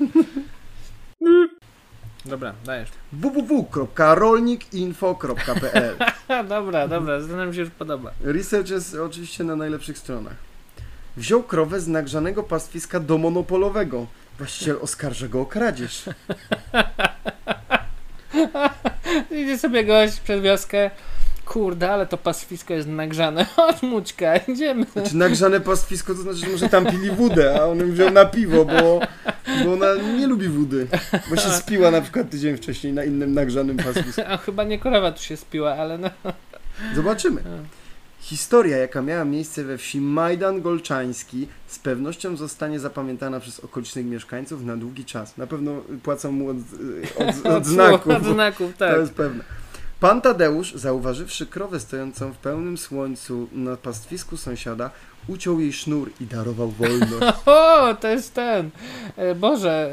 Dobra, 2.25 2.53
dajesz. 2.65 2.89
www.rolnikinfo.pl 3.13 5.95
dobra, 6.49 6.87
dobra, 6.87 7.45
mi 7.45 7.55
się 7.55 7.61
już 7.61 7.69
podoba. 7.69 8.11
Research 8.23 8.69
jest 8.69 8.95
oczywiście 8.95 9.43
na 9.43 9.55
najlepszych 9.55 9.97
stronach. 9.97 10.35
Wziął 11.17 11.43
krowę 11.43 11.79
z 11.79 11.87
nagrzanego 11.87 12.43
pastwiska 12.43 12.99
do 12.99 13.17
monopolowego. 13.17 14.07
Właściciel 14.37 14.77
oskarża 14.81 15.27
go 15.27 15.41
o 15.41 15.45
kradzież. 15.45 16.09
Idzie 19.31 19.57
sobie 19.57 19.83
gość 19.83 20.19
przez 20.19 20.41
wioskę. 20.41 20.91
Kurde, 21.45 21.91
ale 21.91 22.05
to 22.05 22.17
pastwisko 22.17 22.73
jest 22.73 22.87
nagrzane. 22.87 23.45
Chodź, 23.55 23.81
Mućka, 23.81 24.37
idziemy. 24.37 24.85
Znaczy 24.93 25.17
nagrzane 25.17 25.59
pastwisko 25.59 26.13
to 26.13 26.21
znaczy, 26.21 26.37
że 26.37 26.47
może 26.47 26.69
tam 26.69 26.85
pili 26.85 27.11
wódę, 27.11 27.59
a 27.61 27.65
on 27.65 27.79
ją 27.79 27.91
wziął 27.91 28.11
na 28.11 28.25
piwo, 28.25 28.65
bo, 28.65 28.99
bo 29.65 29.73
ona 29.73 29.95
nie 30.17 30.27
lubi 30.27 30.49
wody. 30.49 30.87
Bo 31.29 31.35
się 31.35 31.49
spiła 31.49 31.91
na 31.91 32.01
przykład 32.01 32.29
tydzień 32.29 32.57
wcześniej 32.57 32.93
na 32.93 33.03
innym 33.03 33.33
nagrzanym 33.33 33.77
pastwisku. 33.77 34.21
A 34.31 34.37
chyba 34.37 34.63
nie 34.63 34.79
krowa 34.79 35.11
tu 35.11 35.23
się 35.23 35.37
spiła, 35.37 35.75
ale 35.75 35.97
no. 35.97 36.09
Zobaczymy. 36.95 37.41
Historia, 38.19 38.77
jaka 38.77 39.01
miała 39.01 39.25
miejsce 39.25 39.63
we 39.63 39.77
wsi 39.77 40.01
Majdan 40.01 40.61
Golczański, 40.61 41.47
z 41.67 41.79
pewnością 41.79 42.37
zostanie 42.37 42.79
zapamiętana 42.79 43.39
przez 43.39 43.59
okolicznych 43.59 44.05
mieszkańców 44.05 44.63
na 44.63 44.77
długi 44.77 45.05
czas. 45.05 45.37
Na 45.37 45.47
pewno 45.47 45.81
płacą 46.03 46.31
mu 46.31 46.49
od, 46.49 46.57
od, 47.17 47.45
od 47.57 47.65
znaków. 47.65 48.13
Od 48.13 48.23
znaków, 48.23 48.77
tak. 48.77 48.93
To 48.93 48.99
jest 48.99 49.13
pewne. 49.13 49.43
Pan 49.99 50.21
Tadeusz, 50.21 50.73
zauważywszy 50.73 51.45
krowę 51.45 51.79
stojącą 51.79 52.33
w 52.33 52.37
pełnym 52.37 52.77
słońcu 52.77 53.47
na 53.51 53.77
pastwisku 53.77 54.37
sąsiada, 54.37 54.89
uciął 55.27 55.59
jej 55.59 55.73
sznur 55.73 56.11
i 56.21 56.25
darował 56.25 56.71
wolność. 56.71 57.37
O, 57.45 57.93
to 58.01 58.07
jest 58.07 58.33
ten. 58.33 58.69
E, 59.17 59.35
Boże, 59.35 59.91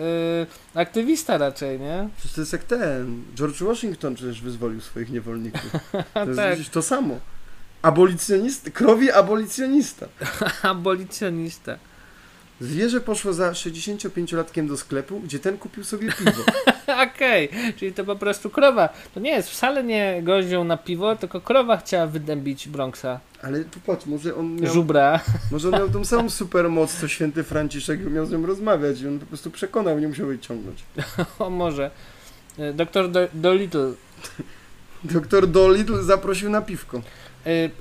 e, 0.75 0.81
aktywista 0.81 1.39
raczej, 1.39 1.81
nie? 1.81 2.09
Przecież 2.17 2.35
to 2.35 2.41
jest 2.41 2.53
jak 2.53 2.65
ten. 2.65 3.23
George 3.35 3.63
Washington 3.63 4.15
przecież 4.15 4.41
wyzwolił 4.41 4.81
swoich 4.81 5.11
niewolników. 5.11 5.71
To 6.15 6.25
jest 6.25 6.37
tak, 6.37 6.53
przecież 6.53 6.69
to 6.69 6.83
samo. 6.83 7.19
Abolicjonista, 7.83 8.71
krowi 8.71 9.11
abolicjonista. 9.11 10.07
abolicjonista. 10.63 11.79
Zwierzę 12.63 13.01
poszło 13.01 13.33
za 13.33 13.53
65-latkiem 13.53 14.69
do 14.69 14.77
sklepu, 14.77 15.21
gdzie 15.21 15.39
ten 15.39 15.59
kupił 15.59 15.85
sobie 15.85 16.13
piwo. 16.13 16.43
Okej, 17.15 17.49
czyli 17.77 17.93
to 17.93 18.05
po 18.05 18.17
prostu 18.17 18.51
krowa. 18.51 18.89
To 19.15 19.21
nie 19.21 19.31
jest 19.31 19.51
wcale 19.51 19.85
nie 19.85 20.21
goździą 20.23 20.65
na 20.65 20.77
piwo, 20.77 21.17
tylko 21.17 21.41
krowa 21.41 21.77
chciała 21.77 22.07
wydębić 22.07 22.69
Bronxa. 22.69 23.21
Ale 23.43 23.61
popatrz, 23.65 24.07
może 24.07 24.35
on 24.37 24.57
miał, 24.57 24.73
Żubra. 24.75 25.21
może 25.51 25.69
on 25.69 25.75
miał 25.75 25.89
tą 25.91 26.05
samą 26.05 26.31
supermoc, 26.31 26.95
co 27.01 27.09
święty 27.09 27.43
Franciszek 27.43 28.11
miał 28.11 28.27
z 28.27 28.31
nią 28.31 28.47
rozmawiać 28.47 29.01
i 29.01 29.09
on 29.09 29.19
po 29.19 29.27
prostu 29.27 29.51
przekonał, 29.51 29.99
nie 29.99 30.09
musiał 30.09 30.31
jej 30.31 30.39
ciągnąć. 30.41 30.85
O 31.39 31.51
może. 31.51 31.91
E, 32.59 32.73
Doktor 32.73 33.11
Do- 33.11 33.29
Dolittle. 33.35 33.93
Doktor 35.05 35.47
Dolittle 35.47 36.03
zaprosił 36.03 36.51
na 36.51 36.63
piwko. 36.63 37.03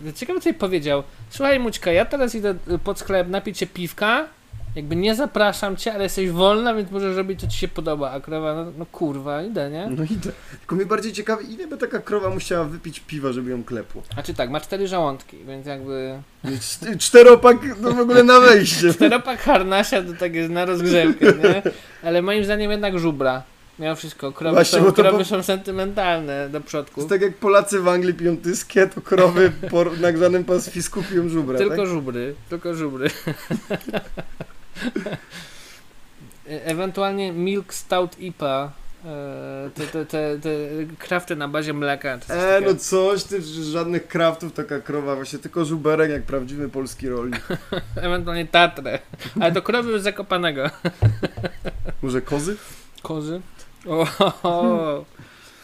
E, 0.05 0.13
Ciekawe 0.13 0.39
co 0.41 0.49
jej 0.49 0.57
powiedział. 0.57 1.03
Słuchaj 1.29 1.59
Mućka, 1.59 1.91
ja 1.91 2.05
teraz 2.05 2.35
idę 2.35 2.55
pod 2.83 2.99
sklep 2.99 3.27
napić 3.29 3.57
się 3.57 3.67
piwka. 3.67 4.27
Jakby 4.75 4.95
nie 4.95 5.15
zapraszam 5.15 5.75
cię, 5.77 5.93
ale 5.93 6.03
jesteś 6.03 6.29
wolna, 6.29 6.73
więc 6.73 6.91
możesz 6.91 7.17
robić 7.17 7.41
co 7.41 7.47
ci 7.47 7.57
się 7.57 7.67
podoba. 7.67 8.11
A 8.11 8.19
krowa, 8.19 8.55
no, 8.55 8.71
no 8.77 8.85
kurwa, 8.85 9.41
idę, 9.43 9.69
nie? 9.69 9.87
No 9.97 10.03
i 10.03 10.07
to. 10.07 10.29
Tylko 10.59 10.75
mnie 10.75 10.85
bardziej 10.85 11.13
ciekawi, 11.13 11.53
ile 11.53 11.67
by 11.67 11.77
taka 11.77 11.99
krowa 11.99 12.29
musiała 12.29 12.63
wypić 12.65 12.99
piwa, 12.99 13.31
żeby 13.31 13.51
ją 13.51 13.63
klepło. 13.63 14.03
A 14.15 14.23
czy 14.23 14.33
tak, 14.33 14.49
ma 14.49 14.59
cztery 14.59 14.87
żołądki, 14.87 15.37
więc 15.47 15.65
jakby... 15.67 16.19
Cz- 16.45 16.97
Czteropak 16.97 17.57
no 17.81 17.91
w 17.91 17.99
ogóle 17.99 18.23
na 18.23 18.39
wejście. 18.39 18.93
Czteropak 18.93 19.39
harnasia 19.39 20.01
to 20.01 20.13
tak 20.19 20.35
jest 20.35 20.49
na 20.51 20.65
rozgrzewkę, 20.65 21.25
nie? 21.25 21.61
Ale 22.03 22.21
moim 22.21 22.45
zdaniem 22.45 22.71
jednak 22.71 22.99
żubra. 22.99 23.43
Miał 23.79 23.95
wszystko. 23.95 24.31
Krowy, 24.31 24.55
Właśnie, 24.55 24.79
są, 24.79 24.91
krowy 24.91 25.17
po- 25.17 25.25
są 25.25 25.43
sentymentalne 25.43 26.49
do 26.49 26.61
przodków. 26.61 26.97
jest 26.97 27.09
tak 27.09 27.21
jak 27.21 27.37
Polacy 27.37 27.79
w 27.79 27.87
Anglii 27.87 28.13
piją 28.13 28.37
tyskie, 28.37 28.87
to 28.87 29.01
krowy 29.01 29.51
po 29.69 29.85
nagrzanym 30.01 30.43
pastwisku 30.43 31.03
piją 31.11 31.29
żubra, 31.29 31.57
Tylko 31.57 31.75
tak? 31.77 31.87
żubry, 31.87 32.35
tylko 32.49 32.75
żubry. 32.75 33.09
E- 36.49 36.65
Ewentualnie 36.65 37.31
Milk 37.31 37.73
Stout 37.73 38.19
IPA. 38.19 38.71
e, 39.05 39.69
Te, 39.75 39.87
te, 39.87 40.05
te, 40.05 40.39
te 40.39 40.49
krafty 40.99 41.35
na 41.35 41.47
bazie 41.47 41.73
mleka. 41.73 42.17
to 42.17 42.33
jest 42.33 42.45
E, 42.45 42.53
takie- 42.59 42.65
no 42.73 42.75
coś, 42.79 43.23
ty, 43.23 43.41
żadnych 43.71 44.07
kraftów, 44.07 44.53
taka 44.53 44.79
krowa, 44.79 45.15
właśnie 45.15 45.39
tylko 45.39 45.65
żuberek 45.65 46.11
jak 46.11 46.23
prawdziwy 46.23 46.69
polski 46.69 47.09
rolnik. 47.09 47.47
Ewentualnie 47.95 48.45
Tatrę. 48.47 48.99
Ale 49.41 49.51
to 49.51 49.61
krowy 49.61 49.91
już 49.91 50.01
zakopanego. 50.01 50.69
Może 52.01 52.21
kozy? 52.21 52.55
Kozy. 53.01 53.41
O, 53.87 54.07
o, 54.43 55.05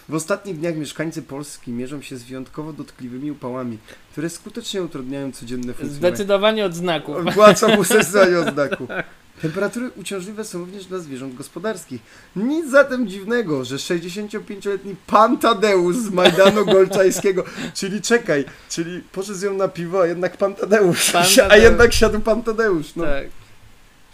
W 0.09 0.15
ostatnich 0.15 0.59
dniach 0.59 0.75
mieszkańcy 0.75 1.21
Polski 1.21 1.71
mierzą 1.71 2.01
się 2.01 2.17
z 2.17 2.23
wyjątkowo 2.23 2.73
dotkliwymi 2.73 3.31
upałami, 3.31 3.77
które 4.11 4.29
skutecznie 4.29 4.83
utrudniają 4.83 5.31
codzienne 5.31 5.73
funkcjonowanie. 5.73 5.97
Zdecydowanie 5.97 6.65
od 6.65 6.75
znaków. 6.75 7.15
Płacą 7.33 7.75
mu 7.75 7.83
sesję 7.83 8.39
odznaku. 8.39 8.87
Temperatury 9.41 9.91
uciążliwe 9.95 10.45
są 10.45 10.59
również 10.59 10.85
dla 10.85 10.99
zwierząt 10.99 11.35
gospodarskich. 11.35 12.01
Nic 12.35 12.69
zatem 12.69 13.07
dziwnego, 13.07 13.65
że 13.65 13.75
65-letni 13.75 14.95
pan 15.07 15.37
Tadeusz 15.37 15.97
z 15.97 16.09
Majdanu 16.09 16.65
Golczajskiego, 16.65 17.43
czyli 17.73 18.01
czekaj, 18.01 18.45
czyli 18.69 19.01
poszedł 19.11 19.39
z 19.39 19.41
ją 19.41 19.53
na 19.53 19.67
piwo, 19.67 20.01
a 20.01 20.05
jednak 20.07 20.37
pan 20.37 20.55
Tadeusz, 20.55 21.11
Pan 21.11 21.23
a 21.25 21.35
Tadeusz. 21.35 21.63
jednak 21.63 21.93
siadł 21.93 22.19
pan 22.19 22.43
Tadeusz. 22.43 22.95
No. 22.95 23.03
Tak. 23.03 23.27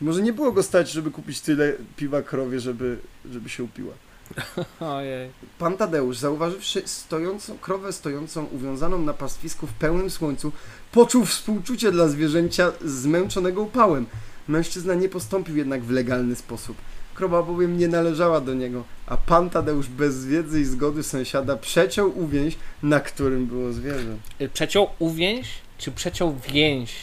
Może 0.02 0.22
nie 0.22 0.34
było 0.34 0.52
go 0.52 0.64
stać, 0.64 0.92
żeby 0.92 1.12
kupić 1.12 1.42
tyle 1.42 1.74
piwa 1.96 2.22
krowie, 2.22 2.60
żeby, 2.60 2.98
żeby 3.32 3.50
się 3.50 3.64
upiła. 3.64 3.94
Ojej. 4.80 5.30
Pan 5.60 5.78
Tadeusz, 5.78 6.18
zauważywszy 6.18 6.82
stojącą, 6.86 7.58
krowę 7.58 7.94
stojącą 7.94 8.46
uwiązaną 8.46 9.00
na 9.00 9.14
pastwisku 9.14 9.68
w 9.68 9.74
pełnym 9.74 10.10
słońcu, 10.10 10.52
poczuł 10.92 11.26
współczucie 11.26 11.92
dla 11.92 12.08
zwierzęcia 12.08 12.72
zmęczonego 12.86 13.62
upałem. 13.62 14.06
Mężczyzna 14.48 14.94
nie 14.94 15.10
postąpił 15.10 15.58
jednak 15.58 15.84
w 15.84 15.92
legalny 15.92 16.36
sposób. 16.36 16.78
Krowa 17.16 17.44
bowiem 17.44 17.78
nie 17.78 17.88
należała 17.88 18.42
do 18.42 18.54
niego, 18.54 18.84
a 19.08 19.18
pan 19.18 19.50
Tadeusz 19.50 19.88
bez 19.88 20.26
wiedzy 20.26 20.62
i 20.62 20.66
zgody 20.66 21.04
sąsiada 21.04 21.58
przeciął 21.58 22.20
uwięź, 22.20 22.58
na 22.84 23.00
którym 23.00 23.46
było 23.46 23.74
zwierzę. 23.74 24.16
Y, 24.42 24.50
Przeciął 24.50 24.90
uwięź, 25.00 25.48
czy 25.78 25.92
przeciął 25.92 26.36
więź 26.54 26.96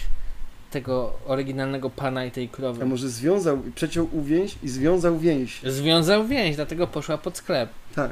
tego 0.70 1.12
oryginalnego 1.26 1.90
pana 1.90 2.24
i 2.24 2.30
tej 2.30 2.48
krowy? 2.48 2.83
A 2.83 2.87
może 2.87 3.09
związał, 3.09 3.62
przeciął 3.74 4.09
uwięź 4.12 4.56
i 4.62 4.68
związał 4.68 5.18
więź. 5.18 5.61
Związał 5.64 6.26
więź, 6.26 6.56
dlatego 6.56 6.87
poszła 6.87 7.18
pod 7.18 7.37
sklep. 7.37 7.70
Tak. 7.94 8.11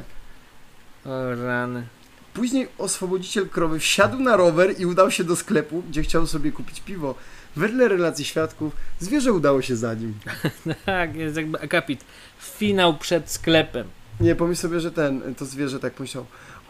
O 1.07 1.35
rany. 1.35 1.87
Później 2.35 2.69
oswobodziciel 2.79 3.49
krowy 3.49 3.79
wsiadł 3.79 4.19
na 4.19 4.37
rower 4.37 4.81
i 4.81 4.87
udał 4.87 5.11
się 5.11 5.25
do 5.25 5.37
sklepu, 5.37 5.83
gdzie 5.89 6.03
chciał 6.03 6.27
sobie 6.27 6.53
kupić 6.53 6.81
piwo. 6.81 7.15
Wedle 7.57 7.89
relacji 7.89 8.25
świadków, 8.25 8.77
zwierzę 9.01 9.33
udało 9.33 9.63
się 9.63 9.77
za 9.77 9.95
nim. 9.95 10.15
Tak, 10.87 11.15
jest 11.17 11.37
jakby 11.37 11.61
akapit. 11.61 12.05
Finał 12.41 12.99
przed 12.99 13.31
sklepem. 13.31 13.87
Nie, 14.21 14.35
pomyśl 14.35 14.61
sobie, 14.61 14.81
że 14.81 14.93
ten, 14.93 15.35
to 15.35 15.45
zwierzę 15.45 15.81
tak 15.81 16.01
myślał, 16.01 16.27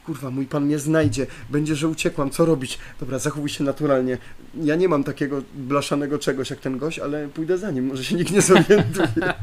kurwa, 0.09 0.31
mój 0.31 0.47
pan 0.47 0.65
mnie 0.65 0.79
znajdzie, 0.79 1.27
będzie, 1.51 1.77
że 1.77 1.89
uciekłam, 1.89 2.31
co 2.31 2.45
robić? 2.45 2.79
Dobra, 3.01 3.19
zachowuj 3.19 3.49
się 3.49 3.65
naturalnie. 3.65 4.19
Ja 4.55 4.77
nie 4.77 4.89
mam 4.89 5.05
takiego 5.05 5.43
blaszanego 5.55 6.19
czegoś 6.19 6.51
jak 6.51 6.61
ten 6.61 6.79
gość, 6.79 6.99
ale 6.99 7.29
pójdę 7.29 7.59
za 7.59 7.71
nim, 7.71 7.87
może 7.87 8.05
się 8.05 8.15
nikt 8.15 8.31
nie 8.31 8.43
zorientuje. 8.43 9.09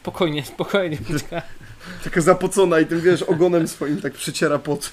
Spokojnie, 0.00 0.44
spokojnie. 0.44 0.98
Taka 2.04 2.20
zapocona 2.20 2.80
i 2.80 2.86
tym, 2.86 3.00
wiesz, 3.00 3.22
ogonem 3.22 3.68
swoim 3.68 4.00
tak 4.00 4.12
przyciera 4.12 4.58
pot. 4.58 4.92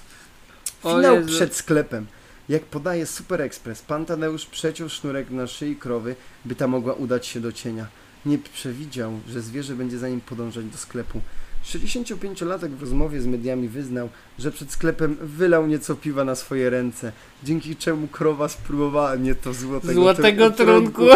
Finał 0.81 1.25
przed 1.25 1.55
sklepem. 1.55 2.05
Jak 2.49 2.63
podaje 2.63 3.05
Super 3.05 3.41
Express, 3.41 3.81
pan 3.81 4.05
Tadeusz 4.05 4.45
przeciął 4.45 4.89
sznurek 4.89 5.29
na 5.29 5.47
szyi 5.47 5.75
krowy, 5.75 6.15
by 6.45 6.55
ta 6.55 6.67
mogła 6.67 6.93
udać 6.93 7.27
się 7.27 7.39
do 7.39 7.51
cienia. 7.51 7.87
Nie 8.25 8.37
przewidział, 8.37 9.19
że 9.29 9.41
zwierzę 9.41 9.75
będzie 9.75 9.97
za 9.97 10.09
nim 10.09 10.21
podążać 10.21 10.65
do 10.65 10.77
sklepu. 10.77 11.21
65-latek 11.65 12.69
w 12.69 12.81
rozmowie 12.81 13.21
z 13.21 13.27
mediami 13.27 13.67
wyznał, 13.69 14.09
że 14.39 14.51
przed 14.51 14.71
sklepem 14.71 15.17
wylał 15.21 15.67
nieco 15.67 15.95
piwa 15.95 16.23
na 16.23 16.35
swoje 16.35 16.69
ręce, 16.69 17.11
dzięki 17.43 17.75
czemu 17.75 18.07
krowa 18.07 18.47
spróbowała 18.47 19.15
nieco 19.15 19.53
złotego, 19.53 19.93
Złotego 19.93 20.49
tr- 20.49 20.55
trunku. 20.55 21.03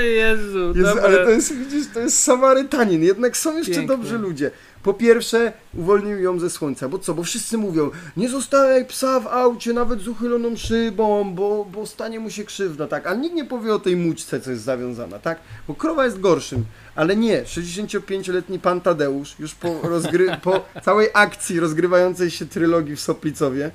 Jezu, 0.00 0.72
Jezu, 0.76 0.98
ale 1.04 1.16
to 1.24 1.30
jest, 1.30 1.54
widzisz, 1.56 1.86
to 1.94 2.00
jest 2.00 2.22
Samarytanin, 2.22 3.02
jednak 3.02 3.36
są 3.36 3.56
jeszcze 3.56 3.72
Pięknie. 3.72 3.88
dobrzy 3.88 4.18
ludzie. 4.18 4.50
Po 4.82 4.94
pierwsze, 4.94 5.52
uwolnił 5.74 6.20
ją 6.20 6.38
ze 6.38 6.50
słońca, 6.50 6.88
bo 6.88 6.98
co, 6.98 7.14
bo 7.14 7.22
wszyscy 7.22 7.58
mówią, 7.58 7.90
nie 8.16 8.28
zostawiaj 8.28 8.86
psa 8.86 9.20
w 9.20 9.26
aucie, 9.26 9.72
nawet 9.72 10.00
z 10.00 10.08
uchyloną 10.08 10.56
szybą, 10.56 11.34
bo, 11.34 11.66
bo 11.72 11.86
stanie 11.86 12.20
mu 12.20 12.30
się 12.30 12.44
krzywda, 12.44 12.86
tak, 12.86 13.06
ale 13.06 13.18
nikt 13.18 13.34
nie 13.34 13.44
powie 13.44 13.74
o 13.74 13.78
tej 13.78 13.96
mućce, 13.96 14.40
co 14.40 14.50
jest 14.50 14.62
zawiązana, 14.62 15.18
tak, 15.18 15.38
bo 15.68 15.74
krowa 15.74 16.04
jest 16.04 16.20
gorszym, 16.20 16.64
ale 16.94 17.16
nie, 17.16 17.42
65-letni 17.42 18.58
pan 18.58 18.80
Tadeusz, 18.80 19.36
już 19.38 19.54
po, 19.54 19.68
rozgry- 19.68 20.40
po 20.40 20.64
całej 20.84 21.08
akcji 21.14 21.60
rozgrywającej 21.60 22.30
się 22.30 22.46
trylogii 22.46 22.96
w 22.96 23.00
Soplicowie, 23.00 23.70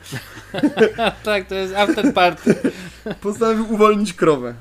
Tak, 1.24 1.48
to 1.48 1.56
jest 1.56 1.76
after 1.76 2.14
party. 2.14 2.56
postanowił 3.22 3.74
uwolnić 3.74 4.14
krowę. 4.14 4.54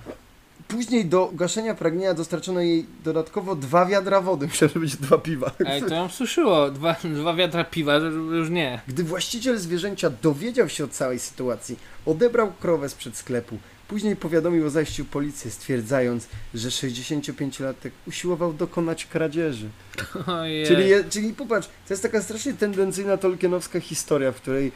Później 0.73 1.07
do 1.07 1.31
gaszenia 1.35 1.75
pragnienia 1.75 2.15
dostarczono 2.15 2.61
jej 2.61 2.87
dodatkowo 3.05 3.57
dwa 3.57 3.87
wiadra 3.87 4.21
wody. 4.21 4.47
Myślałem, 4.53 4.73
że 4.75 4.81
będzie 4.81 4.97
dwa 4.97 5.19
piwa. 5.19 5.51
Ej, 5.67 5.83
to 5.83 5.95
ją 5.95 6.09
suszyło. 6.09 6.71
Dwa, 6.71 6.97
dwa 7.05 7.35
wiatra 7.35 7.65
piwa, 7.65 8.01
że 8.01 8.07
już 8.07 8.51
nie. 8.51 8.81
Gdy 8.89 9.05
właściciel 9.05 9.59
zwierzęcia 9.59 10.11
dowiedział 10.11 10.69
się 10.69 10.85
o 10.85 10.89
całej 10.89 11.19
sytuacji, 11.19 11.79
odebrał 12.07 12.53
krowę 12.53 12.89
sprzed 12.89 13.17
sklepu. 13.17 13.59
Później 13.89 14.17
powiadomił 14.17 14.67
o 14.67 14.71
zajściu 14.71 15.05
policję, 15.05 15.51
stwierdzając, 15.51 16.29
że 16.55 16.69
65-latek 16.69 17.91
usiłował 18.07 18.53
dokonać 18.53 19.07
kradzieży. 19.07 19.69
Ojej. 20.41 20.67
Czyli, 20.67 20.89
je, 20.89 21.05
czyli 21.05 21.35
popatrz, 21.35 21.69
to 21.69 21.95
jest 21.95 22.03
taka 22.03 22.23
strasznie 22.23 22.55
tendencyjna 22.55 23.17
tolkienowska 23.17 23.81
historia, 23.81 24.33
w 24.33 24.37
której 24.37 24.73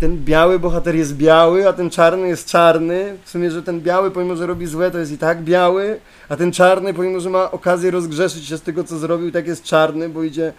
ten 0.00 0.24
biały 0.24 0.58
bohater 0.58 0.96
jest 0.96 1.16
biały, 1.16 1.68
a 1.68 1.72
ten 1.72 1.90
czarny 1.90 2.28
jest 2.28 2.48
czarny. 2.48 3.16
W 3.24 3.30
sumie, 3.30 3.50
że 3.50 3.62
ten 3.62 3.80
biały, 3.80 4.10
pomimo 4.10 4.36
że 4.36 4.46
robi 4.46 4.66
złe, 4.66 4.90
to 4.90 4.98
jest 4.98 5.12
i 5.12 5.18
tak 5.18 5.42
biały, 5.42 6.00
a 6.28 6.36
ten 6.36 6.52
czarny, 6.52 6.94
pomimo 6.94 7.20
że 7.20 7.30
ma 7.30 7.50
okazję 7.50 7.90
rozgrzeszyć 7.90 8.46
się 8.46 8.58
z 8.58 8.62
tego, 8.62 8.84
co 8.84 8.98
zrobił, 8.98 9.32
tak 9.32 9.46
jest 9.46 9.64
czarny, 9.64 10.08
bo 10.08 10.22
idzie... 10.22 10.52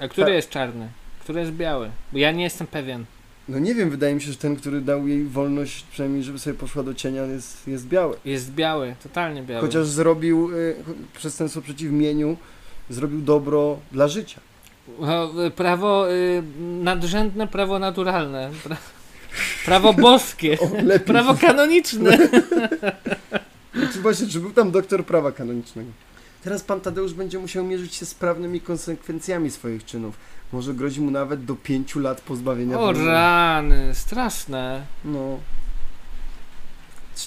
A 0.00 0.08
który 0.08 0.26
Tak. 0.26 0.34
jest 0.34 0.50
czarny? 0.50 0.88
Który 1.20 1.40
jest 1.40 1.52
biały? 1.52 1.90
Bo 2.12 2.18
ja 2.18 2.32
nie 2.32 2.44
jestem 2.44 2.66
pewien. 2.66 3.04
No 3.48 3.58
nie 3.58 3.74
wiem, 3.74 3.90
wydaje 3.90 4.14
mi 4.14 4.20
się, 4.20 4.32
że 4.32 4.38
ten, 4.38 4.56
który 4.56 4.80
dał 4.80 5.08
jej 5.08 5.24
wolność, 5.24 5.84
przynajmniej 5.92 6.22
żeby 6.22 6.38
sobie 6.38 6.56
poszła 6.56 6.82
do 6.82 6.94
cienia, 6.94 7.22
jest, 7.22 7.68
jest 7.68 7.86
biały. 7.86 8.16
Jest 8.24 8.52
biały, 8.52 8.94
totalnie 9.02 9.42
biały. 9.42 9.60
Chociaż 9.60 9.86
zrobił, 9.86 10.50
y, 10.56 10.76
przez 11.18 11.36
ten 11.36 11.48
przeciwmieniu, 11.62 12.36
zrobił 12.90 13.20
dobro 13.20 13.78
dla 13.92 14.08
życia. 14.08 14.40
O, 15.00 15.44
y, 15.46 15.50
Prawo 15.50 16.10
y, 16.12 16.42
nadrzędne, 16.82 17.46
prawo 17.46 17.78
naturalne. 17.78 18.50
Pra, 18.64 18.76
prawo 19.64 19.92
boskie. 19.92 20.58
O. 20.60 20.70
Prawo 21.06 21.34
kanoniczne. 21.34 22.18
Czy 23.92 24.00
właśnie, 24.00 24.26
czy 24.26 24.40
był 24.40 24.50
tam 24.52 24.70
doktor 24.70 25.04
prawa 25.06 25.32
kanonicznego? 25.32 25.90
Teraz 26.44 26.62
pan 26.62 26.80
Tadeusz 26.80 27.12
będzie 27.14 27.38
musiał 27.38 27.64
mierzyć 27.64 27.94
się 27.94 28.06
z 28.06 28.14
prawnymi 28.14 28.60
konsekwencjami 28.60 29.50
swoich 29.50 29.84
czynów. 29.84 30.14
Może 30.52 30.74
grozi 30.74 31.00
mu 31.00 31.10
nawet 31.10 31.44
do 31.44 31.54
pięciu 31.56 32.00
lat 32.00 32.20
pozbawienia 32.20 32.76
O 32.76 32.80
wolności. 32.80 33.06
rany, 33.08 33.94
straszne. 33.94 34.82
No. 35.04 35.38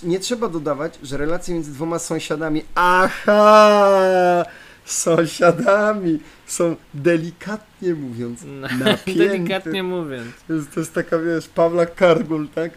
Nie 0.03 0.19
trzeba 0.19 0.47
dodawać, 0.49 0.99
że 1.03 1.17
relacje 1.17 1.53
między 1.53 1.71
dwoma 1.73 1.99
sąsiadami, 1.99 2.63
aha, 2.75 4.45
sąsiadami 4.85 6.19
są 6.53 6.75
delikatnie 6.93 7.93
mówiąc 7.93 8.39
No, 8.45 8.67
napięte. 8.85 9.27
Delikatnie 9.27 9.83
mówiąc. 9.83 10.27
To 10.47 10.53
jest, 10.53 10.73
to 10.73 10.79
jest 10.79 10.93
taka, 10.93 11.19
wiesz, 11.19 11.47
Pawla 11.47 11.85
Kargul, 11.85 12.47
tak? 12.47 12.71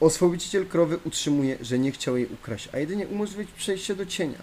Oswobodiciel 0.00 0.66
krowy 0.66 0.98
utrzymuje, 1.04 1.58
że 1.60 1.78
nie 1.78 1.92
chciał 1.92 2.16
jej 2.16 2.26
ukraść, 2.26 2.68
a 2.72 2.78
jedynie 2.78 3.06
umożliwić 3.06 3.50
przejście 3.50 3.94
do 3.94 4.06
cienia. 4.06 4.38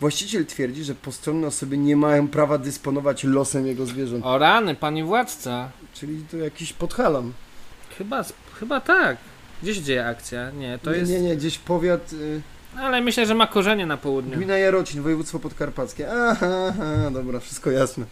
Właściciel 0.00 0.46
twierdzi, 0.46 0.84
że 0.84 0.94
postronne 0.94 1.46
osoby 1.46 1.78
nie 1.78 1.96
mają 1.96 2.28
prawa 2.28 2.58
dysponować 2.58 3.24
losem 3.24 3.66
jego 3.66 3.86
zwierząt. 3.86 4.26
O 4.26 4.38
rany, 4.38 4.74
panie 4.74 5.04
władca. 5.04 5.70
Czyli 5.94 6.24
to 6.30 6.36
jakiś 6.36 6.72
podhalam. 6.72 7.32
Chyba, 7.98 8.24
chyba 8.60 8.80
tak. 8.80 9.16
Gdzie 9.62 9.74
się 9.74 9.82
dzieje 9.82 10.06
akcja? 10.06 10.50
Nie, 10.50 10.78
to 10.82 10.92
nie, 10.92 10.98
jest... 10.98 11.12
nie, 11.12 11.20
nie, 11.20 11.36
gdzieś 11.36 11.58
powiat, 11.58 12.12
y, 12.12 12.40
Ale 12.78 13.00
myślę, 13.00 13.26
że 13.26 13.34
ma 13.34 13.46
korzenie 13.46 13.86
na 13.86 13.96
południu. 13.96 14.36
gmina 14.36 14.58
Jarocin, 14.58 15.02
województwo 15.02 15.38
podkarpackie. 15.38 16.12
Aha, 16.12 16.48
aha, 16.68 17.10
dobra, 17.12 17.40
wszystko 17.40 17.70
jasne. 17.70 18.04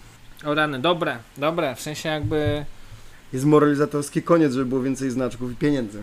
O 0.44 0.55
rany, 0.55 0.79
dobre, 0.79 1.18
dobre. 1.37 1.74
W 1.74 1.81
sensie 1.81 2.09
jakby... 2.09 2.64
Jest 3.33 3.44
moralizatorski 3.44 4.22
koniec, 4.22 4.52
żeby 4.52 4.66
było 4.66 4.83
więcej 4.83 5.11
znaczków 5.11 5.52
i 5.52 5.57
pieniędzy. 5.57 6.02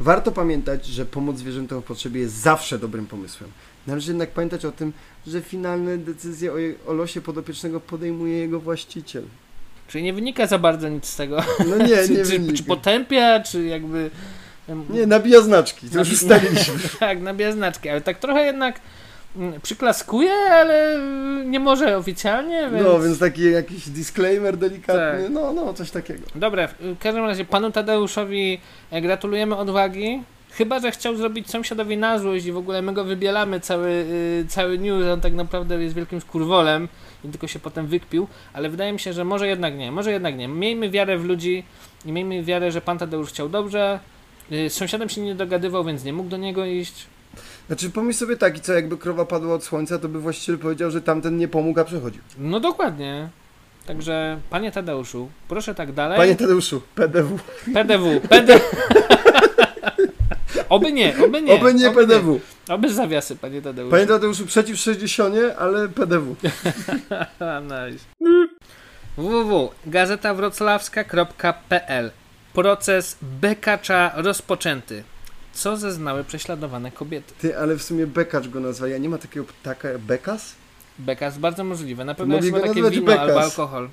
Warto 0.00 0.32
pamiętać, 0.32 0.86
że 0.86 1.06
pomoc 1.06 1.36
zwierzętom 1.38 1.82
w 1.82 1.84
potrzebie 1.84 2.20
jest 2.20 2.34
zawsze 2.34 2.78
dobrym 2.78 3.06
pomysłem. 3.06 3.50
Należy 3.86 4.10
jednak 4.10 4.30
pamiętać 4.30 4.64
o 4.64 4.72
tym, 4.72 4.92
że 5.26 5.40
finalne 5.40 5.98
decyzje 5.98 6.52
o, 6.52 6.58
jej, 6.58 6.76
o 6.86 6.92
losie 6.92 7.20
podopiecznego 7.20 7.80
podejmuje 7.80 8.38
jego 8.38 8.60
właściciel. 8.60 9.24
Czyli 9.88 10.04
nie 10.04 10.12
wynika 10.12 10.46
za 10.46 10.58
bardzo 10.58 10.88
nic 10.88 11.06
z 11.06 11.16
tego. 11.16 11.42
No 11.68 11.86
nie, 11.86 11.96
czy, 12.06 12.12
nie 12.12 12.16
czy, 12.16 12.24
wynika. 12.24 12.56
czy 12.56 12.64
potępia, 12.64 13.40
czy 13.40 13.64
jakby... 13.64 14.10
Nie, 14.90 15.06
nabija 15.06 15.40
znaczki, 15.40 15.90
to 15.90 15.98
już 15.98 16.12
ustaliliśmy. 16.12 16.74
Tak, 17.00 17.20
nabija 17.20 17.52
znaczki, 17.52 17.88
ale 17.88 18.00
tak 18.00 18.18
trochę 18.18 18.44
jednak 18.44 18.80
mm, 19.36 19.60
przyklaskuje, 19.60 20.32
ale 20.32 20.98
nie 21.46 21.60
może 21.60 21.96
oficjalnie, 21.96 22.70
więc... 22.72 22.84
No, 22.86 23.00
więc 23.00 23.18
taki 23.18 23.50
jakiś 23.50 23.88
disclaimer 23.88 24.56
delikatny, 24.56 25.22
Tak. 25.22 25.32
no, 25.32 25.52
no, 25.52 25.74
coś 25.74 25.90
takiego. 25.90 26.22
Dobra, 26.34 26.68
w 26.80 26.98
każdym 26.98 27.24
razie 27.24 27.44
panu 27.44 27.70
Tadeuszowi 27.70 28.60
e, 28.90 29.02
gratulujemy 29.02 29.56
odwagi. 29.56 30.22
Chyba, 30.50 30.80
że 30.80 30.90
chciał 30.90 31.16
zrobić 31.16 31.50
sąsiadowi 31.50 31.96
na 31.96 32.18
złość 32.18 32.46
i 32.46 32.52
w 32.52 32.56
ogóle 32.56 32.82
my 32.82 32.92
go 32.92 33.04
wybielamy 33.04 33.60
cały, 33.60 33.88
y, 33.88 34.44
cały 34.48 34.78
news, 34.78 35.06
on 35.08 35.20
tak 35.20 35.32
naprawdę 35.32 35.82
jest 35.82 35.94
wielkim 35.94 36.20
skurwolem 36.20 36.88
i 37.24 37.28
tylko 37.28 37.46
się 37.46 37.58
potem 37.58 37.86
wykpił, 37.86 38.28
ale 38.52 38.68
wydaje 38.68 38.92
mi 38.92 39.00
się, 39.00 39.12
że 39.12 39.24
może 39.24 39.48
jednak 39.48 39.76
nie, 39.76 39.92
może 39.92 40.12
jednak 40.12 40.36
nie. 40.36 40.48
Miejmy 40.48 40.90
wiarę 40.90 41.18
w 41.18 41.24
ludzi 41.24 41.64
i 42.06 42.12
miejmy 42.12 42.42
wiarę, 42.42 42.72
że 42.72 42.80
pan 42.80 42.98
Tadeusz 42.98 43.28
chciał 43.28 43.48
dobrze. 43.48 44.00
Y, 44.52 44.70
Z 44.70 44.74
sąsiadem 44.74 45.08
się 45.08 45.20
nie 45.20 45.34
dogadywał, 45.34 45.84
więc 45.84 46.04
nie 46.04 46.12
mógł 46.12 46.28
do 46.28 46.36
niego 46.36 46.64
iść. 46.64 47.06
Znaczy, 47.66 47.90
pomyśl 47.90 48.18
sobie 48.18 48.36
tak, 48.36 48.58
i 48.58 48.60
co, 48.60 48.72
jakby 48.72 48.96
krowa 48.98 49.24
padła 49.24 49.54
od 49.54 49.64
słońca, 49.64 49.98
to 49.98 50.08
by 50.08 50.20
właściciel 50.20 50.58
powiedział, 50.58 50.90
że 50.90 51.00
tamten 51.00 51.36
nie 51.36 51.48
pomógł, 51.48 51.80
a 51.80 51.84
przechodził. 51.84 52.22
No 52.38 52.60
dokładnie. 52.60 53.28
Także, 53.86 54.40
panie 54.50 54.72
Tadeuszu, 54.72 55.28
proszę 55.48 55.74
tak 55.74 55.92
dalej. 55.92 56.18
Panie 56.18 56.36
Tadeuszu, 56.36 56.82
PDW. 56.94 57.38
PDW, 57.74 58.20
PDW. 58.20 58.60
Oby 60.68 60.92
nie, 60.92 61.14
oby 61.24 61.42
nie. 61.42 61.52
Oby 61.54 61.74
nie 61.74 61.90
PDW. 61.90 62.40
Oby 62.68 62.92
zawiasy, 62.92 63.36
panie 63.36 63.62
Tadeuszu. 63.62 63.90
Panie 63.90 64.06
Tadeuszu, 64.06 64.46
przeciw 64.46 64.78
60, 64.80 65.34
ale 65.58 65.88
PDW. 65.88 66.36
Nice. 67.62 68.04
www.gazetawroclawska.pl 69.16 72.10
Proces 72.54 73.16
Bekacza 73.22 74.12
rozpoczęty. 74.14 75.04
Co 75.52 75.76
zeznały 75.76 76.24
prześladowane 76.24 76.90
kobiety? 76.90 77.34
Ty, 77.40 77.58
ale 77.58 77.76
w 77.76 77.82
sumie 77.82 78.06
Bekacz 78.06 78.48
go 78.48 78.60
nazwa. 78.60 78.88
Ja 78.88 78.98
nie 78.98 79.08
ma 79.08 79.18
takiego 79.18 79.46
ptaka 79.46 79.88
jak 79.88 79.98
Bekas? 79.98 80.54
Bekas, 80.98 81.38
bardzo 81.38 81.64
możliwe. 81.64 82.04
Na 82.04 82.14
pewno 82.14 82.36
jest 82.36 82.46
chyba 82.48 82.60
takie 82.60 82.90
wino 82.90 83.06
Bekas. 83.06 83.20
albo 83.20 83.42
alkohol. 83.42 83.88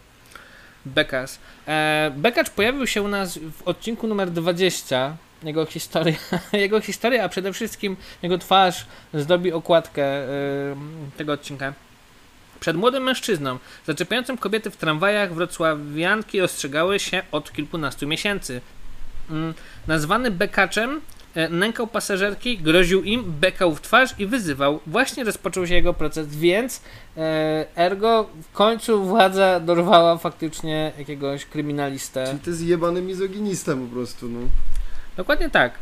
Bekas. 0.86 1.39
E, 1.67 2.12
Bekacz 2.17 2.50
pojawił 2.50 2.88
się 2.88 3.02
u 3.02 3.08
nas 3.08 3.38
w 3.38 3.62
odcinku 3.67 4.08
numer 4.08 4.32
20. 4.32 5.17
Jego 5.43 5.65
historia, 5.65 6.15
jego 6.54 6.82
historia, 6.82 7.24
a 7.24 7.30
przede 7.30 7.54
wszystkim 7.54 7.97
jego 8.21 8.38
twarz 8.38 8.86
zdobi 9.13 9.52
okładkę 9.52 10.04
e, 10.04 10.30
tego 11.17 11.34
odcinka. 11.34 11.74
Przed 12.62 12.78
młodym 12.78 13.04
mężczyzną, 13.04 13.60
zaczepiającym 13.86 14.38
kobiety 14.38 14.71
w 14.71 14.78
tramwajach, 14.78 15.34
wrocławianki 15.34 16.41
ostrzegały 16.41 17.00
się 17.00 17.24
od 17.32 17.54
kilkunastu 17.54 18.08
miesięcy. 18.08 18.62
Mm, 19.30 19.54
Nazwany 19.88 20.32
bekaczem, 20.32 21.02
e, 21.36 21.50
nękał 21.50 21.88
pasażerki, 21.88 22.58
groził 22.58 23.04
im, 23.04 23.24
bekał 23.39 23.76
w 23.76 23.82
twarz 23.82 24.15
i 24.19 24.26
wyzywał. 24.26 24.80
Właśnie 24.88 25.24
rozpoczął 25.24 25.67
się 25.67 25.74
jego 25.74 25.93
proces, 25.93 26.36
więc 26.36 26.82
e, 27.17 27.65
ergo 27.76 28.30
w 28.52 28.56
końcu 28.56 29.04
władza 29.04 29.60
dorwała 29.60 30.17
faktycznie 30.17 30.91
jakiegoś 30.97 31.45
kryminalistę. 31.45 32.26
Czyli 32.28 32.39
to 32.39 32.50
jest 32.50 32.62
jebany 32.62 33.02
mizoginista 33.02 33.76
po 33.76 33.95
prostu, 33.95 34.30
no. 34.30 34.39
Dokładnie 35.17 35.50
tak. 35.50 35.74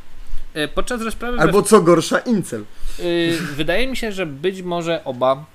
E, 0.54 0.68
Podczas 0.68 1.02
rozprawy 1.02 1.40
Albo 1.40 1.62
co 1.62 1.82
gorsza, 1.82 2.20
incel. 2.20 2.64
Y, 3.00 3.38
wydaje 3.56 3.88
mi 3.88 3.98
się, 3.98 4.12
że 4.12 4.26
być 4.26 4.62
może 4.62 5.04
oba. 5.04 5.46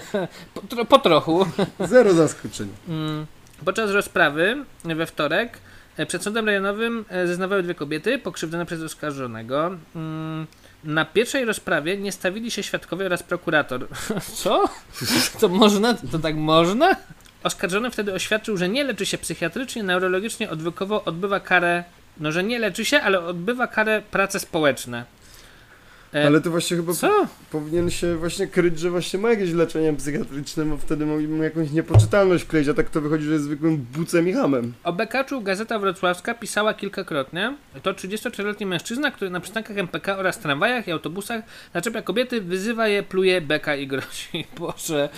po, 0.76 0.84
po 0.84 0.98
trochu. 0.98 1.46
Zero 1.80 2.14
zaskoczeń. 2.14 2.68
Mm, 2.88 3.26
Podczas 3.64 3.90
rozprawy 3.90 4.64
we 4.84 5.06
wtorek 5.06 5.58
e, 5.96 6.06
przed 6.06 6.22
sądem 6.22 6.46
rejonowym 6.46 7.04
e, 7.08 7.26
zeznawały 7.26 7.62
dwie 7.62 7.74
kobiety 7.74 8.18
pokrzywdzone 8.18 8.66
przez 8.66 8.82
oskarżonego. 8.82 9.76
Mm, 9.96 10.46
Na 10.84 11.04
pierwszej 11.04 11.44
rozprawie 11.44 11.96
nie 11.96 12.12
stawili 12.12 12.50
się 12.50 12.62
świadkowie 12.62 13.06
oraz 13.06 13.22
prokurator. 13.22 13.88
Co? 14.42 14.64
To 15.40 15.48
można? 15.48 15.94
To 15.94 16.18
tak 16.18 16.36
można? 16.36 16.96
Oskarżony 17.42 17.90
wtedy 17.90 18.12
oświadczył, 18.14 18.56
że 18.56 18.68
nie 18.68 18.84
leczy 18.84 19.06
się 19.06 19.18
psychiatrycznie, 19.18 19.82
neurologicznie, 19.82 20.50
odwykowo, 20.50 21.04
odbywa 21.04 21.40
karę, 21.40 21.84
no 22.20 22.32
że 22.32 22.44
nie 22.44 22.58
leczy 22.58 22.84
się, 22.84 23.00
ale 23.00 23.20
odbywa 23.20 23.66
karę 23.66 24.02
prace 24.10 24.40
społeczne. 24.40 25.04
E, 26.14 26.26
Ale 26.26 26.40
to 26.40 26.50
właśnie 26.50 26.76
chyba 26.76 26.92
Co? 26.92 27.26
powinien 27.50 27.90
się 27.90 28.16
właśnie 28.16 28.46
kryć, 28.46 28.78
że 28.78 28.90
właśnie 28.90 29.18
ma 29.18 29.30
jakieś 29.30 29.52
leczenie 29.52 29.92
psychiatryczne, 29.92 30.64
bo 30.64 30.76
wtedy 30.76 31.06
mu 31.06 31.42
jakąś 31.42 31.70
niepoczytalność 31.70 32.44
kleić, 32.44 32.68
a 32.68 32.74
tak 32.74 32.90
to 32.90 33.00
wychodzi, 33.00 33.24
że 33.24 33.32
jest 33.32 33.44
zwykłym 33.44 33.76
bucem 33.76 34.28
i 34.28 34.32
hamem. 34.32 34.72
O 34.84 34.92
Bekaczu 34.92 35.42
Gazeta 35.42 35.78
Wrocławska 35.78 36.34
pisała 36.34 36.74
kilkakrotnie. 36.74 37.54
To 37.82 37.92
34-letni 37.92 38.66
mężczyzna, 38.66 39.10
który 39.10 39.30
na 39.30 39.40
przystankach 39.40 39.78
MPK 39.78 40.18
oraz 40.18 40.38
tramwajach 40.38 40.88
i 40.88 40.92
autobusach 40.92 41.42
zaczepia 41.74 42.02
kobiety, 42.02 42.40
wyzywa 42.40 42.88
je, 42.88 43.02
pluje, 43.02 43.40
beka 43.40 43.76
i 43.76 43.86
grozi. 43.86 44.46
Boże. 44.58 45.08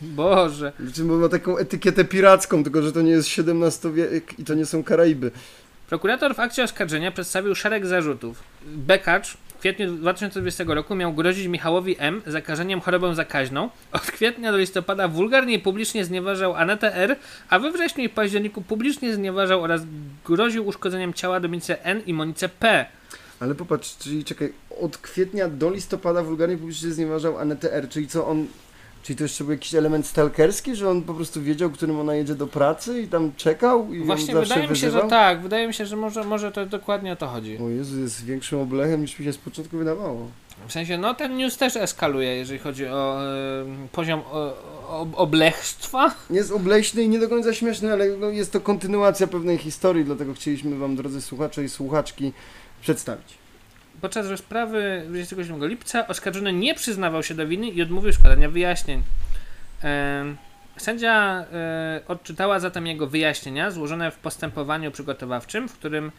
Boże. 0.00 0.72
Znaczy, 0.80 1.04
bo 1.04 1.16
ma 1.18 1.28
taką 1.28 1.56
etykietę 1.58 2.04
piracką, 2.04 2.62
tylko 2.64 2.82
że 2.82 2.92
to 2.92 3.02
nie 3.02 3.10
jest 3.10 3.28
XVII 3.38 3.92
wiek 3.92 4.38
i 4.38 4.44
to 4.44 4.54
nie 4.54 4.66
są 4.66 4.84
Karaiby. 4.84 5.30
Prokurator 5.92 6.34
w 6.34 6.40
akcie 6.40 6.64
oskarżenia 6.64 7.10
przedstawił 7.10 7.54
szereg 7.54 7.86
zarzutów. 7.86 8.42
Bekacz 8.66 9.36
w 9.48 9.58
kwietniu 9.58 9.92
2020 9.92 10.64
roku 10.66 10.94
miał 10.94 11.12
grozić 11.12 11.46
Michałowi 11.46 11.96
M. 11.98 12.22
zakażeniem 12.26 12.80
chorobą 12.80 13.14
zakaźną. 13.14 13.70
Od 13.92 14.02
kwietnia 14.02 14.52
do 14.52 14.58
listopada 14.58 15.08
wulgarnie 15.08 15.54
i 15.54 15.58
publicznie 15.58 16.04
znieważał 16.04 16.54
Anetę 16.54 16.94
R., 16.94 17.16
a 17.48 17.58
we 17.58 17.72
wrześniu 17.72 18.04
i 18.04 18.08
październiku 18.08 18.62
publicznie 18.62 19.14
znieważał 19.14 19.62
oraz 19.62 19.82
groził 20.24 20.66
uszkodzeniem 20.66 21.14
ciała 21.14 21.40
Dominice 21.40 21.84
N. 21.84 22.02
i 22.06 22.14
Monice 22.14 22.48
P. 22.48 22.86
Ale 23.40 23.54
popatrz, 23.54 23.96
czyli 23.96 24.24
czekaj, 24.24 24.52
od 24.80 24.98
kwietnia 24.98 25.48
do 25.48 25.70
listopada 25.70 26.22
wulgarnie 26.22 26.56
publicznie 26.56 26.90
znieważał 26.90 27.38
Anetę 27.38 27.72
R, 27.72 27.88
czyli 27.88 28.08
co 28.08 28.26
on... 28.26 28.46
Czyli 29.02 29.16
to 29.16 29.24
jeszcze 29.24 29.44
był 29.44 29.52
jakiś 29.52 29.74
element 29.74 30.06
stalkerski, 30.06 30.76
że 30.76 30.90
on 30.90 31.02
po 31.02 31.14
prostu 31.14 31.42
wiedział, 31.42 31.70
którym 31.70 32.00
ona 32.00 32.14
jedzie 32.14 32.34
do 32.34 32.46
pracy 32.46 33.02
i 33.02 33.08
tam 33.08 33.32
czekał 33.36 33.92
i 33.92 34.04
Właśnie 34.04 34.34
wydaje 34.34 34.62
mi 34.62 34.68
się, 34.68 34.86
wyzywał? 34.86 35.02
że 35.02 35.08
tak. 35.08 35.42
Wydaje 35.42 35.66
mi 35.66 35.74
się, 35.74 35.86
że 35.86 35.96
może, 35.96 36.24
może 36.24 36.52
to 36.52 36.66
dokładnie 36.66 37.12
o 37.12 37.16
to 37.16 37.26
chodzi. 37.26 37.58
O 37.58 37.68
Jezu, 37.68 38.00
jest 38.00 38.24
większym 38.24 38.58
oblechem 38.60 39.00
niż 39.02 39.18
mi 39.18 39.24
się 39.24 39.32
z 39.32 39.38
początku 39.38 39.78
wydawało. 39.78 40.28
W 40.68 40.72
sensie, 40.72 40.98
no 40.98 41.14
ten 41.14 41.36
news 41.36 41.56
też 41.56 41.76
eskaluje, 41.76 42.36
jeżeli 42.36 42.58
chodzi 42.58 42.86
o 42.86 43.22
e, 43.22 43.88
poziom 43.92 44.20
o, 44.32 44.54
o, 44.88 45.06
oblechstwa. 45.16 46.14
Jest 46.30 46.52
obleśny 46.52 47.02
i 47.02 47.08
nie 47.08 47.18
do 47.18 47.28
końca 47.28 47.54
śmieszny, 47.54 47.92
ale 47.92 48.08
no 48.16 48.28
jest 48.30 48.52
to 48.52 48.60
kontynuacja 48.60 49.26
pewnej 49.26 49.58
historii, 49.58 50.04
dlatego 50.04 50.34
chcieliśmy 50.34 50.78
Wam, 50.78 50.96
drodzy 50.96 51.22
słuchacze 51.22 51.64
i 51.64 51.68
słuchaczki, 51.68 52.32
przedstawić. 52.80 53.41
Podczas 54.02 54.26
rozprawy 54.26 55.02
27 55.08 55.68
lipca 55.68 56.08
oskarżony 56.08 56.52
nie 56.52 56.74
przyznawał 56.74 57.22
się 57.22 57.34
do 57.34 57.46
winy 57.46 57.68
i 57.68 57.82
odmówił 57.82 58.12
składania 58.12 58.48
wyjaśnień. 58.48 59.02
Sędzia 60.76 61.44
e, 61.52 62.00
odczytała 62.08 62.60
zatem 62.60 62.86
jego 62.86 63.06
wyjaśnienia 63.06 63.70
złożone 63.70 64.10
w 64.10 64.16
postępowaniu 64.16 64.90
przygotowawczym, 64.90 65.68
w 65.68 65.72
którym 65.72 66.12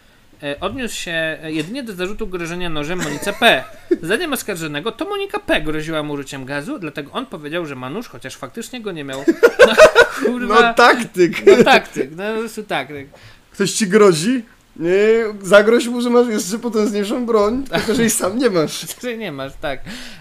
e, 0.43 0.60
odniósł 0.60 0.96
się 0.96 1.12
e, 1.12 1.52
jedynie 1.52 1.84
do 1.84 1.93
zarzutu 1.93 2.28
grożenia 2.28 2.69
nożem 2.69 3.04
Monice 3.04 3.34
P. 3.34 3.63
Zdaniem 4.02 4.34
oskarżonego 4.34 4.91
to 4.91 5.06
Monika 5.06 5.39
P. 5.39 5.62
groziła 5.62 6.04
mu 6.04 6.13
użyciem 6.13 6.46
gazu, 6.46 6.80
dlatego 6.80 7.12
on 7.12 7.26
powiedział, 7.26 7.65
że 7.65 7.76
ma 7.76 7.89
nóż, 7.89 8.08
chociaż 8.08 8.36
faktycznie 8.36 8.82
go 8.82 8.91
nie 8.91 9.04
miał. 9.04 9.26
No, 9.67 9.74
kurwa. 10.26 10.62
No 10.62 10.74
taktyk! 10.74 11.46
No 11.46 11.63
taktyk, 11.63 12.12
no 12.15 12.34
po 12.34 12.39
prostu 12.39 12.63
taktyk. 12.63 13.10
Ktoś 13.52 13.72
ci 13.72 13.88
grozi? 13.88 14.43
Nie, 14.75 15.25
zagroź 15.41 15.88
mu, 15.88 16.01
że 16.01 16.09
masz 16.09 16.27
jeszcze 16.27 16.59
potężniejszą 16.59 17.25
broń, 17.25 17.63
tylko 17.63 17.93
że 17.93 18.01
jej 18.01 18.09
sam 18.09 18.38
nie 18.38 18.49
masz. 18.49 18.86
Że 19.03 19.17
nie 19.17 19.31
masz, 19.31 19.51
tak. 19.62 19.79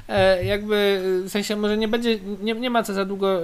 E, 0.08 0.44
jakby, 0.44 1.00
w 1.24 1.30
sensie 1.30 1.56
może 1.56 1.76
nie 1.76 1.88
będzie, 1.88 2.18
nie, 2.42 2.54
nie 2.54 2.70
ma 2.70 2.82
co 2.82 2.94
za 2.94 3.04
długo 3.04 3.38
e, 3.38 3.42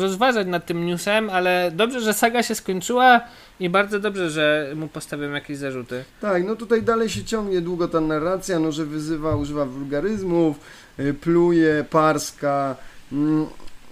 rozważać 0.00 0.46
nad 0.46 0.66
tym 0.66 0.86
newsem, 0.86 1.30
ale 1.30 1.72
dobrze, 1.74 2.00
że 2.00 2.14
saga 2.14 2.42
się 2.42 2.54
skończyła 2.54 3.20
i 3.60 3.70
bardzo 3.70 4.00
dobrze, 4.00 4.30
że 4.30 4.72
mu 4.76 4.88
postawiam 4.88 5.32
jakieś 5.32 5.58
zarzuty. 5.58 6.04
Tak, 6.20 6.44
no 6.46 6.56
tutaj 6.56 6.82
dalej 6.82 7.08
się 7.08 7.24
ciągnie 7.24 7.60
długo 7.60 7.88
ta 7.88 8.00
narracja, 8.00 8.58
no 8.58 8.72
że 8.72 8.84
wyzywa, 8.84 9.36
używa 9.36 9.64
wulgaryzmów, 9.64 10.56
y, 10.98 11.14
pluje, 11.14 11.84
parska. 11.90 12.76
Mm, 13.12 13.46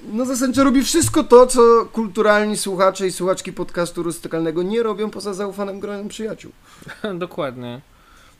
No 0.08 0.24
zasadniczo 0.24 0.64
robi 0.64 0.82
wszystko 0.82 1.24
to, 1.24 1.46
co 1.46 1.60
kulturalni 1.92 2.56
słuchacze 2.56 3.06
i 3.06 3.12
słuchaczki 3.12 3.52
podcastu 3.52 4.02
rustykalnego 4.02 4.62
nie 4.62 4.82
robią 4.82 5.10
poza 5.10 5.34
zaufanym 5.34 5.80
gronem 5.80 6.08
przyjaciół. 6.08 6.52
Dokładnie. 7.14 7.80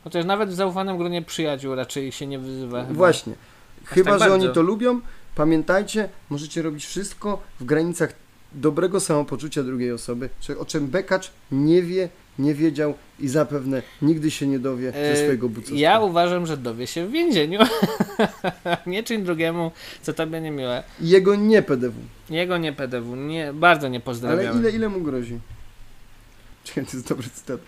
Chociaż 0.03 0.25
nawet 0.25 0.49
w 0.49 0.53
zaufanym 0.53 0.97
gronie 0.97 1.21
przyjaciół 1.21 1.75
raczej 1.75 2.11
się 2.11 2.27
nie 2.27 2.39
wyzywa. 2.39 2.81
chyba. 2.81 2.93
Właśnie. 2.93 3.33
Chyba, 3.85 4.11
tak 4.11 4.19
że 4.19 4.29
bardzo. 4.29 4.45
oni 4.45 4.53
to 4.55 4.61
lubią, 4.61 5.01
pamiętajcie, 5.35 6.09
możecie 6.29 6.61
robić 6.61 6.85
wszystko 6.85 7.41
w 7.59 7.65
granicach 7.65 8.13
dobrego 8.51 8.99
samopoczucia 8.99 9.63
drugiej 9.63 9.91
osoby, 9.91 10.29
o 10.59 10.65
czym 10.65 10.87
Bekacz 10.87 11.31
nie 11.51 11.81
wie, 11.81 12.09
nie 12.39 12.53
wiedział 12.53 12.93
i 13.19 13.27
zapewne 13.27 13.81
nigdy 14.01 14.31
się 14.31 14.47
nie 14.47 14.59
dowie 14.59 14.91
ze 14.91 15.11
E, 15.11 15.15
swojego 15.17 15.49
bucowstwa. 15.49 15.77
Ja 15.77 15.99
uważam, 15.99 16.45
że 16.45 16.57
dowie 16.57 16.87
się 16.87 17.07
w 17.07 17.11
więzieniu. 17.11 17.59
nie 18.85 19.03
czyń 19.03 19.23
drugiemu, 19.23 19.71
co 20.01 20.13
tobie 20.13 20.41
nie 20.41 20.51
miłe. 20.51 20.83
Jego 21.01 21.35
nie 21.35 21.61
PDW. 21.61 21.95
Jego 22.29 22.57
nie 22.57 22.73
PDW, 22.73 23.15
nie, 23.15 23.53
bardzo 23.53 23.87
nie 23.87 23.97
Ale 23.97 24.03
pozdrawiam. 24.05 24.59
ile, 24.59 24.71
ile 24.71 24.89
mu 24.89 25.01
grozi? 25.01 25.39
Czekaj, 26.63 26.85
to 26.85 26.91
jest 26.97 27.09
dobry 27.09 27.27
cytat. 27.29 27.59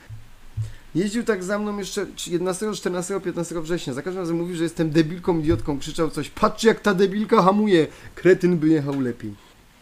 Jeździł 0.96 1.24
tak 1.24 1.44
za 1.44 1.60
mną 1.60 1.78
jeszcze 1.78 2.06
11, 2.28 2.74
14, 2.74 3.22
15 3.22 3.62
września. 3.62 3.94
Za 3.94 4.02
każdym 4.02 4.22
razem 4.22 4.38
mówił, 4.38 4.56
że 4.56 4.64
jestem 4.64 4.90
debilką, 4.92 5.40
idiotką. 5.40 5.80
Krzyczał 5.80 6.10
coś. 6.10 6.30
Patrzcie 6.30 6.68
jak 6.68 6.80
ta 6.80 6.94
debilka 6.94 7.42
hamuje. 7.42 7.88
Kretyn 8.16 8.58
by 8.58 8.68
jechał 8.68 9.02
lepiej. 9.02 9.34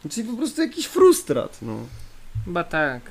Czyli 0.09 0.27
po 0.27 0.37
prostu 0.37 0.61
jakiś 0.61 0.85
frustrat, 0.85 1.57
no. 1.61 1.77
Chyba 2.45 2.63
tak. 2.63 3.01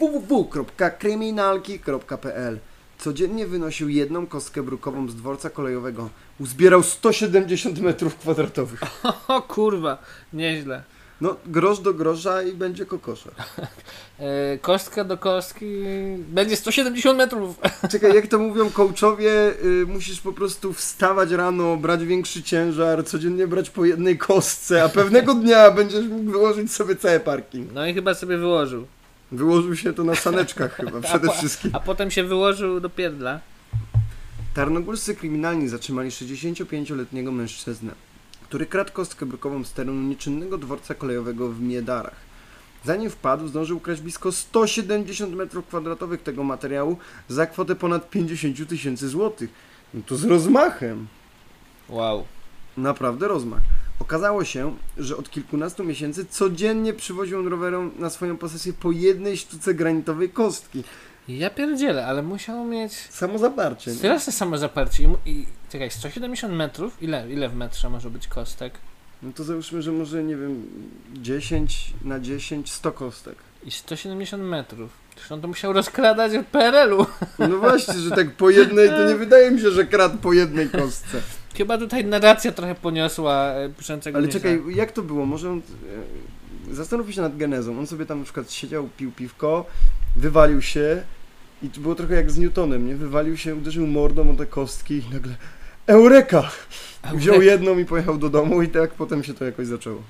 www.kryminalki.pl 0.00 2.58
Codziennie 2.98 3.46
wynosił 3.46 3.88
jedną 3.88 4.26
kostkę 4.26 4.62
brukową 4.62 5.08
z 5.08 5.16
dworca 5.16 5.50
kolejowego. 5.50 6.10
Uzbierał 6.40 6.82
170 6.82 7.80
metrów 7.80 8.16
kwadratowych. 8.16 8.80
O 9.28 9.42
kurwa, 9.42 9.98
nieźle. 10.32 10.82
No, 11.20 11.36
grosz 11.46 11.80
do 11.80 11.94
grosza 11.94 12.42
i 12.42 12.52
będzie 12.52 12.86
kokosza. 12.86 13.30
E, 14.20 14.58
kostka 14.58 15.04
do 15.04 15.18
kostki 15.18 15.66
będzie 16.18 16.56
170 16.56 17.18
metrów. 17.18 17.56
Czekaj, 17.92 18.14
jak 18.14 18.26
to 18.26 18.38
mówią 18.38 18.70
coachowie, 18.70 19.30
y, 19.64 19.86
musisz 19.86 20.20
po 20.20 20.32
prostu 20.32 20.72
wstawać 20.72 21.30
rano, 21.30 21.76
brać 21.76 22.04
większy 22.04 22.42
ciężar, 22.42 23.04
codziennie 23.04 23.46
brać 23.46 23.70
po 23.70 23.84
jednej 23.84 24.18
kostce, 24.18 24.84
a 24.84 24.88
pewnego 24.88 25.34
dnia 25.34 25.70
będziesz 25.70 26.06
mógł 26.06 26.30
wyłożyć 26.30 26.72
sobie 26.72 26.96
cały 26.96 27.20
parking. 27.20 27.72
No 27.72 27.86
i 27.86 27.94
chyba 27.94 28.14
sobie 28.14 28.38
wyłożył. 28.38 28.86
Wyłożył 29.32 29.76
się 29.76 29.92
to 29.92 30.04
na 30.04 30.14
saneczkach 30.14 30.74
chyba, 30.74 31.00
przede 31.08 31.26
po- 31.26 31.32
wszystkim. 31.34 31.70
A 31.74 31.80
potem 31.80 32.10
się 32.10 32.24
wyłożył 32.24 32.80
do 32.80 32.90
pierdla. 32.90 33.40
Tarnogórscy 34.54 35.14
kryminalni 35.14 35.68
zatrzymali 35.68 36.10
65-letniego 36.10 37.32
mężczyznę, 37.32 37.92
który 38.42 38.66
kradł 38.66 38.92
kostkę 38.92 39.26
brukową 39.26 39.64
z 39.64 39.72
terenu 39.72 40.02
nieczynnego 40.02 40.58
dworca 40.58 40.94
kolejowego 40.94 41.48
w 41.48 41.60
Miedarach. 41.60 42.30
Zanim 42.84 43.10
wpadł, 43.10 43.48
zdążył 43.48 43.76
ukraść 43.76 44.00
blisko 44.00 44.32
170 44.32 45.34
m2 45.36 46.18
tego 46.18 46.44
materiału 46.44 46.96
za 47.28 47.46
kwotę 47.46 47.74
ponad 47.74 48.10
50 48.10 48.68
tysięcy 48.68 49.08
złotych. 49.08 49.50
No 49.94 50.00
to 50.06 50.16
z 50.16 50.24
rozmachem. 50.24 51.06
Wow. 51.88 52.24
Naprawdę 52.76 53.28
rozmach. 53.28 53.60
Okazało 54.00 54.44
się, 54.44 54.76
że 54.98 55.16
od 55.16 55.30
kilkunastu 55.30 55.84
miesięcy 55.84 56.26
codziennie 56.26 56.92
przywoził 56.92 57.38
on 57.38 57.48
rowerem 57.48 57.90
na 57.98 58.10
swoją 58.10 58.36
posesję 58.36 58.72
po 58.72 58.92
jednej 58.92 59.36
sztuce 59.36 59.74
granitowej 59.74 60.30
kostki. 60.30 60.84
Ja 61.28 61.50
pierdzielę, 61.50 62.06
ale 62.06 62.22
musiał 62.22 62.64
mieć 62.64 62.92
Samo 62.92 63.38
zaparcie. 63.38 63.90
nie? 63.90 63.96
straszne 63.96 64.32
samo 64.32 64.58
zaparcie. 64.58 65.02
I, 65.02 65.08
mu- 65.08 65.18
I 65.26 65.46
czekaj, 65.72 65.90
170 65.90 66.54
metrów? 66.54 67.02
Ile, 67.02 67.32
ile 67.32 67.48
w 67.48 67.54
metrze 67.54 67.90
może 67.90 68.10
być 68.10 68.28
kostek? 68.28 68.74
No 69.22 69.32
to 69.32 69.44
załóżmy, 69.44 69.82
że 69.82 69.92
może, 69.92 70.24
nie 70.24 70.36
wiem, 70.36 70.62
10 71.14 71.94
na 72.04 72.20
10, 72.20 72.72
100 72.72 72.92
kostek. 72.92 73.34
I 73.64 73.70
170 73.70 74.42
metrów. 74.42 74.90
Przecież 75.14 75.32
on 75.32 75.40
to 75.40 75.48
musiał 75.48 75.72
rozkradać 75.72 76.34
od 76.34 76.46
PRL-u. 76.46 77.06
No 77.38 77.58
właśnie, 77.58 77.94
że 77.94 78.10
tak 78.10 78.30
po 78.36 78.50
jednej, 78.50 78.88
to 78.88 79.08
nie 79.08 79.14
wydaje 79.14 79.50
mi 79.50 79.60
się, 79.60 79.70
że 79.70 79.84
kradł 79.86 80.18
po 80.18 80.32
jednej 80.32 80.68
kostce. 80.70 81.20
Chyba 81.56 81.78
tutaj 81.78 82.04
narracja 82.04 82.52
trochę 82.52 82.74
poniosła 82.74 83.44
e, 83.52 83.68
piszącego 83.68 84.18
Ale 84.18 84.28
czekaj, 84.28 84.62
jak 84.74 84.92
to 84.92 85.02
było? 85.02 85.26
Może 85.26 85.50
on... 85.50 85.58
e, 85.58 86.74
Zastanów 86.74 87.14
się 87.14 87.20
nad 87.22 87.36
genezą. 87.36 87.78
On 87.78 87.86
sobie 87.86 88.06
tam 88.06 88.18
na 88.18 88.24
przykład 88.24 88.52
siedział, 88.52 88.88
pił 88.96 89.12
piwko, 89.12 89.64
wywalił 90.16 90.62
się 90.62 91.02
i 91.62 91.68
to 91.70 91.80
było 91.80 91.94
trochę 91.94 92.14
jak 92.14 92.30
z 92.30 92.38
Newtonem, 92.38 92.86
nie? 92.86 92.96
Wywalił 92.96 93.36
się, 93.36 93.54
uderzył 93.54 93.86
mordą 93.86 94.30
o 94.30 94.34
te 94.34 94.46
kostki 94.46 94.94
i 94.94 95.14
nagle 95.14 95.34
Eureka! 95.86 96.50
Wziął 97.14 97.42
jedną 97.42 97.78
i 97.78 97.84
pojechał 97.84 98.18
do 98.18 98.30
domu 98.30 98.62
i 98.62 98.68
tak 98.68 98.90
potem 98.90 99.24
się 99.24 99.34
to 99.34 99.44
jakoś 99.44 99.66
zaczęło. 99.66 100.02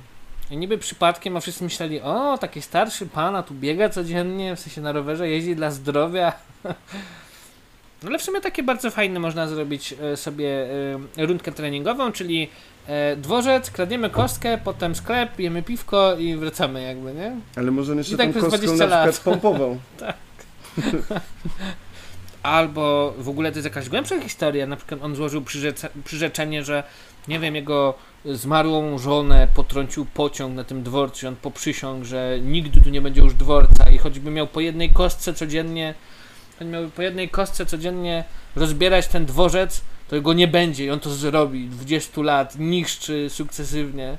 I 0.51 0.57
niby 0.57 0.79
przypadkiem, 0.79 1.37
a 1.37 1.41
wszyscy 1.41 1.65
myśleli, 1.65 2.01
o, 2.01 2.39
taki 2.39 2.63
starszy 2.63 3.07
pan, 3.07 3.37
a 3.37 3.43
tu 3.43 3.55
biega 3.55 3.89
codziennie, 3.89 4.57
w 4.57 4.61
sensie 4.61 4.81
na 4.81 4.93
rowerze, 4.93 5.29
jeździ 5.29 5.57
dla 5.57 5.71
zdrowia. 5.71 6.33
No 8.03 8.09
ale 8.09 8.19
w 8.19 8.23
sumie 8.23 8.41
takie 8.41 8.63
bardzo 8.63 8.91
fajne 8.91 9.21
można 9.21 9.49
zrobić 9.49 9.95
e, 10.03 10.17
sobie 10.17 10.69
e, 11.19 11.27
rundkę 11.27 11.53
treningową, 11.53 12.13
czyli 12.13 12.49
e, 12.87 13.17
dworzec, 13.17 13.71
kradniemy 13.71 14.11
kostkę, 14.11 14.59
potem 14.65 14.95
sklep, 14.95 15.39
jemy 15.39 15.63
piwko 15.63 16.17
i 16.17 16.37
wracamy 16.37 16.83
jakby, 16.83 17.15
nie? 17.15 17.37
Ale 17.57 17.71
może 17.71 17.93
on 17.93 17.99
jeszcze 17.99 18.15
I 18.15 18.17
tak 18.17 18.33
tą 18.33 18.41
kostką 18.41 18.59
20 18.59 18.87
na 18.87 19.07
przykład 19.07 19.17
lat. 19.17 19.21
pompował. 19.21 19.79
Albo 22.43 23.15
w 23.19 23.29
ogóle 23.29 23.53
to 23.53 23.59
jest 23.59 23.65
jakaś 23.65 23.89
głębsza 23.89 24.21
historia. 24.21 24.67
Na 24.67 24.77
przykład 24.77 25.03
on 25.03 25.17
złożył 25.17 25.43
przyrzecze, 25.43 25.89
przyrzeczenie, 26.05 26.65
że 26.65 26.83
nie 27.29 27.39
wiem, 27.39 27.55
jego 27.55 27.95
zmarłą 28.25 28.99
żonę 28.99 29.49
potrącił 29.55 30.07
pociąg 30.07 30.57
na 30.57 30.65
tym 30.65 30.83
dworcu 30.83 31.27
i 31.27 31.29
on 31.29 31.37
poprzysiągł, 31.37 32.05
że 32.05 32.39
nigdy 32.43 32.81
tu 32.81 32.91
nie 32.91 33.03
będzie 33.03 33.21
już 33.21 33.35
dworca 33.35 33.91
i 33.91 33.99
choćby 33.99 34.31
miał 34.31 34.47
po 34.47 34.61
jednej 34.61 34.91
kostce 34.91 35.35
codziennie 35.35 35.95
choć 36.61 36.69
miał 36.69 36.91
po 36.91 37.03
jednej 37.03 37.29
kostce 37.29 37.67
codziennie 37.67 38.25
rozbierać 38.57 39.09
ten 39.09 39.27
dworzec, 39.27 39.81
to 40.09 40.23
go 40.23 40.33
nie 40.33 40.49
będzie 40.49 40.85
i 40.85 40.91
on 40.91 41.01
to 41.01 41.11
zrobi 41.11 41.69
20 41.69 42.23
lat, 42.23 42.59
niszczy 42.59 43.31
sukcesywnie. 43.31 44.19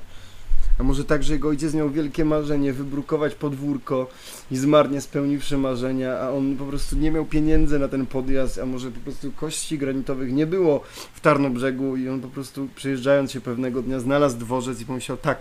A 0.78 0.82
może 0.82 1.04
tak, 1.04 1.22
że 1.22 1.32
jego 1.32 1.48
ojciec 1.48 1.74
miał 1.74 1.90
wielkie 1.90 2.24
marzenie 2.24 2.72
wybrukować 2.72 3.34
podwórko 3.34 4.08
i 4.50 4.56
zmarnie 4.56 5.00
spełniwszy 5.00 5.58
marzenia, 5.58 6.18
a 6.18 6.30
on 6.30 6.56
po 6.56 6.64
prostu 6.64 6.96
nie 6.96 7.10
miał 7.10 7.24
pieniędzy 7.24 7.78
na 7.78 7.88
ten 7.88 8.06
podjazd, 8.06 8.58
a 8.58 8.66
może 8.66 8.90
po 8.90 9.00
prostu 9.00 9.32
kości 9.32 9.78
granitowych 9.78 10.32
nie 10.32 10.46
było 10.46 10.82
w 11.14 11.20
Tarnobrzegu 11.20 11.96
i 11.96 12.08
on 12.08 12.20
po 12.20 12.28
prostu 12.28 12.68
przyjeżdżając 12.74 13.32
się 13.32 13.40
pewnego 13.40 13.82
dnia 13.82 14.00
znalazł 14.00 14.38
dworzec 14.38 14.80
i 14.80 14.86
pomyślał 14.86 15.18
tak, 15.18 15.38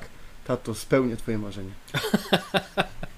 tato, 0.47 0.75
spełnię 0.75 1.17
twoje 1.17 1.37
marzenie. 1.37 1.71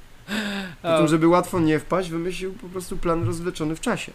Po 0.84 0.97
tym, 0.97 1.07
żeby 1.07 1.27
łatwo 1.27 1.59
nie 1.59 1.79
wpaść, 1.79 2.09
wymyślił 2.09 2.53
po 2.53 2.67
prostu 2.67 2.97
plan 2.97 3.23
rozwleczony 3.23 3.75
w 3.75 3.79
czasie. 3.79 4.11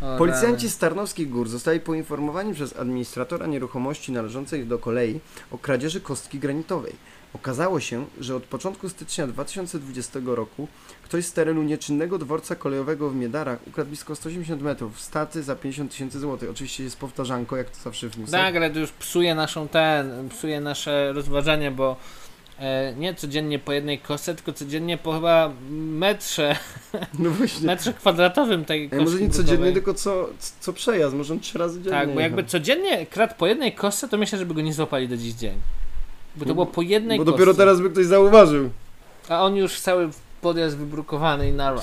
O, 0.00 0.18
Policjanci 0.18 0.70
z 0.70 0.78
Tarnowskich 0.78 1.30
Gór 1.30 1.48
zostali 1.48 1.80
poinformowani 1.80 2.54
przez 2.54 2.76
administratora 2.76 3.46
nieruchomości 3.46 4.12
należącej 4.12 4.66
do 4.66 4.78
kolei 4.78 5.20
o 5.50 5.58
kradzieży 5.58 6.00
kostki 6.00 6.38
granitowej. 6.38 6.92
Okazało 7.34 7.80
się, 7.80 8.04
że 8.20 8.36
od 8.36 8.42
początku 8.42 8.88
stycznia 8.88 9.26
2020 9.26 10.20
roku 10.24 10.68
ktoś 11.02 11.24
z 11.24 11.32
terenu 11.32 11.62
nieczynnego 11.62 12.18
dworca 12.18 12.56
kolejowego 12.56 13.10
w 13.10 13.14
Miedarach 13.14 13.58
ukradł 13.66 13.88
blisko 13.88 14.16
180 14.16 14.62
metrów 14.62 15.00
staty 15.00 15.42
za 15.42 15.56
50 15.56 15.90
tysięcy 15.90 16.20
złotych. 16.20 16.50
Oczywiście 16.50 16.84
jest 16.84 16.98
powtarzanko, 16.98 17.56
jak 17.56 17.70
to 17.70 17.76
zawsze 17.84 18.08
w 18.08 18.18
newsach. 18.18 18.40
Tak, 18.40 18.56
ale 18.56 18.70
to 18.70 18.78
już 18.78 18.92
psuje 18.92 19.34
naszą 19.34 19.68
ten, 19.68 20.28
psuje 20.28 20.60
nasze 20.60 21.12
rozważanie, 21.12 21.70
bo 21.70 21.96
nie 22.96 23.14
codziennie 23.14 23.58
po 23.58 23.72
jednej 23.72 23.98
kostce, 23.98 24.34
tylko 24.34 24.52
codziennie 24.52 24.98
po 24.98 25.12
chyba 25.12 25.52
metrze, 25.70 26.56
No 27.18 27.30
właśnie. 27.30 27.66
metrze 27.66 27.92
kwadratowym 27.92 28.64
tej 28.64 28.82
Ej, 28.82 28.88
kostki 28.90 29.04
może 29.04 29.16
nie 29.20 29.24
brukowej. 29.28 29.46
codziennie, 29.46 29.72
tylko 29.72 29.94
co, 29.94 30.28
co 30.60 30.72
przejazd, 30.72 31.14
może 31.16 31.34
on 31.34 31.40
trzy 31.40 31.58
razy 31.58 31.82
dziennie. 31.82 31.98
Tak, 31.98 32.14
bo 32.14 32.20
jakby 32.20 32.44
codziennie 32.44 33.06
kradł 33.06 33.34
po 33.38 33.46
jednej 33.46 33.72
kostce, 33.72 34.08
to 34.08 34.18
myślę, 34.18 34.38
żeby 34.38 34.54
go 34.54 34.60
nie 34.60 34.72
złapali 34.74 35.08
do 35.08 35.16
dziś 35.16 35.32
dzień. 35.34 35.54
Bo 36.36 36.44
to 36.46 36.54
było 36.54 36.66
po 36.66 36.82
jednej 36.82 37.18
Bo 37.18 37.24
kostce. 37.24 37.38
dopiero 37.38 37.54
teraz 37.54 37.80
by 37.80 37.90
ktoś 37.90 38.06
zauważył. 38.06 38.70
A 39.28 39.42
on 39.44 39.56
już 39.56 39.80
cały 39.80 40.08
podjazd 40.40 40.76
wybrukowany 40.76 41.48
i 41.48 41.52
na 41.52 41.74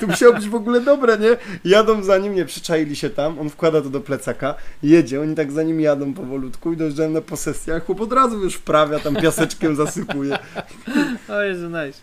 To 0.00 0.06
musiało 0.06 0.34
być 0.34 0.48
w 0.48 0.54
ogóle 0.54 0.80
dobre, 0.80 1.18
nie? 1.18 1.36
Jadą 1.64 2.02
za 2.02 2.18
nim, 2.18 2.34
nie 2.34 2.44
przyczaili 2.44 2.96
się 2.96 3.10
tam, 3.10 3.38
on 3.38 3.50
wkłada 3.50 3.82
to 3.82 3.90
do 3.90 4.00
plecaka, 4.00 4.54
jedzie, 4.82 5.20
oni 5.20 5.34
tak 5.34 5.52
za 5.52 5.62
nim 5.62 5.80
jadą 5.80 6.14
powolutku 6.14 6.72
i 6.72 6.76
dojeżdżają 6.76 7.10
na 7.10 7.20
posesję, 7.20 7.74
a 7.74 7.80
chłop 7.80 8.00
od 8.00 8.12
razu 8.12 8.44
już 8.44 8.54
wprawia, 8.54 8.98
tam 8.98 9.16
piaseczkiem 9.16 9.76
zasypuje. 9.76 10.38
O 11.28 11.42
Jezu, 11.42 11.66
nice. 11.68 12.00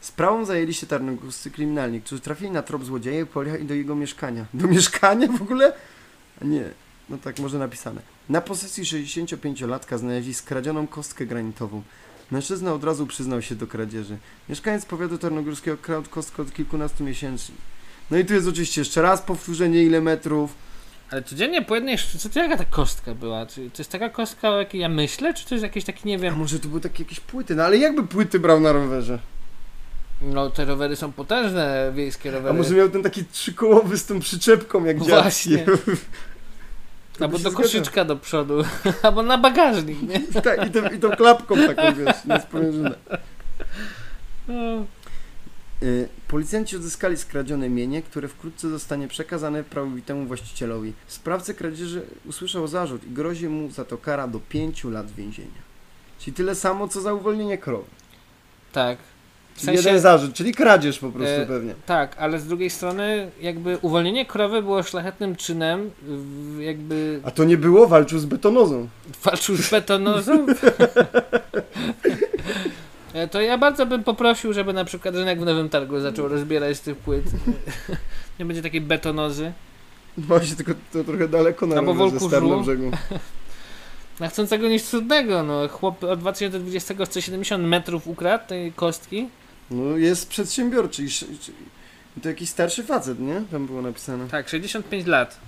Sprawą 0.00 0.44
zajęli 0.44 0.74
się 0.74 0.86
tarnogórscy 0.86 1.50
kryminalni, 1.50 2.00
którzy 2.00 2.20
trafili 2.22 2.50
na 2.50 2.62
trop 2.62 2.84
złodzieja 2.84 3.20
i 3.20 3.26
pojechali 3.26 3.64
do 3.64 3.74
jego 3.74 3.94
mieszkania. 3.94 4.44
Do 4.54 4.66
mieszkania 4.66 5.28
w 5.28 5.42
ogóle? 5.42 5.72
A 6.42 6.44
nie, 6.44 6.64
no 7.08 7.18
tak 7.18 7.38
może 7.38 7.58
napisane. 7.58 8.00
Na 8.28 8.40
posesji 8.40 8.84
65-latka 8.84 9.98
znaleźli 9.98 10.34
skradzioną 10.34 10.86
kostkę 10.86 11.26
granitową. 11.26 11.82
Mężczyzna 12.34 12.72
od 12.72 12.84
razu 12.84 13.06
przyznał 13.06 13.42
się 13.42 13.54
do 13.54 13.66
kradzieży. 13.66 14.16
Mieszkaniec 14.48 14.84
powiatu 14.84 15.18
tarnogórskiego 15.18 15.76
kradł 15.76 16.10
kostkę 16.10 16.42
od 16.42 16.52
kilkunastu 16.52 17.04
miesięcy. 17.04 17.52
No 18.10 18.18
i 18.18 18.24
tu 18.24 18.34
jest 18.34 18.48
oczywiście 18.48 18.80
jeszcze 18.80 19.02
raz 19.02 19.22
powtórzenie 19.22 19.82
ile 19.82 20.00
metrów. 20.00 20.54
Ale 21.10 21.22
codziennie 21.22 21.62
po 21.62 21.74
jednej 21.74 21.98
sztuce, 21.98 22.30
to 22.30 22.38
jaka 22.38 22.56
ta 22.56 22.64
kostka 22.64 23.14
była? 23.14 23.46
Czy 23.46 23.70
to 23.70 23.78
jest 23.78 23.90
taka 23.92 24.08
kostka, 24.08 24.50
o 24.50 24.58
jakiej 24.58 24.80
ja 24.80 24.88
myślę, 24.88 25.34
czy 25.34 25.46
to 25.46 25.54
jest 25.54 25.62
jakieś 25.62 25.84
taki, 25.84 26.08
nie 26.08 26.14
A 26.14 26.18
wiem, 26.18 26.36
może 26.36 26.58
to 26.60 26.68
były 26.68 26.80
takie 26.80 27.02
jakieś 27.02 27.20
płyty, 27.20 27.54
no 27.54 27.64
ale 27.64 27.76
jakby 27.76 28.06
płyty 28.06 28.38
brał 28.38 28.60
na 28.60 28.72
rowerze? 28.72 29.18
no 30.22 30.50
te 30.50 30.64
rowery 30.64 30.96
są 30.96 31.12
potężne, 31.12 31.92
wiejskie 31.94 32.28
A 32.28 32.32
rowery. 32.32 32.54
może 32.58 32.74
miał 32.74 32.90
ten 32.90 33.02
taki 33.02 33.24
trzykołowy 33.24 33.98
z 33.98 34.06
tą 34.06 34.20
przyczepką 34.20 34.84
jak 34.84 34.98
Właśnie. 34.98 35.66
Albo 37.20 37.38
do 37.38 37.52
koszyczka 37.52 38.04
do 38.04 38.16
przodu, 38.16 38.64
albo 39.02 39.22
na 39.22 39.38
bagażnik, 39.38 40.02
nie? 40.02 40.20
Tak, 40.42 40.68
i, 40.68 40.70
tą, 40.70 40.88
i 40.88 40.98
tą 40.98 41.10
klapką 41.10 41.54
taką, 41.56 41.94
wiesz, 41.94 42.24
na 42.24 42.40
sprężynę. 42.40 42.94
No. 44.48 44.84
Y, 45.82 46.08
Policjanci 46.28 46.76
odzyskali 46.76 47.16
skradzione 47.16 47.68
mienie, 47.68 48.02
które 48.02 48.28
wkrótce 48.28 48.68
zostanie 48.68 49.08
przekazane 49.08 49.64
prawowitemu 49.64 50.26
właścicielowi. 50.26 50.92
Sprawca 51.06 51.54
kradzieży 51.54 52.02
usłyszał 52.26 52.66
zarzut 52.66 53.04
i 53.04 53.10
grozi 53.10 53.48
mu 53.48 53.70
za 53.70 53.84
to 53.84 53.98
kara 53.98 54.28
do 54.28 54.40
5 54.40 54.84
lat 54.84 55.10
więzienia. 55.10 55.64
Czyli 56.18 56.34
tyle 56.34 56.54
samo, 56.54 56.88
co 56.88 57.00
za 57.00 57.14
uwolnienie 57.14 57.58
krowy. 57.58 57.90
Tak. 58.72 58.98
W 59.54 59.60
sensie, 59.60 59.80
jeden 59.88 60.00
zarzut, 60.00 60.34
czyli 60.34 60.52
kradzież 60.54 60.98
po 60.98 61.10
prostu 61.10 61.40
E, 61.42 61.46
pewnie. 61.46 61.74
tak, 61.86 62.16
ale 62.18 62.38
z 62.38 62.46
drugiej 62.46 62.70
strony 62.70 63.30
jakby 63.40 63.78
uwolnienie 63.82 64.26
krowy 64.26 64.62
było 64.62 64.82
szlachetnym 64.82 65.36
czynem, 65.36 65.90
jakby 66.60 67.20
A 67.24 67.30
to 67.30 67.44
nie 67.44 67.56
było, 67.56 67.86
walczył 67.88 68.18
z 68.18 68.24
betonozą. 68.24 68.88
walczył 69.24 69.56
z 69.56 69.70
betonozą. 69.70 70.46
E, 73.14 73.28
To 73.28 73.40
ja 73.40 73.58
bardzo 73.58 73.86
bym 73.86 74.04
poprosił, 74.04 74.52
żeby 74.52 74.72
na 74.72 74.84
przykład 74.84 75.14
rynek 75.14 75.40
w 75.40 75.44
Nowym 75.44 75.68
Targu 75.68 76.00
zaczął 76.00 76.28
rozbierać 76.28 76.80
tych 76.80 76.96
płyt. 76.96 77.24
Nie 78.38 78.44
będzie 78.44 78.62
takiej 78.62 78.80
betonozy. 78.80 79.52
Właśnie, 80.18 80.56
tylko 80.56 80.72
to 80.92 81.04
trochę 81.04 81.28
daleko 81.28 81.66
na 81.66 81.76
Albo 81.76 81.92
rowerze 81.92 82.08
z 82.10 82.12
Wolkurzu. 82.12 82.30
Tarnobrzegu. 82.30 82.90
Na 84.20 84.28
chcącego 84.28 84.68
nic 84.68 84.90
trudnego, 84.90 85.42
no. 85.42 85.68
Chłop 85.68 86.04
od 86.04 86.18
2020 86.20 86.94
chce 87.04 87.22
70 87.22 87.64
metrów 87.64 88.08
ukradł 88.08 88.48
tej 88.48 88.72
kostki. 88.72 89.28
No 89.70 89.96
jest 89.96 90.28
przedsiębiorczy 90.28 91.02
i, 91.02 91.06
i 92.16 92.20
to 92.20 92.28
jakiś 92.28 92.48
starszy 92.48 92.84
facet, 92.84 93.20
nie? 93.20 93.42
Tam 93.50 93.66
było 93.66 93.82
napisane. 93.82 94.28
Tak, 94.28 94.48
65 94.48 95.06
lat. 95.06 95.40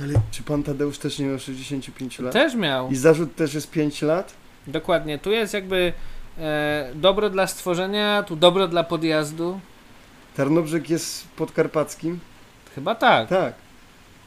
Ale 0.00 0.14
czy 0.30 0.42
pan 0.42 0.62
Tadeusz 0.62 0.98
też 0.98 1.18
nie 1.18 1.26
miał 1.26 1.38
65 1.38 2.18
lat? 2.18 2.32
Też 2.32 2.54
miał. 2.54 2.90
I 2.90 2.96
zarzut 2.96 3.36
też 3.36 3.54
jest 3.54 3.70
5 3.70 4.02
lat? 4.02 4.34
Dokładnie. 4.66 5.18
Tu 5.18 5.30
jest 5.32 5.54
jakby 5.54 5.92
e, 6.38 6.92
dobro 6.94 7.30
dla 7.30 7.46
stworzenia, 7.46 8.22
tu 8.22 8.36
dobro 8.36 8.68
dla 8.68 8.84
podjazdu. 8.84 9.60
Tarnobrzeg 10.36 10.90
jest 10.90 11.28
podkarpackim? 11.28 12.20
Chyba 12.74 12.94
tak. 12.94 13.28
Tak. 13.28 13.54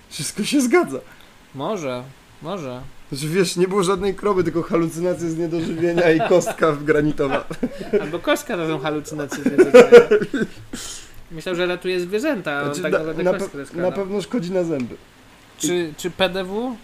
Wszystko 0.10 0.44
się 0.44 0.62
zgadza. 0.62 1.00
Może, 1.56 2.04
może. 2.42 2.82
Znaczy 3.12 3.28
wiesz, 3.34 3.55
nie 3.55 3.68
było 3.68 3.84
żadnej 3.84 4.16
krowy, 4.16 4.43
tylko 4.43 4.62
halucynacje 4.64 5.30
z 5.30 5.38
niedożywienia 5.38 6.12
i 6.12 6.20
kostka 6.30 6.72
granitowa. 6.86 7.47
Albo 8.01 8.20
kostka 8.20 8.57
to 8.57 8.68
są 8.68 8.80
halucynacje. 8.80 9.43
zwierzęce. 9.43 10.09
Myślał, 11.32 11.55
że 11.55 11.66
ratuje 11.66 11.99
zwierzęta, 11.99 12.51
a 12.51 12.59
on 12.62 12.66
Znaczy, 12.66 12.82
tak 12.82 12.91
na, 12.91 12.97
naprawdę 12.97 13.24
na, 13.24 13.32
pe- 13.34 13.76
na 13.76 13.91
pewno 13.91 14.22
szkodzi 14.22 14.51
na 14.51 14.64
zęby. 14.64 14.95
Czy, 15.57 15.93
czy 15.97 16.12
PDW? 16.12 16.76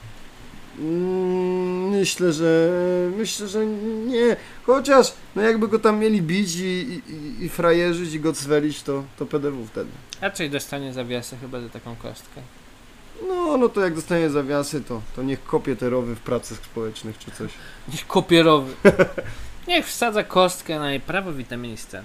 Mm, 0.80 1.90
myślę, 1.90 2.34
że 2.34 2.70
myślę, 3.18 3.48
że 3.48 3.66
nie. 3.66 4.36
Chociaż, 4.66 5.14
no 5.36 5.42
jakby 5.42 5.68
go 5.68 5.80
tam 5.80 6.00
mieli 6.00 6.22
bić 6.22 6.56
i, 6.56 6.64
i, 6.64 7.02
i- 7.42 7.46
i 7.46 7.50
frajerzyć 7.50 8.14
i 8.14 8.20
go 8.20 8.34
cwelić, 8.34 8.84
to, 8.84 9.04
to 9.20 9.26
PDW 9.26 9.66
wtedy. 9.66 9.90
Raczej 10.22 10.50
dostanie 10.50 10.94
zawiasy 10.94 11.38
chyba 11.42 11.62
za 11.62 11.70
taką 11.70 11.96
kostkę. 11.96 12.42
No, 13.28 13.58
no 13.58 13.70
to 13.70 13.82
jak 13.82 13.96
dostanie 13.96 14.30
zawiasy, 14.30 14.82
to, 14.82 15.02
to 15.16 15.24
niech 15.24 15.44
kopie 15.44 15.76
te 15.76 15.90
rowy 15.90 16.16
w 16.16 16.20
pracach 16.20 16.58
społecznych 16.58 17.18
czy 17.18 17.32
coś. 17.32 17.52
Niech 17.92 18.08
kopierowy. 18.08 18.74
Niech 19.68 19.88
wsadza 19.88 20.24
kostkę 20.24 20.80
na 20.80 20.92
jej 20.92 21.00
prawowite 21.00 21.58
miejsce. 21.58 22.04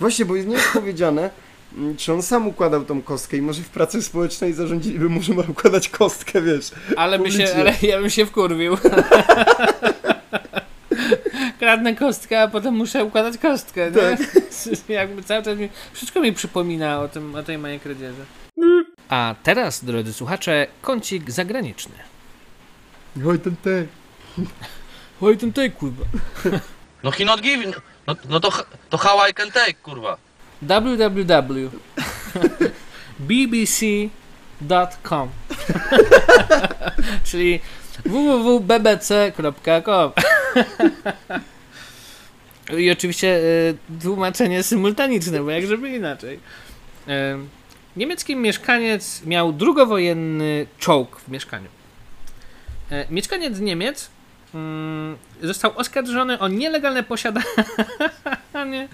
Właśnie, 0.00 0.24
bo 0.24 0.36
nie 0.36 0.52
jest 0.52 0.72
powiedziane, 0.72 1.30
mm, 1.76 1.96
czy 1.96 2.12
on 2.12 2.22
sam 2.22 2.48
układał 2.48 2.84
tą 2.84 3.02
kostkę 3.02 3.36
i 3.36 3.42
może 3.42 3.62
w 3.62 3.68
pracy 3.68 4.02
społecznej 4.02 4.52
zarządziliby 4.52 5.08
mu, 5.08 5.22
że 5.22 5.34
ma 5.34 5.42
układać 5.48 5.88
kostkę, 5.88 6.42
wiesz. 6.42 6.70
Ale, 6.96 7.18
by 7.18 7.32
się, 7.32 7.54
ale 7.56 7.74
ja 7.82 8.00
bym 8.00 8.10
się 8.10 8.26
wkurwił. 8.26 8.76
Kradnę 11.58 11.94
kostkę, 11.94 12.42
a 12.42 12.48
potem 12.48 12.74
muszę 12.74 13.04
układać 13.04 13.38
kostkę, 13.38 13.90
nie? 13.90 14.16
Tak. 14.16 14.18
Jakby 14.88 15.22
cały 15.22 15.42
czas 15.42 15.58
mi, 15.58 15.68
wszystko 15.92 16.20
mi 16.20 16.32
przypomina 16.32 17.00
o, 17.00 17.08
tym, 17.08 17.34
o 17.34 17.42
tej 17.42 17.58
mojej 17.58 17.80
kradzieży. 17.80 18.24
A 19.08 19.34
teraz, 19.42 19.84
drodzy 19.84 20.12
słuchacze, 20.12 20.66
kącik 20.82 21.30
zagraniczny. 21.30 21.94
Oj, 23.26 23.38
ten 23.38 23.56
te. 23.56 23.86
Oj, 25.20 25.38
ten 25.38 25.52
tej 25.52 25.70
kurwa. 25.70 26.04
No 27.02 27.10
he 27.10 27.24
not 27.24 27.40
give, 27.40 27.80
no, 28.06 28.16
no 28.28 28.40
to, 28.40 28.50
to 28.90 28.98
how 28.98 29.30
I 29.30 29.34
can 29.34 29.50
take, 29.50 29.74
kurwa. 29.74 30.16
www. 30.62 31.70
bbc.com 33.28 35.28
Czyli 37.28 37.60
www.bbc.com 38.04 40.12
I 42.78 42.90
oczywiście 42.90 43.28
e, 43.28 43.40
tłumaczenie 44.02 44.62
symultaniczne, 44.72 45.40
bo 45.40 45.50
jak 45.50 45.66
żeby 45.66 45.88
inaczej. 45.88 46.40
E, 47.08 47.38
Niemiecki 47.96 48.36
mieszkaniec 48.36 49.22
miał 49.26 49.52
drugowojenny 49.52 50.66
czołg 50.78 51.20
w 51.20 51.28
mieszkaniu. 51.28 51.68
E, 52.90 53.06
mieszkaniec 53.10 53.60
Niemiec 53.60 54.10
mm, 54.54 55.16
został 55.42 55.78
oskarżony 55.78 56.38
o 56.38 56.48
nielegalne 56.48 57.02
posiadanie 57.02 58.88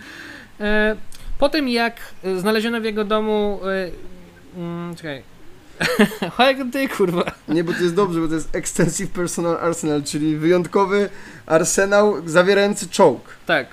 e, 0.61 0.97
po 1.39 1.49
tym 1.49 1.69
jak 1.69 1.97
znaleziono 2.37 2.81
w 2.81 2.85
jego 2.85 3.05
domu 3.05 3.61
e, 3.65 3.91
mm, 4.57 4.97
czekaj 4.97 5.23
ty 6.73 6.89
kurwa 6.89 7.33
Nie, 7.49 7.65
bo 7.65 7.73
to 7.73 7.83
jest 7.83 7.95
dobrze, 7.95 8.21
bo 8.21 8.29
to 8.29 8.35
jest 8.35 8.57
Extensive 8.57 9.11
Personal 9.11 9.57
Arsenal, 9.61 10.03
czyli 10.03 10.37
wyjątkowy 10.37 11.11
arsenał 11.47 12.29
zawierający 12.29 12.89
czołg. 12.89 13.29
tak 13.47 13.67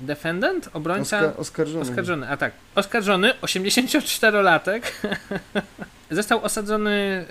defendant 0.00 0.68
obrońca 0.72 1.18
Oska 1.18 1.36
oskarżony. 1.36 1.80
Oskarżony, 1.80 2.28
a 2.28 2.36
tak. 2.36 2.52
Oskarżony, 2.74 3.34
84-latek, 3.42 4.80
został 6.10 6.44
osadzony, 6.44 7.26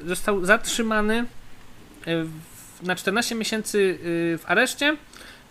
yy, 0.00 0.08
został 0.08 0.44
zatrzymany 0.44 1.16
yy, 2.06 2.24
w, 2.24 2.30
na 2.82 2.96
14 2.96 3.34
miesięcy 3.34 3.78
yy, 3.78 4.38
w 4.38 4.42
areszcie 4.46 4.96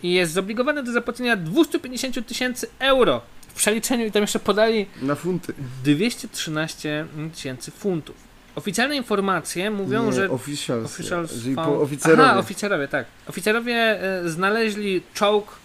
i 0.02 0.12
jest 0.12 0.32
zobligowany 0.32 0.82
do 0.82 0.92
zapłacenia 0.92 1.36
250 1.36 2.26
tysięcy 2.26 2.66
euro. 2.78 3.20
W 3.48 3.54
przeliczeniu 3.54 4.06
i 4.06 4.12
tam 4.12 4.22
jeszcze 4.22 4.38
podali 4.38 4.86
Na 5.02 5.14
funty. 5.14 5.54
213 5.84 7.06
tysięcy 7.34 7.70
funtów. 7.70 8.30
Oficjalne 8.54 8.96
informacje 8.96 9.70
mówią, 9.70 10.06
Nie, 10.06 10.12
że 10.12 10.30
Officials. 10.30 10.84
Officials 10.84 11.32
found-. 11.32 12.12
Aha, 12.18 12.38
oficerowie, 12.38 12.88
tak. 12.88 13.06
Oficerowie 13.26 13.74
e, 13.74 14.28
znaleźli 14.28 15.02
czołg 15.14 15.56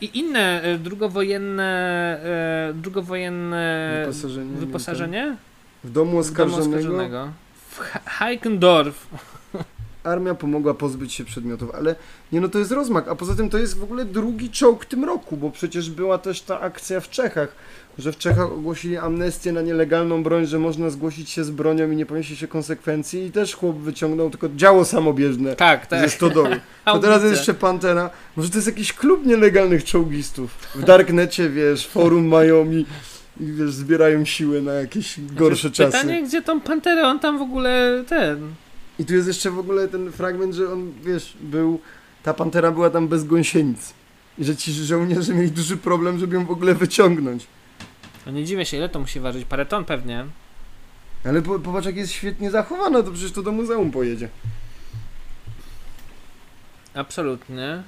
i 0.00 0.18
inne 0.18 0.62
e, 0.62 0.78
drugowojenne, 0.78 2.20
e, 2.24 2.72
drugowojenne 2.74 4.02
Wyposażenie. 4.06 4.56
wyposażenie 4.56 5.36
W 5.84 5.90
domu 5.90 6.10
w 6.10 6.10
domu 6.10 6.18
oskarżonego 6.18 6.76
oskarżonego. 6.76 7.28
W 7.70 7.78
Heikendorf. 8.06 9.06
Armia 10.04 10.34
pomogła 10.34 10.74
pozbyć 10.74 11.12
się 11.12 11.24
przedmiotów, 11.24 11.70
ale 11.74 11.94
nie 12.32 12.40
no 12.40 12.48
to 12.48 12.58
jest 12.58 12.72
rozmak, 12.72 13.08
a 13.08 13.14
poza 13.14 13.34
tym 13.34 13.50
to 13.50 13.58
jest 13.58 13.78
w 13.78 13.82
ogóle 13.82 14.04
drugi 14.04 14.50
czołg 14.50 14.84
w 14.84 14.88
tym 14.88 15.04
roku, 15.04 15.36
bo 15.36 15.50
przecież 15.50 15.90
była 15.90 16.18
też 16.18 16.40
ta 16.40 16.60
akcja 16.60 17.00
w 17.00 17.10
Czechach, 17.10 17.56
że 17.98 18.12
w 18.12 18.18
Czechach 18.18 18.52
ogłosili 18.52 18.96
amnestię 18.96 19.52
na 19.52 19.62
nielegalną 19.62 20.22
broń, 20.22 20.46
że 20.46 20.58
można 20.58 20.90
zgłosić 20.90 21.30
się 21.30 21.44
z 21.44 21.50
bronią 21.50 21.90
i 21.90 21.96
nie 21.96 22.06
poniesie 22.06 22.36
się 22.36 22.48
konsekwencji 22.48 23.24
i 23.24 23.30
też 23.30 23.54
chłop 23.54 23.76
wyciągnął 23.76 24.30
tylko 24.30 24.48
działo 24.56 24.84
samobieżne 24.84 25.56
Tak, 25.56 25.86
tak. 25.86 26.00
ze 26.00 26.08
stodoły. 26.08 26.60
To 26.84 26.98
teraz 26.98 27.22
jest 27.22 27.34
jeszcze 27.36 27.54
Pantera. 27.54 28.10
Może 28.36 28.50
to 28.50 28.56
jest 28.56 28.66
jakiś 28.66 28.92
klub 28.92 29.26
nielegalnych 29.26 29.84
czołgistów. 29.84 30.50
W 30.74 30.84
Darknecie, 30.84 31.50
wiesz, 31.50 31.86
forum 31.86 32.26
mają 32.26 32.70
i, 32.72 32.86
wiesz, 33.40 33.72
zbierają 33.72 34.24
siły 34.24 34.62
na 34.62 34.72
jakieś 34.72 35.20
gorsze 35.20 35.70
czasy. 35.70 35.90
Znaczy, 35.90 36.06
Pytanie, 36.06 36.26
gdzie 36.26 36.42
tą 36.42 36.60
panterę 36.60 37.02
on 37.02 37.20
tam 37.20 37.38
w 37.38 37.42
ogóle 37.42 38.04
ten. 38.08 38.54
I 38.98 39.04
tu 39.04 39.14
jest 39.14 39.28
jeszcze 39.28 39.50
w 39.50 39.58
ogóle 39.58 39.88
ten 39.88 40.12
fragment, 40.12 40.54
że 40.54 40.72
on, 40.72 40.92
wiesz, 41.02 41.36
był, 41.40 41.80
ta 42.22 42.34
pantera 42.34 42.70
była 42.70 42.90
tam 42.90 43.08
bez 43.08 43.24
gąsienic. 43.24 43.94
I 44.38 44.44
że 44.44 44.56
ci 44.56 44.72
żołnierze 44.72 45.34
mieli 45.34 45.50
duży 45.50 45.76
problem, 45.76 46.18
żeby 46.18 46.34
ją 46.34 46.46
w 46.46 46.50
ogóle 46.50 46.74
wyciągnąć. 46.74 47.46
No 48.26 48.32
nie 48.32 48.44
dziwię 48.44 48.66
się, 48.66 48.76
ile 48.76 48.88
to 48.88 49.00
musi 49.00 49.20
ważyć? 49.20 49.44
Parę 49.44 49.66
ton 49.66 49.84
pewnie. 49.84 50.26
Ale 51.24 51.42
po, 51.42 51.58
popatrz, 51.58 51.86
jak 51.86 51.96
jest 51.96 52.12
świetnie 52.12 52.50
zachowana, 52.50 53.02
to 53.02 53.10
przecież 53.10 53.32
to 53.32 53.42
do 53.42 53.52
muzeum 53.52 53.90
pojedzie. 53.90 54.28
Absolutnie. 56.94 57.82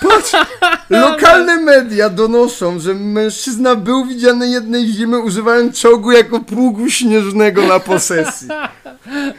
Patrz! 0.00 0.32
Lokalne 0.90 1.60
media 1.60 2.10
donoszą, 2.10 2.78
że 2.78 2.94
mężczyzna 2.94 3.74
był 3.76 4.06
widziany 4.06 4.48
jednej 4.48 4.86
zimy 4.86 5.18
używając 5.18 5.80
czołgu 5.80 6.12
jako 6.12 6.40
pługu 6.40 6.90
śnieżnego 6.90 7.66
na 7.66 7.80
posesji. 7.80 8.48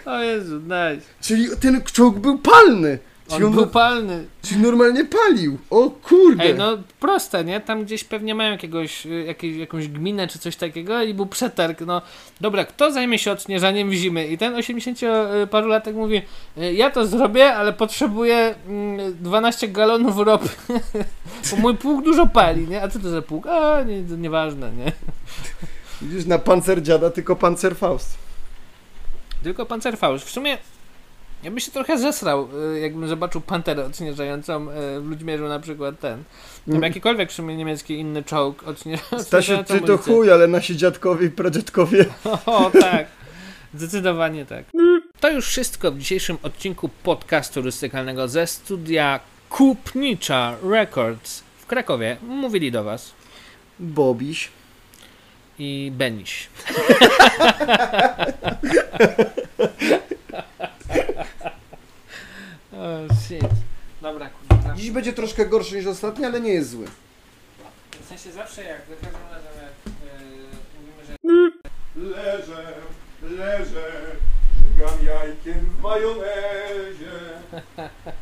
O 0.05 0.19
Jezu, 0.19 0.59
nice. 0.59 1.05
Czyli 1.21 1.49
ten 1.61 1.81
czołg 1.81 2.19
był 2.19 2.37
palny. 2.37 2.99
On 3.29 3.43
on, 3.43 3.51
był 3.51 3.67
palny. 3.67 4.25
czyli 4.41 4.61
normalnie 4.61 5.05
palił. 5.05 5.57
O 5.69 5.89
kurde. 5.89 6.43
Ej, 6.43 6.55
no 6.55 6.77
proste, 6.99 7.45
nie? 7.45 7.59
Tam 7.59 7.83
gdzieś 7.83 8.03
pewnie 8.03 8.35
mają 8.35 8.51
jakiegoś, 8.51 9.05
y, 9.05 9.23
jakieś, 9.27 9.57
jakąś 9.57 9.87
gminę 9.87 10.27
czy 10.27 10.39
coś 10.39 10.55
takiego 10.55 11.03
i 11.03 11.13
był 11.13 11.25
przetarg, 11.25 11.81
no 11.81 12.01
dobra, 12.41 12.65
kto 12.65 12.91
zajmie 12.91 13.19
się 13.19 13.31
odśnieżaniem 13.31 13.89
w 13.89 13.93
zimy? 13.93 14.27
I 14.27 14.37
ten 14.37 14.53
80-parulatek 14.53 15.93
mówi, 15.93 16.21
y, 16.57 16.73
ja 16.73 16.89
to 16.89 17.05
zrobię, 17.05 17.53
ale 17.53 17.73
potrzebuję 17.73 18.55
mm, 18.67 19.15
12 19.23 19.67
galonów 19.67 20.17
ropy, 20.17 20.49
bo 21.51 21.57
mój 21.57 21.77
pług 21.77 22.03
dużo 22.03 22.27
pali, 22.27 22.67
nie? 22.67 22.83
A 22.83 22.87
co 22.87 22.99
to 22.99 23.09
za 23.09 23.21
pług? 23.21 23.47
A, 23.47 23.83
nie, 23.83 24.01
nieważne, 24.01 24.71
nie? 24.71 24.91
Widzisz, 26.01 26.25
na 26.25 26.39
pancerdziada 26.39 27.09
tylko 27.09 27.35
pancerfaust. 27.35 28.17
Tylko 29.43 29.65
pancerfaust. 29.65 30.25
W 30.25 30.31
sumie 30.31 30.57
ja 31.45 31.51
bym 31.51 31.59
się 31.59 31.71
trochę 31.71 31.97
zesrał, 31.97 32.47
y, 32.75 32.79
jakbym 32.79 33.07
zobaczył 33.07 33.41
panterę 33.41 33.85
odśnieżającą 33.85 34.69
y, 34.71 35.01
w 35.01 35.09
Ludźmierzu 35.09 35.47
na 35.47 35.59
przykład 35.59 35.99
ten. 35.99 36.23
Nie 36.67 36.73
wiem, 36.73 36.83
jakikolwiek 36.83 37.29
w 37.31 37.33
sumie 37.33 37.57
niemiecki 37.57 37.93
inny 37.99 38.23
czołg 38.23 38.63
odśnie- 38.67 38.97
Stasiu, 39.17 39.63
ty 39.67 39.81
to 39.81 39.97
chuj, 39.97 40.31
ale 40.31 40.47
nasi 40.47 40.77
dziadkowie 40.77 41.27
i 41.27 41.29
pradziadkowie 41.29 42.05
O, 42.45 42.71
tak. 42.81 43.07
Zdecydowanie 43.73 44.45
tak. 44.45 44.65
To 45.19 45.29
już 45.31 45.47
wszystko 45.47 45.91
w 45.91 45.97
dzisiejszym 45.97 46.37
odcinku 46.43 46.89
podcastu 47.03 47.53
turystykalnego 47.53 48.27
ze 48.27 48.47
studia 48.47 49.19
Kupnicza 49.49 50.55
Records 50.69 51.43
w 51.57 51.65
Krakowie. 51.65 52.17
Mówili 52.27 52.71
do 52.71 52.83
Was 52.83 53.11
Bobiś. 53.79 54.49
i 55.59 55.91
Beniś. 55.95 56.49
oh 62.77 63.15
shit. 63.27 63.43
Dobra, 64.01 64.29
kurwa. 64.29 64.75
Dziś 64.75 64.91
będzie 64.91 65.13
troszkę 65.13 65.45
gorszy 65.45 65.75
niż 65.75 65.85
ostatni, 65.87 66.25
ale 66.25 66.41
nie 66.41 66.53
jest 66.53 66.69
zły. 66.69 66.85
W 68.01 68.07
sensie 68.07 68.31
zawsze 68.31 68.63
jak 68.63 68.81
za 68.89 68.95
każdym 68.95 69.21
razem 69.31 69.51
jak 69.63 69.73
yy, 69.85 70.47
mówimy, 70.79 71.05
że 71.07 71.15
Leżę, 71.95 72.73
leżę, 73.21 73.91
żygam 74.73 75.05
jajkiem 75.05 75.65
w 75.77 75.81
majonezie. 75.81 77.11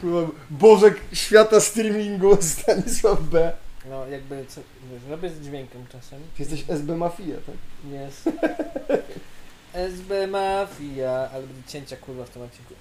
Kurwa, 0.00 0.32
Bożek 0.50 1.00
świata 1.12 1.60
streamingu 1.60 2.36
Stanisław 2.52 3.22
B. 3.22 3.52
no 3.90 4.06
jakby 4.06 4.44
co, 4.48 4.60
wiesz, 4.92 5.02
robię 5.10 5.30
z 5.30 5.40
dźwiękiem 5.40 5.86
czasem. 5.92 6.20
Ty 6.36 6.42
jesteś 6.42 6.64
SB 6.68 6.96
Mafia, 6.96 7.36
tak? 7.46 7.56
Jest. 7.92 8.24
SB 9.74 10.26
Mafia, 10.26 11.30
ale 11.32 11.46
będzie 11.46 11.68
cięcia 11.68 11.96
kurwa 11.96 12.24
w 12.24 12.30
tym 12.30 12.42
odcinku. 12.42 12.74